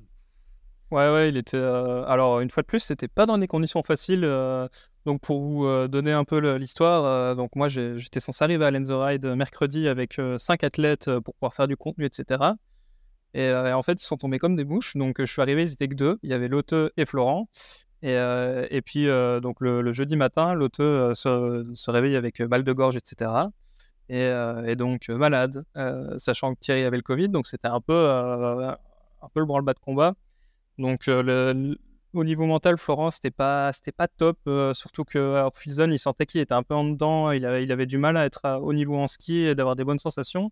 [0.90, 1.56] Ouais, ouais, il était.
[1.58, 4.24] Alors, une fois de plus, c'était pas dans des conditions faciles.
[5.06, 8.72] Donc pour vous euh, donner un peu l'histoire, euh, donc moi j'étais censé arriver à
[8.72, 12.42] Lenzo Ride mercredi avec euh, cinq athlètes pour pouvoir faire du contenu, etc.
[13.32, 14.96] Et, en fait ils sont tombés comme des bouches.
[14.96, 16.18] Donc je suis arrivé, ils étaient que deux.
[16.24, 17.48] Il y avait Lotte et Florent.
[18.02, 19.06] Et, et puis
[19.42, 23.30] donc le, jeudi matin, Lotte se, se, réveille avec balle de gorge, etc.
[24.08, 24.30] Et,
[24.66, 25.64] et donc malade,
[26.16, 29.80] sachant que Thierry avait le Covid, donc c'était un peu un peu le branle-bas de
[29.80, 30.14] combat.
[30.78, 31.76] Donc le,
[32.16, 34.38] au niveau mental, Florent, c'était pas, c'était pas top.
[34.46, 37.30] Euh, surtout que Filzon, il sentait qu'il était un peu en dedans.
[37.30, 40.50] Il avait, du mal à être au niveau en ski et d'avoir des bonnes sensations.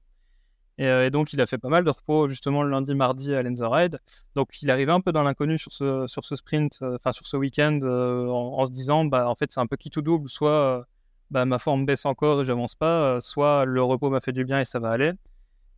[0.81, 3.43] Euh, et, donc, il a fait pas mal de repos justement le lundi, mardi à
[3.43, 4.01] Lenzer Ride.
[4.35, 7.27] Donc, il arrivait un peu dans l'inconnu sur ce, sur ce sprint, euh, enfin sur
[7.27, 10.29] ce week-end, en, se disant, bah, en fait, c'est un peu qui tout double.
[10.29, 10.87] Soit
[11.31, 14.61] bah, ma forme baisse encore et j'avance pas, soit le repos m'a fait du bien
[14.61, 15.13] et ça va aller.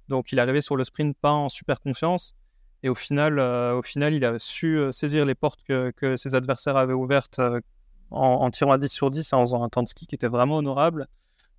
[0.08, 2.34] Donc, il arrivé sur le sprint pas en super confiance.
[2.86, 6.14] Et au final, euh, au final il a su euh, saisir les portes que, que
[6.14, 7.60] ses adversaires avaient ouvertes euh,
[8.12, 10.28] en, tirant à 10 sur 10 et en faisant un temps de ski qui était
[10.28, 11.08] vraiment honorable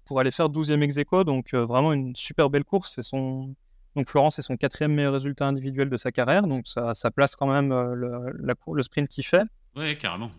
[0.05, 1.25] pour aller faire 12e ex aequo.
[1.25, 2.93] Donc vraiment une super belle course.
[2.95, 3.53] C'est son...
[3.97, 6.43] Donc Florence, c'est son quatrième meilleur résultat individuel de sa carrière.
[6.43, 9.43] Donc ça, ça place quand même le, le sprint qu'il fait.
[9.75, 10.31] Ouais, carrément.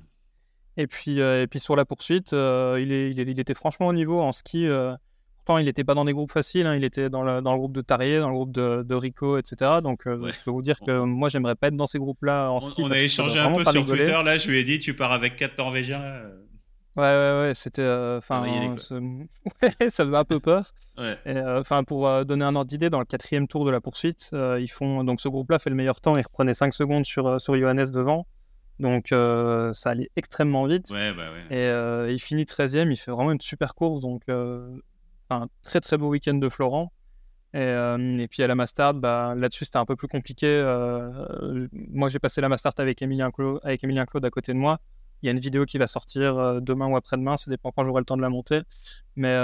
[0.78, 4.23] Et puis, et puis sur la poursuite, il, est, il, il, était franchement au niveau
[4.23, 4.66] en ski
[5.56, 6.74] il n'était pas dans des groupes faciles, hein.
[6.74, 9.38] il était dans le, dans le, groupe de Tarier, dans le groupe de, de Rico,
[9.38, 9.80] etc.
[9.82, 12.60] Donc, euh, je peux vous dire que moi, j'aimerais pas être dans ces groupes-là en
[12.60, 12.82] ski.
[12.84, 15.36] On, a échangé un peu sur Twitter, là, je lui ai dit, tu pars avec
[15.36, 16.02] 4 Norvégiens.
[16.96, 17.82] Ouais, ouais, ouais, c'était.
[17.82, 18.44] Euh, enfin,
[19.88, 20.74] ça faisait un peu peur.
[20.98, 24.70] Euh, enfin, pour donner un ordre d'idée, dans le quatrième tour de la poursuite, ils
[24.70, 25.04] font.
[25.04, 26.16] Donc, ce groupe-là fait le meilleur temps.
[26.16, 28.26] Il reprenait 5 secondes sur, sur Johannes devant.
[28.80, 30.90] Donc, ça allait extrêmement vite.
[30.90, 31.30] Ouais, bah.
[31.50, 32.90] Et il finit 13e.
[32.90, 34.00] Il fait vraiment une super course.
[34.00, 34.22] Donc,
[35.30, 36.92] un très très beau week-end de Florent.
[37.55, 40.46] Et, euh, et, puis à la Mastart, bah, là-dessus c'était un peu plus compliqué.
[40.46, 44.59] Euh, moi j'ai passé la Mastart avec Emilien, Claude, avec Emilien Claude à côté de
[44.59, 44.78] moi.
[45.22, 47.84] Il y a une vidéo qui va sortir euh, demain ou après-demain, ça dépend quand
[47.84, 48.60] j'aurai le temps de la monter.
[49.16, 49.36] Mais,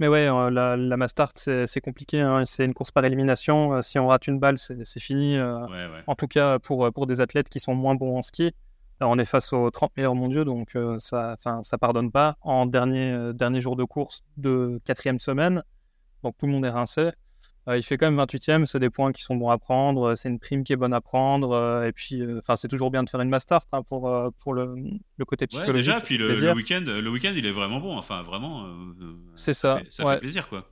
[0.00, 2.44] mais ouais, la, la Mastart c'est compliqué, hein.
[2.46, 3.82] c'est une course par élimination.
[3.82, 5.38] si on rate une balle, c'est fini.
[6.06, 8.54] En tout cas pour, pour des athlètes qui sont moins bons en ski
[9.00, 12.36] on est face aux 30 meilleurs mondiaux, donc euh, ça ça pardonne pas.
[12.42, 15.62] En dernier, euh, dernier jour de course de quatrième semaine,
[16.22, 17.10] donc tout le monde est rincé.
[17.68, 20.28] Euh, il fait quand même 28e, c'est des points qui sont bons à prendre, c'est
[20.28, 23.20] une prime qui est bonne à prendre, et puis enfin c'est toujours bien de faire
[23.20, 24.10] une master hein, pour,
[24.42, 24.74] pour le,
[25.16, 25.92] le, côté psychologique.
[25.92, 28.64] Ouais, déjà, puis le, week-end, le week-end il est vraiment bon, enfin vraiment.
[29.34, 29.80] c'est ça.
[29.90, 30.64] Ça fait, plaisir quoi.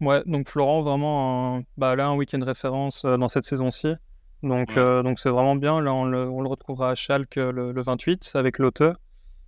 [0.00, 3.94] Ouais, donc Florent, vraiment, bah, là, un week-end référence dans cette saison-ci.
[4.42, 5.80] Donc, euh, donc c'est vraiment bien.
[5.80, 8.96] Là, on le, on le retrouvera à Schalke le, le 28 avec l'auteur,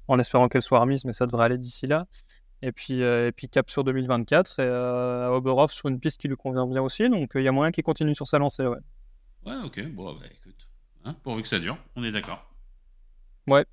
[0.09, 2.07] en espérant qu'elle soit remise, mais ça devrait aller d'ici là.
[2.63, 6.21] Et puis, euh, et puis cap sur 2024 et euh, à Oberhof sur une piste
[6.21, 7.09] qui lui convient bien aussi.
[7.09, 8.67] Donc il y a moyen qu'il continue sur sa lancée.
[8.67, 8.79] Ouais,
[9.47, 9.93] ouais ok.
[9.93, 10.69] Bon, bah, écoute,
[11.05, 12.45] hein, pourvu que ça dure, on est d'accord.
[13.47, 13.65] Ouais.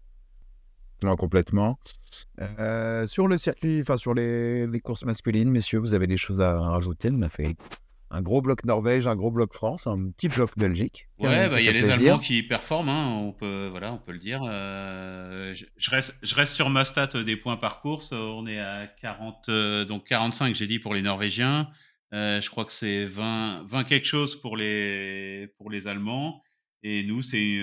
[1.03, 1.77] Non, complètement.
[3.07, 6.60] sur le circuit, enfin sur les, les, courses masculines, messieurs, vous avez des choses à
[6.60, 7.56] rajouter On a fait
[8.09, 11.07] un gros bloc Norvège, un gros bloc France, un petit bloc Belgique.
[11.19, 14.13] Ouais, bah, il y a les Allemands qui performent, hein, on peut, voilà, on peut
[14.13, 14.41] le dire.
[14.45, 18.13] Euh, je, reste, je reste sur ma stat des points par course.
[18.13, 21.69] On est à 40, euh, donc 45, j'ai dit pour les Norvégiens.
[22.13, 26.41] Euh, je crois que c'est 20, 20 quelque chose pour les, pour les Allemands.
[26.84, 27.59] Et nous, c'est,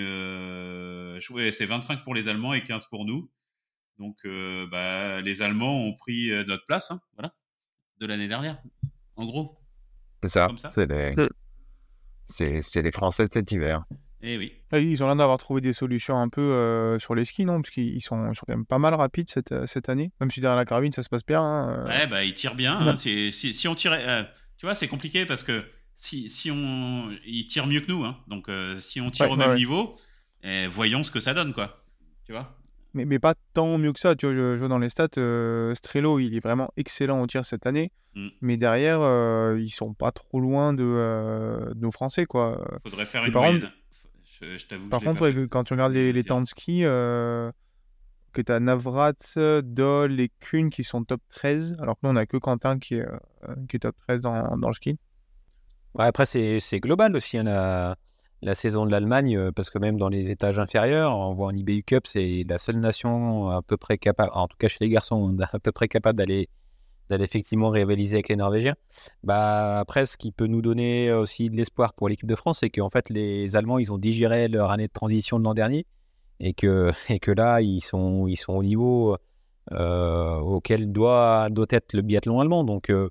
[1.31, 3.31] ouais, c'est 25 pour les Allemands et 15 pour nous.
[3.97, 4.17] Donc,
[4.69, 7.33] bah, les Allemands ont pris notre place, hein, voilà,
[7.99, 8.61] de l'année dernière,
[9.15, 9.57] en gros.
[10.27, 10.47] C'est ça.
[12.27, 12.91] C'est les...
[12.91, 13.83] Français de cet hiver.
[14.27, 14.53] Eh oui.
[14.71, 17.61] Ah ils ont l'air d'avoir trouvé des solutions un peu euh, sur les skis, non?
[17.61, 20.11] Parce qu'ils sont, sont, quand même pas mal rapides cette, euh, cette année.
[20.19, 21.41] Même si derrière la carabine, ça se passe bien.
[21.41, 21.87] Hein, euh.
[21.87, 22.75] Ouais, bah, ils tirent bien.
[22.79, 22.95] Hein.
[22.97, 24.27] Si, si, on tirait.
[24.57, 25.63] tu vois, c'est compliqué parce que
[25.95, 27.11] si, si on.
[27.25, 28.03] Ils tirent mieux que nous.
[28.03, 28.17] Hein.
[28.27, 28.49] Donc,
[28.79, 29.95] si on tire au même niveau,
[30.43, 31.83] eh, voyons ce que ça donne, quoi.
[32.25, 32.57] Tu vois?
[32.95, 34.15] Mais, mais, pas tant mieux que ça.
[34.15, 37.45] Tu vois, je, vois dans les stats, euh, Strello, il est vraiment excellent au tir
[37.45, 37.91] cette année.
[38.15, 38.27] Mm.
[38.41, 42.25] Mais derrière, euh, ils sont pas trop loin de, euh, nos Français.
[42.25, 42.65] Quoi.
[42.83, 43.69] Faudrait faire une moyenne.
[44.89, 47.51] par contre, quand tu regardes les, les temps de ski, que
[48.41, 49.13] tu as Navrat,
[49.63, 52.95] Dol et Kuhn qui sont top 13, alors que nous, on a que Quentin qui
[52.95, 53.05] est,
[53.69, 54.97] qui est top 13 dans, dans le ski.
[55.93, 57.37] Ouais, après, c'est global aussi.
[57.39, 57.95] On a
[58.45, 61.55] la saison de l'Allemagne, euh, parce que même dans les étages inférieurs, on voit en
[61.55, 64.89] IBU Cup, c'est la seule nation à peu près capable, en tout cas chez les
[64.89, 66.47] garçons, à peu près capable d'aller
[67.09, 68.75] effectivement rivaliser avec les Norvégiens.
[69.23, 72.69] Bah, après, ce qui peut nous donner aussi de l'espoir pour l'équipe de France, c'est
[72.69, 75.87] qu'en fait, les Allemands, ils ont digéré leur année de transition de l'an dernier
[76.39, 79.17] et que, et que là, ils sont, ils sont au niveau
[79.71, 82.63] euh, auquel doit, doit être le biathlon allemand.
[82.63, 83.09] Donc, euh,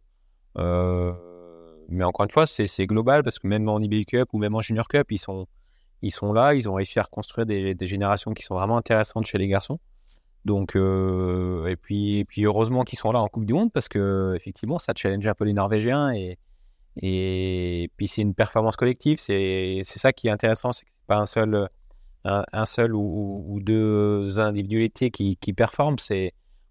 [1.89, 4.61] mais encore une fois, c'est global parce que même en IBU Cup ou même en
[4.61, 5.47] Junior Cup, ils sont,
[6.03, 9.39] ils sont là, ils ont réussi à reconstruire des, générations qui sont vraiment intéressantes chez
[9.39, 9.79] les garçons.
[10.45, 13.89] Donc, euh, et, puis, et puis heureusement qu'ils sont là en Coupe du Monde parce
[13.89, 16.39] que effectivement, ça challenge un peu les Norvégiens et,
[17.01, 19.19] et puis c'est une performance collective.
[19.19, 21.69] C'est ça qui est intéressant, c'est que c'est pas un seul,
[22.25, 25.97] un, seul ou, deux individualités qui, qui performent.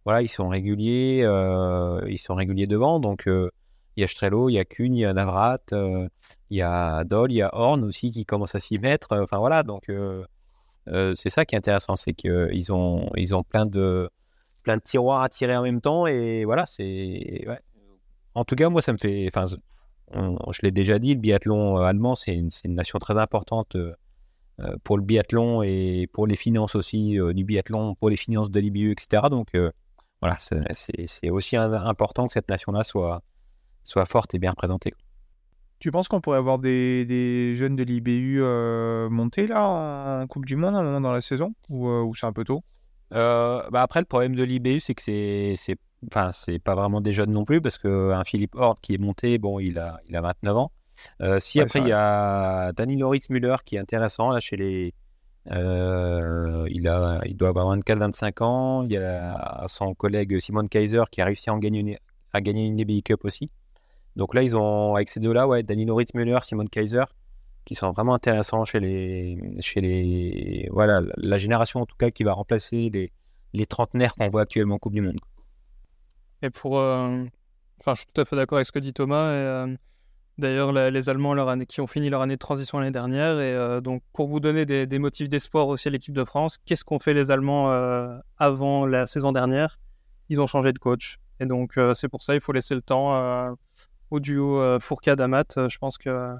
[0.06, 3.00] Voilà, ils sont réguliers, euh, ils sont réguliers devant.
[3.00, 3.50] Donc euh,
[3.96, 6.10] il y a Strello, il y a Kuhn, il y a Navrat, il
[6.50, 9.10] y a Doll, il y a Horn aussi qui commence à s'y mettre.
[9.12, 9.90] Enfin voilà, donc
[10.88, 14.10] euh, c'est ça qui est intéressant, c'est qu'ils ont, ils ont plein de,
[14.64, 16.08] plein de tiroirs à tirer en même temps.
[16.08, 17.46] Et voilà, c'est.
[18.36, 19.30] En tout cas, moi, ça me fait.
[19.34, 19.46] Enfin,
[20.14, 23.96] je l'ai déjà dit, le biathlon euh, allemand, c'est une, une, nation très importante euh,
[24.84, 28.92] pour le biathlon et pour les finances aussi du biathlon, pour les finances de l'IBU,
[28.92, 29.24] etc.
[29.30, 29.50] Donc,
[30.22, 33.22] voilà, c'est aussi important que cette nation-là soit,
[33.84, 34.94] soit forte et bien représentée.
[35.84, 40.46] Tu penses qu'on pourrait avoir des, des jeunes de l'IBU euh, montés là en Coupe
[40.46, 41.54] du Monde à un moment dans la saison?
[41.70, 42.64] Ou, euh, c'est un peu tôt?
[43.14, 45.76] Euh, bah Après, le problème de l'IBU, c'est que c'est, c'est,
[46.10, 49.38] enfin, c'est pas vraiment des jeunes non plus parce qu'un Philippe Horde qui est monté,
[49.38, 50.72] bon, il a, il a 29 ans.
[51.40, 54.94] si après, il y a Danny Loritz Müller qui est intéressant là chez les.
[55.48, 58.84] il, a, il doit avoir 24-25 ans.
[58.86, 61.98] Il y a son collègue Simon Kaiser qui a réussi à, en gagner une,
[62.32, 63.52] à gagner une IBU Cup aussi.
[64.16, 67.04] Donc là, ils ont, avec ces deux-là, ouais, Danilo Ritzmüller, Simon Kaiser,
[67.66, 72.24] qui sont vraiment intéressants chez les, chez les, voilà, la génération en tout cas qui
[72.24, 73.12] va remplacer les,
[73.54, 75.20] les trentenaires qu'on voit actuellement en Coupe du Monde.
[76.42, 77.24] Et pour, euh,
[77.80, 79.28] enfin, je suis tout à fait d'accord avec ce que dit Thomas.
[79.28, 79.76] Euh,
[80.40, 81.36] D'ailleurs, les Allemands
[81.68, 83.40] qui ont fini leur année de transition l'année dernière.
[83.40, 86.58] Et euh, donc, pour vous donner des, des motifs d'espoir aussi à l'équipe de France,
[86.66, 87.70] qu'est-ce qu'ont fait les Allemands
[88.40, 89.78] avant la saison dernière?
[90.30, 91.18] Ils ont changé de coach.
[91.40, 93.56] Et donc, c'est pour ça il faut laisser le temps
[94.14, 96.36] au duo euh, Fourcade-Amat, euh, je pense que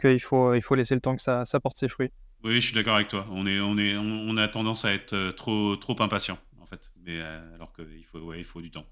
[0.00, 2.10] qu'il faut, il faut laisser le temps que ça, ça porte ses fruits.
[2.42, 3.26] Oui, je suis d'accord avec toi.
[3.30, 6.90] On, est, on, est, on, a tendance à être euh, trop, trop impatient, en fait.
[7.04, 7.20] Mais,
[7.54, 8.86] alors qu'il faut, ouais, il faut du temps,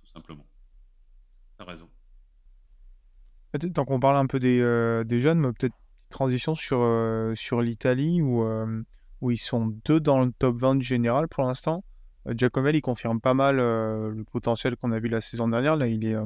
[0.00, 0.46] tout simplement.
[1.58, 1.88] T'as raison.
[3.74, 4.60] Tant qu'on parle un peu des,
[5.04, 5.74] des jeunes, peut-être
[6.08, 6.86] transition sur,
[7.34, 8.44] sur l'Italie où,
[9.20, 11.84] où ils sont deux dans le top 20 du général pour l'instant.
[12.28, 15.74] Giacomelli il confirme pas mal le potentiel qu'on a vu la saison dernière.
[15.74, 16.16] Là, il est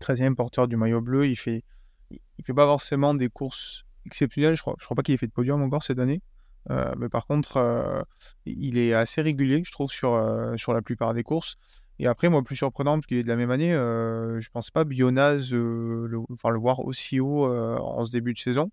[0.00, 1.26] 13e porteur du maillot bleu.
[1.26, 1.64] Il fait,
[2.10, 4.56] il fait pas forcément des courses exceptionnelles.
[4.56, 6.22] Je crois, je crois pas qu'il ait fait de podium encore cette année.
[6.70, 8.02] Euh, mais par contre, euh,
[8.44, 11.56] il est assez régulier, je trouve, sur, euh, sur la plupart des courses.
[11.98, 14.84] Et après, moi, plus surprenant, parce qu'il est de la même année, je pense pas
[14.84, 18.70] Bionaz le, enfin, le voir aussi haut en ce début de saison.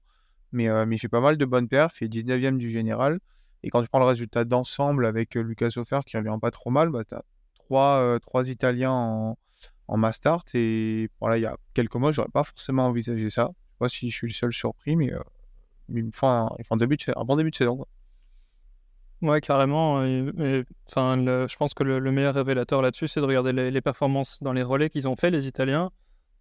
[0.54, 3.20] Mais, mais il fait pas mal de bonnes perfs, il est 19e du général.
[3.64, 6.90] Et quand tu prends le résultat d'ensemble avec Lucas Offer qui revient pas trop mal,
[6.90, 7.24] bah, tu as
[7.56, 9.38] trois, trois Italiens en,
[9.88, 10.44] en Mastart.
[10.54, 13.52] Et voilà, il y a quelques mois, j'aurais pas forcément envisagé ça.
[13.52, 15.20] Je sais pas si je suis le seul surpris, mais, euh,
[16.14, 17.86] font un, début de, un bon début de saison.
[19.22, 19.96] Ouais, carrément.
[19.96, 24.64] enfin, je pense que le, meilleur révélateur là-dessus, c'est de regarder les, performances dans les
[24.64, 25.92] relais qu'ils ont fait, les Italiens.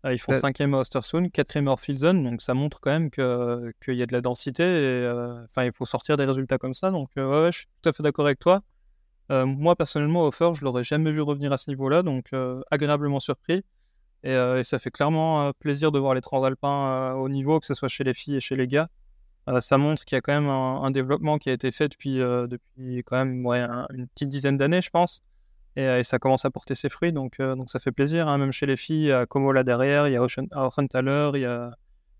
[0.05, 3.10] Euh, ils font 5 cinquième à Ostersund, quatrième à Orfilsen, donc ça montre quand même
[3.10, 4.62] qu'il y a de la densité.
[4.62, 6.90] Et, euh, enfin, il faut sortir des résultats comme ça.
[6.90, 8.60] Donc, ouais, je suis tout à fait d'accord avec toi.
[9.31, 13.20] Euh, moi, personnellement, Offer, je l'aurais jamais vu revenir à ce niveau-là, donc euh, agréablement
[13.20, 13.65] surpris.
[14.24, 17.89] Euh, et, ça fait clairement plaisir de voir les transalpins au niveau, que ce soit
[17.89, 18.89] chez les filles et chez les gars.
[19.61, 23.03] ça montre qu'il y a quand même un, développement qui a été fait depuis, depuis
[23.05, 23.47] quand même
[23.90, 25.23] une petite dizaine d'années, je pense.
[25.77, 27.36] Et, ça commence à porter ses fruits, donc,
[27.66, 28.28] ça fait plaisir.
[28.28, 28.39] Hein.
[28.39, 31.40] Même chez les filles, il y a Como là derrière, il y a Offenthaler, il
[31.40, 31.73] y a,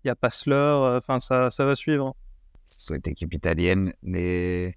[0.03, 2.15] il y a Passler, enfin ça, va suivre.
[2.65, 4.75] Cette équipe italienne, les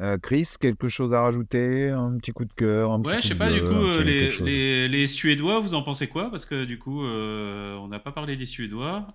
[0.00, 1.90] euh, Chris, quelque chose à rajouter?
[1.90, 5.08] Un petit coup de cœur un Ouais, je sais pas, du coup, euh, les, les,
[5.08, 6.30] Suédois, vous en pensez quoi?
[6.30, 9.06] Parce que du coup, euh, on n'a pas parlé des Suédois.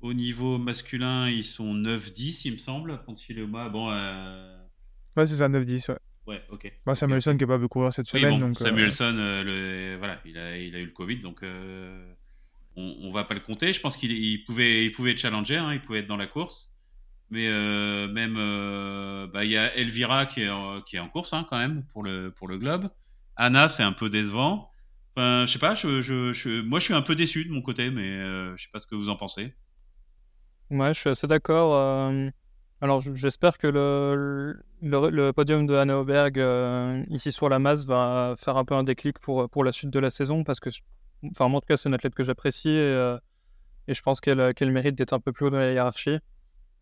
[0.00, 3.00] au niveau masculin, ils sont 9-10, il me semble.
[3.06, 3.90] bon.
[5.16, 5.98] Ouais, c'est ça, 9-10, ouais.
[6.26, 6.72] Ouais, ok.
[6.84, 8.38] Bah, Samuelson qui est pas pu courir cette semaine.
[8.38, 11.42] donc, Samuelson, le, voilà, il a, il a eu le Covid, donc
[12.76, 13.74] on, on va pas le compter.
[13.74, 16.72] Je pense qu'il pouvait, il pouvait challenger, hein, il pouvait être dans la course.
[17.30, 21.58] Mais euh, même, euh, bah, il y a Elvira qui est, en, course hein, quand
[21.58, 22.88] même pour le, pour le globe.
[23.36, 24.70] Anna, c'est un peu décevant.
[25.14, 25.74] Enfin, je sais pas,
[26.64, 28.86] moi je suis un peu déçu de mon côté, mais euh, je sais pas ce
[28.86, 29.54] que vous en pensez.
[30.70, 31.74] Ouais, je suis assez d'accord.
[32.80, 36.38] Alors j'espère que le, podium de Anna Auberg
[37.10, 39.98] ici sur la masse va faire un peu un déclic pour, pour la suite de
[39.98, 40.70] la saison parce que,
[41.30, 43.14] enfin, en tout cas, c'est une athlète que j'apprécie et,
[43.88, 46.18] je pense qu'elle qu'elle mérite d'être un peu plus haut dans la hiérarchie.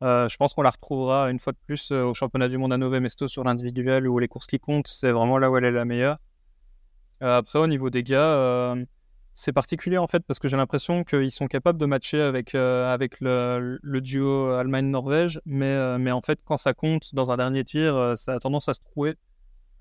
[0.02, 3.00] Je pense qu'on la retrouvera une fois de plus au championnat du monde à Nové
[3.00, 4.88] Mesto sur l'individuel ou les courses qui comptent.
[4.88, 6.18] C'est vraiment là où elle est la meilleure.
[7.20, 8.76] après, au niveau des gars,
[9.38, 12.92] c'est particulier en fait parce que j'ai l'impression qu'ils sont capables de matcher avec, euh,
[12.92, 17.62] avec le, duo Allemagne-Norvège, mais, euh, mais en fait, quand ça compte dans un dernier
[17.62, 19.14] tir, euh, ça a tendance à se trouver.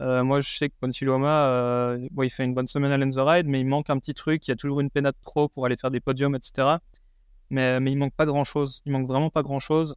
[0.01, 3.65] moi, je sais que Ponsiloma, il fait une bonne semaine à Lenz Ride, mais il
[3.65, 4.45] manque un petit truc.
[4.45, 6.79] Il y a toujours une pénate trop pour aller faire des podiums, etc.
[7.49, 8.81] Mais, mais il manque pas grand chose.
[8.85, 9.95] Il manque vraiment pas grand chose.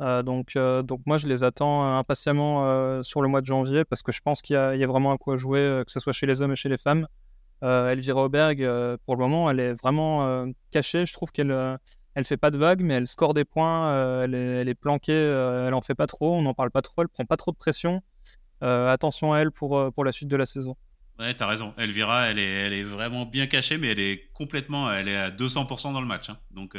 [0.00, 4.20] Donc, donc, moi, je les attends impatiemment sur le mois de janvier parce que je
[4.20, 6.52] pense qu'il y, a vraiment un coup à jouer, que ce soit chez les hommes
[6.52, 7.06] et chez les femmes.
[7.64, 11.06] Euh, Elvira Auberg, euh, pour le moment, elle est vraiment euh, cachée.
[11.06, 11.78] Je trouve qu'elle
[12.14, 14.24] elle fait pas de vagues, mais elle score des points.
[14.24, 16.34] elle, est, planquée, elle en fait pas trop.
[16.36, 17.02] On n'en parle pas trop.
[17.02, 18.02] Elle prend pas trop de pression.
[18.60, 20.76] attention à elle pour, pour la suite de la saison.
[21.18, 21.74] Ouais, t'as raison.
[21.78, 25.30] Elvira, elle est, elle est vraiment bien cachée, mais elle est complètement, elle est à
[25.30, 26.30] 200% dans le match.
[26.30, 26.38] Hein.
[26.52, 26.76] Donc,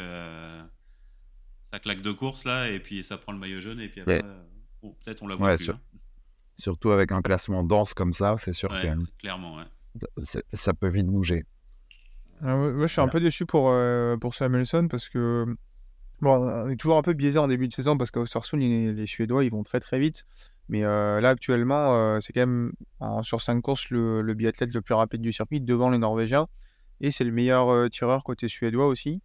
[1.72, 4.22] ça claque deux courses là, et puis ça prend le maillot jaune, et puis après,
[4.82, 5.70] peut-être on la voit plus.
[5.70, 5.80] Hein.
[6.56, 9.64] Surtout avec un classement dense comme ça, c'est sûr ouais, Clairement, ouais
[10.52, 11.44] ça peut vite bouger.
[12.42, 15.44] Ah moi, je suis un peu déçu pour, euh, pour Samuelson parce que
[16.20, 18.92] bon, on est toujours un peu biaisé en début de saison parce qu'à Ostersund, les,
[18.92, 20.24] les, Suédois, ils vont très très vite.
[20.68, 22.72] Mais euh, là, actuellement, euh, c'est quand même
[23.22, 26.46] sur 5 courses le, le, biathlète le plus rapide du circuit devant les Norvégiens.
[27.00, 29.20] Et c'est le meilleur tireur côté suédois aussi.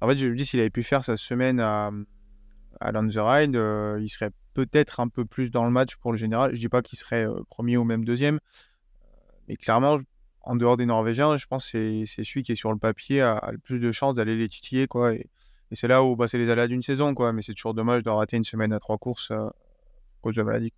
[0.00, 1.90] En fait, je me dis, s'il avait pu faire sa semaine à,
[2.80, 6.54] à Lanzerheide, il serait peut-être un peu plus dans le match pour le général.
[6.54, 8.38] Je dis pas qu'il serait premier ou même deuxième,
[9.48, 10.00] mais clairement,
[10.46, 13.50] en dehors des Norvégiens, je pense que c'est celui qui est sur le papier a,
[13.50, 14.86] le plus de chances d'aller les titiller.
[14.86, 15.28] Quoi, et,
[15.72, 17.14] c'est là où bah, c'est les aléas d'une saison.
[17.14, 19.48] Quoi, mais c'est toujours dommage de rater une semaine à trois courses euh,
[20.20, 20.72] cause de maladie.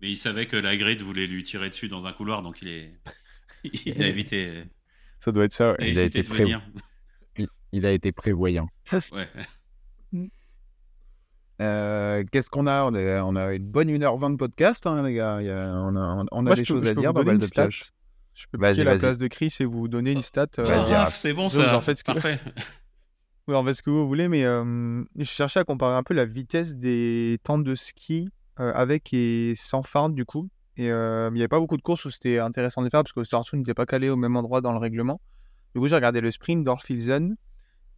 [0.00, 2.68] Mais il savait que la grid voulait lui tirer dessus dans un couloir, donc il,
[2.68, 2.92] est...
[3.86, 4.64] il a évité.
[5.20, 5.76] Ça doit être ça.
[5.78, 6.24] Il, a été
[7.72, 8.68] il, a été prévoyant.
[8.92, 9.28] ouais.
[11.60, 12.84] Euh, qu'est-ce qu'on a?
[12.84, 15.38] On, a on, a une bonne 1h20 de podcast, hein, les gars.
[15.40, 17.46] on a, on a des choses à dire, pas mal de.
[18.34, 20.46] Je peux passer la place de Chris et vous donner une stat.
[20.58, 21.76] Euh, c'est bon ça.
[21.76, 22.12] En fait, ce que...
[22.12, 22.40] Parfait.
[23.48, 26.14] oui, en fait, ce que vous voulez, mais euh, je cherchais à comparer un peu
[26.14, 30.48] la vitesse des temps de ski avec et sans phare du coup.
[30.76, 33.22] Et il n'y avait pas beaucoup de courses où c'était intéressant de faire parce que
[33.22, 35.20] Startune n'était pas calé au même endroit dans le règlement.
[35.74, 37.36] Du coup, j'ai regardé le sprint d'Orfilsen.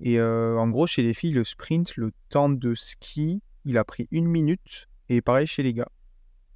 [0.01, 4.09] Et en gros, chez les filles, le sprint, le temps de ski, il a pris
[4.11, 4.89] une minute.
[5.09, 5.89] Et pareil chez les gars.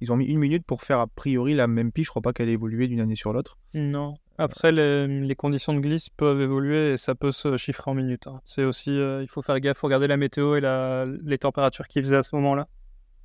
[0.01, 2.05] Ils ont mis une minute pour faire a priori la même piste.
[2.05, 3.57] Je crois pas qu'elle ait évolué d'une année sur l'autre.
[3.73, 4.15] Non.
[4.37, 8.27] Après, les, conditions de glisse peuvent évoluer et ça peut se chiffrer en minutes.
[8.27, 8.39] Hein.
[8.45, 12.03] C'est aussi, il faut faire gaffe, faut regarder la météo et la, les températures qu'il
[12.03, 12.67] faisait à ce moment-là.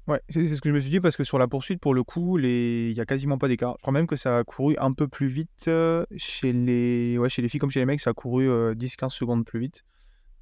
[0.09, 2.03] Ouais, c'est ce que je me suis dit parce que sur la poursuite, pour le
[2.03, 2.91] coup, les...
[2.91, 3.77] il y a quasiment pas d'écart.
[3.78, 5.70] Je crois même que ça a couru un peu plus vite
[6.16, 9.45] chez les, ouais, chez les filles comme chez les mecs, ça a couru 10-15 secondes
[9.45, 9.85] plus vite.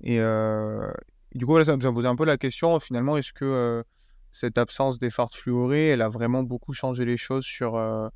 [0.02, 0.20] Et,
[1.34, 3.82] du coup, ça me posé un peu la question, finalement, est-ce que euh,
[4.32, 8.08] cette absence d'effort fluorés, elle a vraiment beaucoup changé les choses sur, euh,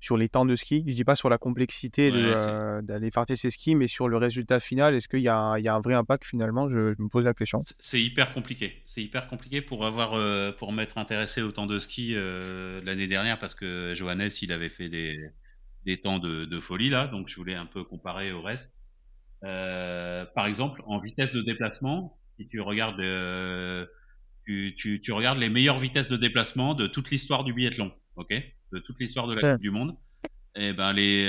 [0.00, 0.82] sur les temps de ski?
[0.86, 4.60] Je dis pas sur la complexité euh, d'aller farter ses skis, mais sur le résultat
[4.60, 6.70] final, est-ce qu'il y, y, a un vrai impact finalement?
[6.70, 7.62] Je, me pose la question.
[7.78, 8.80] C'est hyper compliqué.
[8.86, 10.12] C'est hyper compliqué pour avoir
[10.56, 14.88] pour m'être intéressé au temps de ski l'année dernière parce que Johannes, il avait fait
[14.88, 15.18] des,
[15.84, 18.72] des temps de, de, folie là, donc je voulais un peu comparer au reste.
[19.44, 23.86] Par exemple, en vitesse de déplacement, si tu regardes, euh,
[24.44, 28.30] tu, tu, tu, regardes les meilleures vitesses de déplacement de toute l'histoire du biathlon, ok,
[28.72, 29.96] de toute l'histoire de la Coupe du Monde.
[30.56, 31.26] Et eh ben les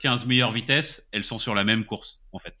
[0.00, 2.54] 15 euh, meilleures vitesses, elles sont sur la même course en fait,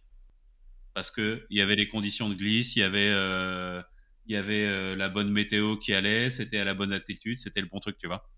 [0.92, 3.80] parce que il y avait les conditions de glisse, il y avait euh,
[4.26, 7.60] il y avait euh, la bonne météo qui allait, c'était à la bonne altitude, c'était
[7.60, 8.28] le bon truc, tu vois?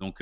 [0.00, 0.20] Donc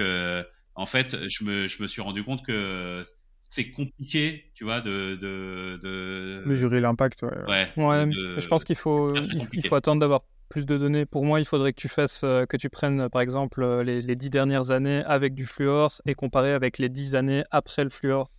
[0.75, 3.03] en fait, je me, je me suis rendu compte que
[3.49, 6.43] c'est compliqué, tu vois, de, de, de...
[6.47, 7.23] mesurer l'impact.
[7.23, 7.69] Ouais.
[7.77, 9.15] ouais, je pense qu'il faut,
[9.53, 11.07] il, faut attendre d'avoir plus de données.
[11.07, 14.17] Pour moi, il faudrait que tu fasses, euh, que tu prennes, par exemple, euh, les,
[14.17, 18.31] dix dernières années avec du fluor et comparer avec les dix années après le fluor.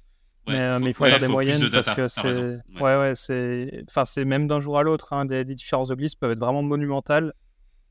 [0.48, 4.26] mais, mais, il faut faire des moyennes parce que c'est, ouais, ouais, c'est, enfin, c'est
[4.26, 5.14] même d'un jour à l'autre.
[5.14, 7.34] Hein, des, différences de glisse peuvent être vraiment monumentales.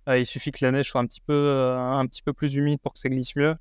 [0.08, 2.78] Euh, il suffit que la neige soit un petit peu, un petit peu plus humide
[2.80, 3.56] pour que ça glisse mieux.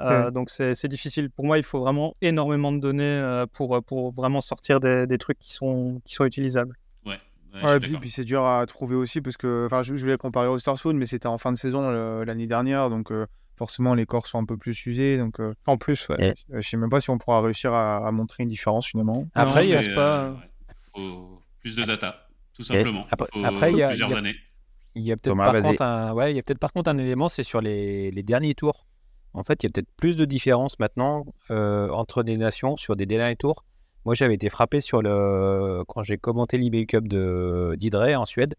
[0.00, 1.30] Euh, donc c'est difficile.
[1.30, 5.06] Pour moi, il faut vraiment énormément de données euh, pour, euh, pour vraiment sortir des,
[5.06, 6.74] des, trucs qui sont, qui sont utilisables.
[7.04, 7.18] Ouais.
[7.62, 10.48] ouais, puis, puis c'est dur à trouver aussi parce que enfin je, je voulais comparer
[10.48, 11.90] au Starsoon mais c'était en fin de saison
[12.22, 13.10] l'année dernière donc
[13.56, 16.34] forcément les corps sont un peu plus usés donc en plus ouais.
[16.52, 19.26] je sais même pas si on pourra réussir à, montrer une différence finalement.
[19.34, 20.36] Après il pas.
[20.94, 23.02] Faut plus de data tout simplement.
[23.44, 24.34] Après, il y a, plusieurs années
[24.96, 26.12] Il y a peut-être par, contre un...
[26.12, 28.84] ouais, il y a peut-être par contre un élément, c'est sur les, les, derniers tours.
[29.34, 32.96] En fait, il y a peut-être plus de différence maintenant euh, entre des nations sur
[32.96, 33.64] des derniers tours.
[34.04, 37.76] Moi, j'avais été frappé sur le quand j'ai commenté l'eBay Cup de
[38.14, 38.54] en Suède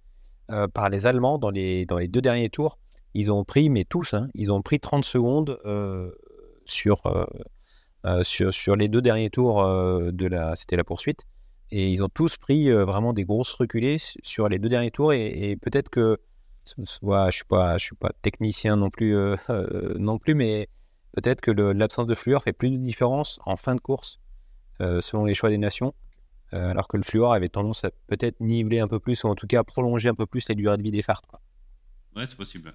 [0.52, 2.78] euh, par les Allemands dans les, deux derniers tours.
[3.16, 6.12] Ils ont pris, mais tous, hein, ils ont pris 30 secondes euh,
[6.66, 7.02] sur
[8.76, 11.26] les deux derniers tours de la, c'était la poursuite.
[11.72, 15.14] Et ils ont tous pris vraiment des grosses reculées sur les deux derniers tours.
[15.14, 16.18] Et, peut-être que,
[16.86, 19.16] soit, je suis pas, je suis pas technicien non plus,
[19.98, 20.68] non plus, mais
[21.14, 24.20] peut-être que l'absence de fluor fait plus de différence en fin de course
[24.80, 25.94] selon les choix des nations.
[26.52, 29.48] alors que le fluor avait tendance à peut-être niveler un peu plus, ou en tout
[29.48, 31.22] cas prolonger un peu plus les durées de vie des phares.
[31.22, 31.42] Quoi.
[32.16, 32.74] Ouais, c'est possible.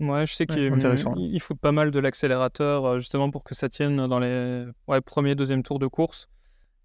[0.00, 4.18] Ouais, je sais qu'il faut pas mal de l'accélérateur justement pour que ça tienne dans
[4.18, 6.28] les ouais, premiers, deuxième tours de course.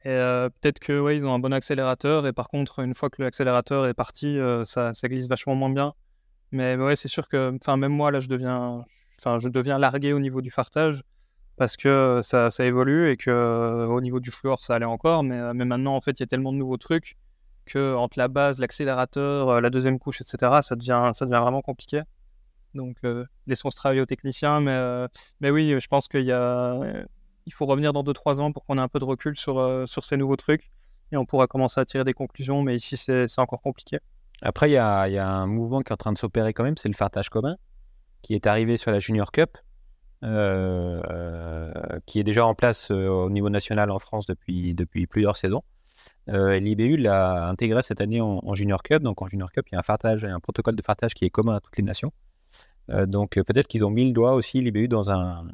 [0.03, 3.09] Et euh, peut-être que ouais, ils ont un bon accélérateur et par contre une fois
[3.09, 5.93] que l'accélérateur est parti, euh, ça, ça, glisse vachement moins bien.
[6.51, 8.85] Mais ouais, c'est sûr que enfin même moi là je deviens
[9.19, 11.03] enfin je deviens largué au niveau du fartage
[11.57, 15.23] parce que ça, ça évolue et que euh, au niveau du fluor ça allait encore
[15.23, 17.17] mais, mais maintenant en fait il y a tellement de nouveaux trucs
[17.65, 20.61] que entre la base, l'accélérateur, la deuxième couche, etc.
[20.61, 22.03] ça devient ça devient vraiment compliqué.
[22.73, 22.97] Donc
[23.47, 25.07] laissons se travailler aux techniciens mais
[25.41, 27.05] mais oui, je pense qu'il y a
[27.47, 29.85] il faut revenir dans 2-3 ans pour qu'on ait un peu de recul sur, euh,
[29.85, 30.69] sur ces nouveaux trucs
[31.13, 33.99] et on pourra commencer à tirer des conclusions, mais ici c'est encore compliqué.
[34.41, 36.89] Après, il y a, un mouvement qui est en train de s'opérer quand même, c'est
[36.89, 37.55] le fartage commun
[38.21, 39.57] qui est arrivé sur la Junior Cup,
[40.23, 41.71] euh, euh,
[42.05, 44.75] qui est déjà en place au niveau national en France depuis,
[45.09, 45.63] plusieurs saisons.
[46.27, 49.03] L'IBU l'a intégré cette année en, Junior Cup.
[49.03, 51.29] Donc en Junior Cup, il y a un fartage, un protocole de fartage qui est
[51.29, 52.11] commun à toutes les nations.
[52.89, 55.45] donc peut-être qu'ils ont mis le doigt aussi, l'IBU, dans un,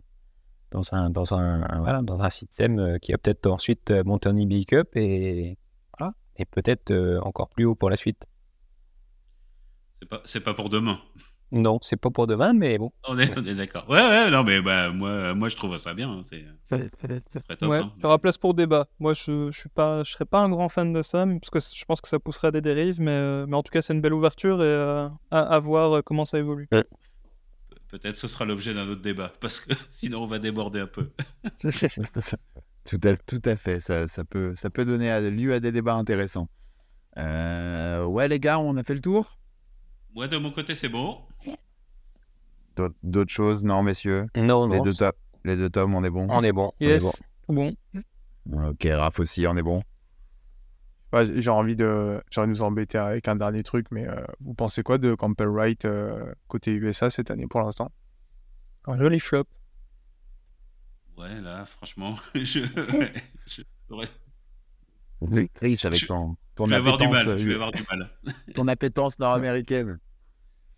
[0.73, 5.57] dans système euh, qui a peut-être ensuite euh, monté en eBay Cup et,
[6.35, 8.25] et peut-être euh, encore plus haut pour la suite.
[10.03, 10.99] C'est pas, c'est pas pour demain.
[11.53, 12.91] Non, c'est pas pour demain, mais bon.
[13.07, 13.89] On est, on est d'accord.
[13.89, 16.11] Ouais, ouais, non, mais bah, moi, moi, je trouve ça bien.
[16.11, 16.81] Hein, c'est, top,
[17.61, 17.89] ouais, hein.
[17.95, 18.89] il y aura place pour débat.
[18.99, 21.59] Moi, je, je suis pas, je serais pas un grand fan de ça, parce que
[21.73, 24.01] je pense que ça pousserait à des dérives, mais, mais en tout cas, c'est une
[24.01, 24.75] belle ouverture et
[25.31, 26.67] à, à, voir comment ça évolue.
[27.87, 31.11] Peut-être ce sera l'objet d'un autre débat, parce que sinon on va déborder un peu.
[31.61, 35.93] tout, à, tout à fait, ça, ça, peut, ça peut donner lieu à des débats
[35.93, 36.49] intéressants.
[37.17, 39.37] Euh, ouais les gars, on a fait le tour?
[40.13, 41.19] Moi de mon côté c'est bon.
[43.03, 43.63] D'autres choses?
[43.63, 44.83] Non messieurs Non, les non.
[44.83, 44.93] Deux
[45.45, 46.27] les deux tomes, on est bon?
[46.29, 46.71] On est bon.
[46.79, 47.75] Yes, bon.
[47.93, 48.69] bon.
[48.69, 49.83] Ok, Raph aussi, on est bon
[51.21, 54.97] j'ai envie de, de nous embêter avec un dernier truc, mais euh, vous pensez quoi
[54.97, 57.89] de Campbell Wright euh, côté USA cette année pour l'instant?
[58.85, 59.45] Un joli flop.
[61.17, 62.61] Ouais, là, franchement, je.
[63.45, 63.61] je...
[65.55, 67.39] Chris, avec ton, ton je vais avoir du mal.
[67.39, 68.09] Je vais avoir du mal.
[68.53, 69.99] ton appétence nord-américaine.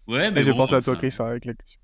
[0.07, 0.43] Ouais, mais.
[0.43, 1.79] J'ai bon, pensé à toi, Chris, avec la question.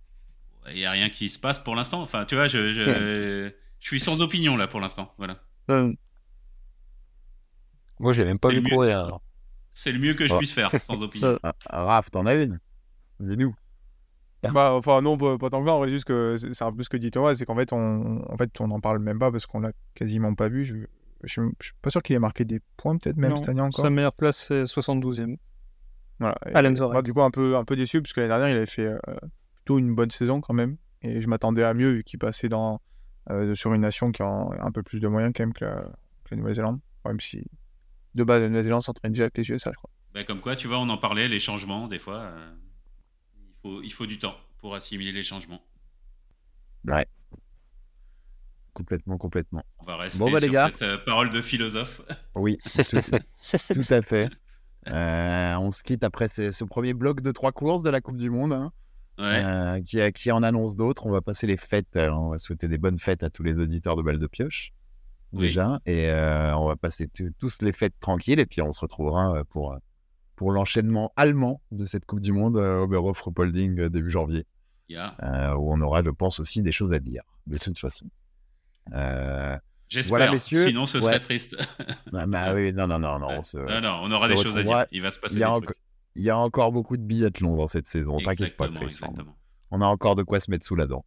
[0.70, 2.02] Il n'y a rien qui se passe pour l'instant.
[2.02, 5.14] Enfin, tu vois, je, je, je suis sans opinion là pour l'instant.
[5.18, 5.38] Voilà.
[5.72, 5.92] Euh,
[8.00, 9.20] moi, je l'ai même pas vu courir.
[9.74, 11.40] C'est le mieux que je puisse faire, sans opinion.
[11.44, 12.60] Ah, Raph, t'en as une?
[13.20, 13.56] Dis-nous.
[14.44, 15.74] Bah, enfin, non, pas, tant que ça.
[15.74, 18.38] En juste que c'est un peu ce que dit Thomas, c'est qu'en fait, on en
[18.38, 20.64] fait, on n'en parle même pas parce qu'on l'a quasiment pas vu.
[20.64, 20.76] Je,
[21.24, 23.86] je, suis pas sûr qu'il ait marqué des points, peut-être, même cette année encore.
[23.86, 25.38] Sa meilleure place, c'est 72e.
[26.20, 26.38] Voilà.
[26.46, 28.86] Et, du coup, un peu, un peu déçu parce que l'année dernière, il avait fait
[28.86, 28.98] euh,
[29.56, 30.78] plutôt une bonne saison quand même.
[31.02, 32.80] Et je m'attendais à mieux vu qu'il passait dans,
[33.32, 35.82] euh, sur une nation qui a un, peu plus de moyens quand même que la,
[36.24, 36.80] que la Nouvelle-Zélande.
[37.06, 37.44] Même si
[38.14, 39.90] de base, la Nouvelle-Zélande s'entraîne déjà avec les USA, je crois.
[40.14, 42.54] Bah, comme quoi, tu vois, on en parlait, les changements, des fois, euh,
[43.40, 45.62] il, faut, il faut du temps pour assimiler les changements.
[46.86, 47.08] Ouais.
[48.74, 49.64] Complètement, complètement.
[49.80, 52.02] On va rester bon, bah, sur cette euh, parole de philosophe.
[52.36, 54.30] Oui, tout, à fait.
[54.88, 58.30] Euh, on se quitte après ce, premier bloc de trois courses de la Coupe du
[58.30, 58.54] Monde.
[58.54, 58.72] Hein,
[59.20, 59.84] ouais.
[59.84, 61.06] qui, qui, en annonce d'autres.
[61.06, 61.98] On va passer les fêtes.
[61.98, 64.74] on va souhaiter des bonnes fêtes à tous les auditeurs de Balle de Pioche
[65.34, 65.80] déjà.
[65.86, 69.44] Et euh, on va passer tous les fêtes tranquilles et puis on se retrouvera euh,
[69.44, 69.78] pour, euh,
[70.36, 74.46] pour l'enchaînement allemand de cette Coupe du Monde au Oberhof Rupolding début janvier.
[74.90, 74.96] où
[75.74, 78.08] on aura, je pense, aussi des choses à dire, de toute façon.
[78.92, 80.68] J'espère, voilà, messieurs.
[80.68, 81.58] sinon ce serait triste.
[82.14, 83.28] bah, bah, oui, non, non, non, non.
[83.28, 84.86] On, non, non, on aura des choses à dire.
[84.92, 85.78] Il va se passer il des trucs.
[86.16, 89.00] Il y a encore beaucoup de biathlon dans cette saison, t'inquiète pas, Chris.
[89.70, 91.06] On a encore de quoi se mettre sous la dent.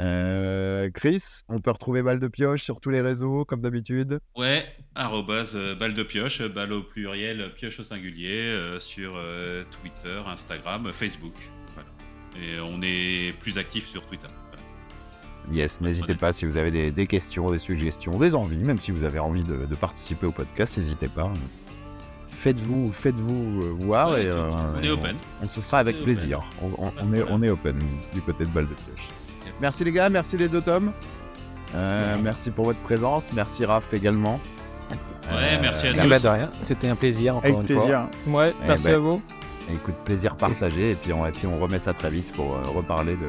[0.00, 4.66] Euh, Chris, on peut retrouver Balle de Pioche sur tous les réseaux, comme d'habitude Ouais,
[4.94, 9.20] arrobase euh, Balle de Pioche, balle au pluriel, pioche au singulier, euh, sur
[9.70, 11.34] Twitter, Instagram, Facebook.
[12.36, 14.28] Et on est plus actif sur Twitter.
[15.50, 19.04] Yes, n'hésitez pas si vous avez des, questions, des suggestions, des envies, même si vous
[19.04, 21.30] avez envie de, participer au podcast, n'hésitez pas.
[22.28, 25.16] faites-vous faites-vous voir Ouais, et, tout- euh, on est et open.
[25.42, 26.40] On, se sera avec On plaisir.
[26.60, 27.78] On, est, on est open
[28.14, 29.08] du côté de balle de pioche.
[29.46, 29.54] Yep.
[29.60, 30.92] Merci les gars, merci les deux tomes.
[31.74, 34.40] Euh, merci pour votre présence, merci Raph également.
[35.30, 36.08] Ouais, merci à la- tous.
[36.08, 36.50] bah, de rien.
[36.62, 38.08] C'était un plaisir encore Avec une plaisir.
[38.26, 38.94] Ouais, Eh merci ben.
[38.94, 39.22] à vous.
[39.74, 42.62] Écoute, plaisir partagé et puis on, et puis on remet ça très vite pour euh,
[42.74, 43.26] reparler de,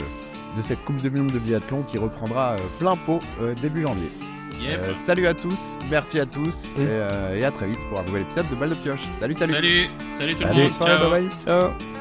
[0.58, 4.10] de cette Coupe du Monde de biathlon qui reprendra euh, plein pot euh, début janvier.
[4.62, 4.80] Yep.
[4.82, 8.04] Euh, salut à tous, merci à tous et, euh, et à très vite pour un
[8.04, 9.08] nouvel épisode de Balle de Pioche.
[9.14, 9.54] Salut, salut.
[9.54, 10.72] Salut, salut tout le monde.
[10.74, 11.10] Ciao.
[11.10, 11.30] bye bye.
[11.46, 11.99] Ciao.